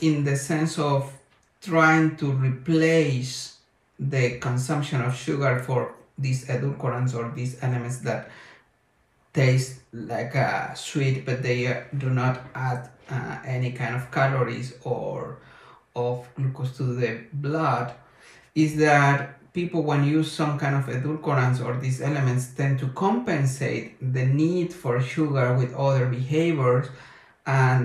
in 0.00 0.24
the 0.24 0.36
sense 0.36 0.78
of 0.78 1.12
trying 1.60 2.16
to 2.16 2.32
replace 2.32 3.58
the 3.98 4.38
consumption 4.38 5.02
of 5.02 5.14
sugar 5.14 5.58
for 5.58 5.94
these 6.16 6.46
edulcorants 6.46 7.14
or 7.14 7.30
these 7.34 7.62
elements 7.62 7.98
that 7.98 8.30
taste 9.34 9.80
like 9.92 10.34
a 10.34 10.72
sweet 10.74 11.24
but 11.24 11.42
they 11.42 11.66
uh, 11.66 11.82
do 11.96 12.10
not 12.10 12.40
add 12.54 12.90
uh, 13.10 13.38
any 13.44 13.72
kind 13.72 13.94
of 13.94 14.10
calories 14.10 14.74
or 14.84 15.38
of 15.94 16.26
glucose 16.36 16.76
to 16.76 16.84
the 16.84 17.20
blood 17.32 17.92
is 18.54 18.76
that 18.76 19.37
people 19.60 19.82
when 19.82 20.04
use 20.04 20.30
some 20.30 20.54
kind 20.56 20.76
of 20.80 20.84
edulcorants 20.96 21.58
or 21.64 21.72
these 21.84 22.00
elements 22.00 22.44
tend 22.58 22.78
to 22.78 22.86
compensate 23.06 23.86
the 24.14 24.24
need 24.24 24.72
for 24.72 24.94
sugar 25.14 25.46
with 25.60 25.70
other 25.74 26.06
behaviors 26.06 26.86
and 27.44 27.80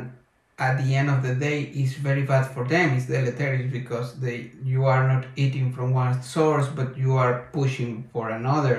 at 0.60 0.76
the 0.82 0.90
end 1.00 1.10
of 1.10 1.20
the 1.28 1.34
day 1.34 1.60
it's 1.82 1.94
very 1.94 2.22
bad 2.32 2.46
for 2.54 2.64
them. 2.74 2.88
It's 2.96 3.08
deleterious 3.08 3.72
because 3.80 4.08
they 4.24 4.52
you 4.64 4.82
are 4.94 5.04
not 5.12 5.24
eating 5.44 5.68
from 5.76 5.88
one 6.04 6.22
source 6.22 6.68
but 6.80 6.90
you 7.04 7.12
are 7.24 7.36
pushing 7.60 7.94
for 8.14 8.26
another. 8.30 8.78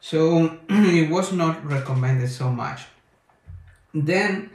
So 0.00 0.58
it 1.00 1.08
was 1.16 1.32
not 1.32 1.54
recommended 1.76 2.30
so 2.42 2.48
much. 2.50 2.80
Then 4.10 4.50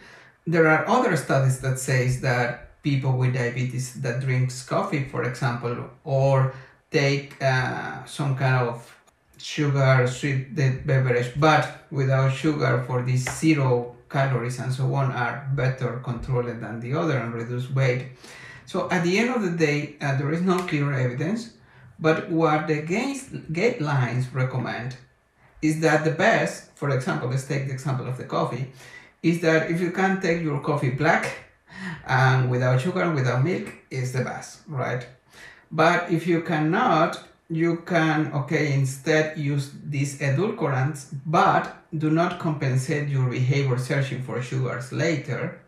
there 0.45 0.67
are 0.73 0.81
other 0.95 1.15
studies 1.25 1.57
that 1.61 1.77
says 1.79 2.19
that 2.27 2.49
people 2.83 3.13
with 3.19 3.35
diabetes 3.35 3.85
that 4.03 4.19
drinks 4.25 4.55
coffee 4.73 5.03
for 5.13 5.21
example 5.23 5.75
or 6.03 6.53
take 6.91 7.41
uh, 7.41 8.03
some 8.05 8.35
kind 8.35 8.67
of 8.67 8.95
sugar 9.37 10.05
sweet 10.07 10.53
beverage 10.55 11.31
but 11.37 11.85
without 11.91 12.29
sugar 12.29 12.83
for 12.85 13.03
these 13.03 13.29
zero 13.39 13.95
calories 14.09 14.59
and 14.59 14.73
so 14.73 14.93
on 14.93 15.11
are 15.11 15.49
better 15.53 16.01
controlled 16.03 16.47
than 16.47 16.79
the 16.79 16.93
other 16.93 17.17
and 17.17 17.33
reduce 17.33 17.69
weight. 17.71 18.07
So 18.65 18.89
at 18.91 19.03
the 19.03 19.17
end 19.17 19.29
of 19.29 19.41
the 19.41 19.51
day 19.51 19.95
uh, 20.01 20.17
there 20.17 20.31
is 20.31 20.41
no 20.41 20.57
clear 20.59 20.91
evidence 20.91 21.53
but 21.99 22.29
what 22.29 22.67
the 22.67 22.81
guidelines 22.81 24.33
recommend 24.33 24.97
is 25.61 25.79
that 25.81 26.03
the 26.03 26.11
best 26.11 26.71
for 26.75 26.89
example 26.89 27.29
let's 27.29 27.45
take 27.45 27.67
the 27.67 27.73
example 27.73 28.07
of 28.07 28.17
the 28.17 28.23
coffee 28.23 28.71
is 29.21 29.41
that 29.41 29.69
if 29.69 29.81
you 29.81 29.91
can 29.91 30.21
take 30.21 30.41
your 30.41 30.59
coffee 30.61 30.91
black 30.91 31.45
and 32.07 32.49
without 32.49 32.79
sugar 32.79 33.09
without 33.11 33.43
milk 33.43 33.67
is 33.89 34.13
the 34.13 34.23
best 34.23 34.61
right 34.67 35.05
but 35.71 36.11
if 36.11 36.27
you 36.27 36.41
cannot, 36.41 37.23
you 37.49 37.77
can, 37.77 38.31
okay, 38.33 38.73
instead 38.73 39.37
use 39.37 39.71
these 39.83 40.19
edulcorants, 40.19 41.07
but 41.25 41.77
do 41.97 42.09
not 42.11 42.39
compensate 42.39 43.09
your 43.09 43.29
behavior 43.29 43.77
searching 43.77 44.21
for 44.21 44.41
sugars 44.41 44.91
later. 44.91 45.59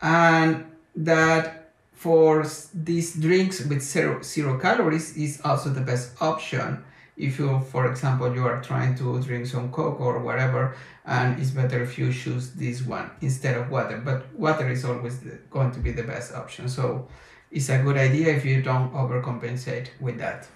And 0.00 0.64
that 0.94 1.72
for 1.92 2.46
these 2.72 3.14
drinks 3.14 3.64
with 3.64 3.82
zero, 3.82 4.22
zero 4.22 4.58
calories 4.58 5.16
is 5.16 5.40
also 5.44 5.70
the 5.70 5.80
best 5.80 6.20
option. 6.22 6.84
If 7.16 7.38
you 7.38 7.60
for 7.60 7.90
example 7.90 8.34
you 8.34 8.46
are 8.46 8.62
trying 8.62 8.94
to 8.96 9.20
drink 9.20 9.46
some 9.46 9.70
coke 9.70 10.00
or 10.00 10.20
whatever 10.20 10.74
and 11.04 11.38
it's 11.38 11.50
better 11.50 11.82
if 11.82 11.98
you 11.98 12.10
choose 12.10 12.52
this 12.52 12.80
one 12.80 13.10
instead 13.20 13.58
of 13.58 13.70
water. 13.70 14.00
But 14.02 14.32
water 14.32 14.70
is 14.70 14.86
always 14.86 15.18
going 15.50 15.72
to 15.72 15.80
be 15.80 15.92
the 15.92 16.04
best 16.04 16.32
option. 16.34 16.68
So 16.70 17.08
it's 17.50 17.68
a 17.68 17.82
good 17.82 17.96
idea 17.96 18.34
if 18.34 18.44
you 18.44 18.62
don't 18.62 18.92
overcompensate 18.92 19.88
with 20.00 20.18
that. 20.18 20.48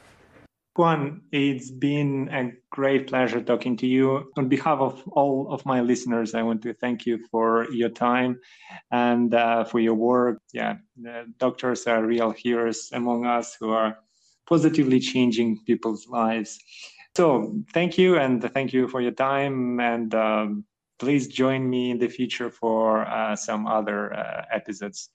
Juan, 0.77 1.23
it's 1.31 1.71
been 1.71 2.29
a 2.33 2.51
great 2.71 3.07
pleasure 3.07 3.41
talking 3.41 3.77
to 3.77 3.87
you. 3.87 4.33
On 4.37 4.49
behalf 4.49 4.81
of 4.81 5.03
all 5.13 5.53
of 5.53 5.65
my 5.65 5.81
listeners, 5.81 6.35
I 6.35 6.43
want 6.43 6.63
to 6.63 6.75
thank 6.75 7.07
you 7.07 7.19
for 7.31 7.71
your 7.71 7.91
time 7.91 8.41
and 8.91 9.33
uh, 9.33 9.65
for 9.65 9.79
your 9.79 9.95
work. 9.95 10.41
Yeah, 10.53 10.79
doctors 11.39 11.87
are 11.87 12.05
real 12.05 12.33
heroes 12.33 12.91
among 12.93 13.25
us 13.25 13.57
who 13.61 13.71
are 13.71 13.99
positively 14.49 14.99
changing 14.99 15.61
people's 15.65 16.09
lives. 16.09 16.59
So, 17.17 17.55
thank 17.73 17.97
you 17.97 18.19
and 18.19 18.43
thank 18.53 18.73
you 18.73 18.89
for 18.89 19.01
your 19.01 19.13
time. 19.13 19.79
And 19.79 20.13
um, 20.13 20.65
please 20.99 21.29
join 21.29 21.71
me 21.71 21.93
in 21.93 21.99
the 21.99 22.09
future 22.09 22.51
for 22.51 23.07
uh, 23.07 23.37
some 23.37 23.69
other 23.69 24.13
uh, 24.13 24.45
episodes. 24.51 25.11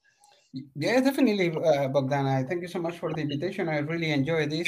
Yeah, 0.53 1.01
definitely, 1.01 1.49
uh, 1.51 1.89
Bogdana. 1.89 2.47
Thank 2.47 2.61
you 2.61 2.67
so 2.67 2.79
much 2.79 2.97
for 2.97 3.13
the 3.13 3.21
invitation. 3.21 3.69
I 3.69 3.79
really 3.79 4.11
enjoyed 4.11 4.49
this, 4.49 4.67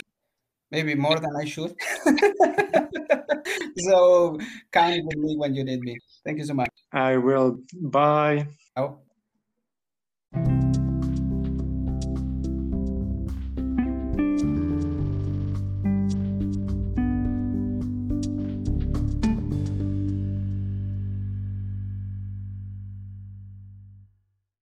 maybe 0.69 0.95
more 0.95 1.19
than 1.19 1.35
I 1.35 1.45
should. 1.45 1.73
so 3.77 4.37
kind 4.71 5.01
with 5.05 5.17
me 5.17 5.35
when 5.37 5.55
you 5.55 5.63
need 5.63 5.81
me. 5.81 5.97
Thank 6.23 6.37
you 6.37 6.45
so 6.45 6.53
much. 6.53 6.69
I 6.93 7.17
will. 7.17 7.59
Bye. 7.81 8.47
Oh. 8.77 8.99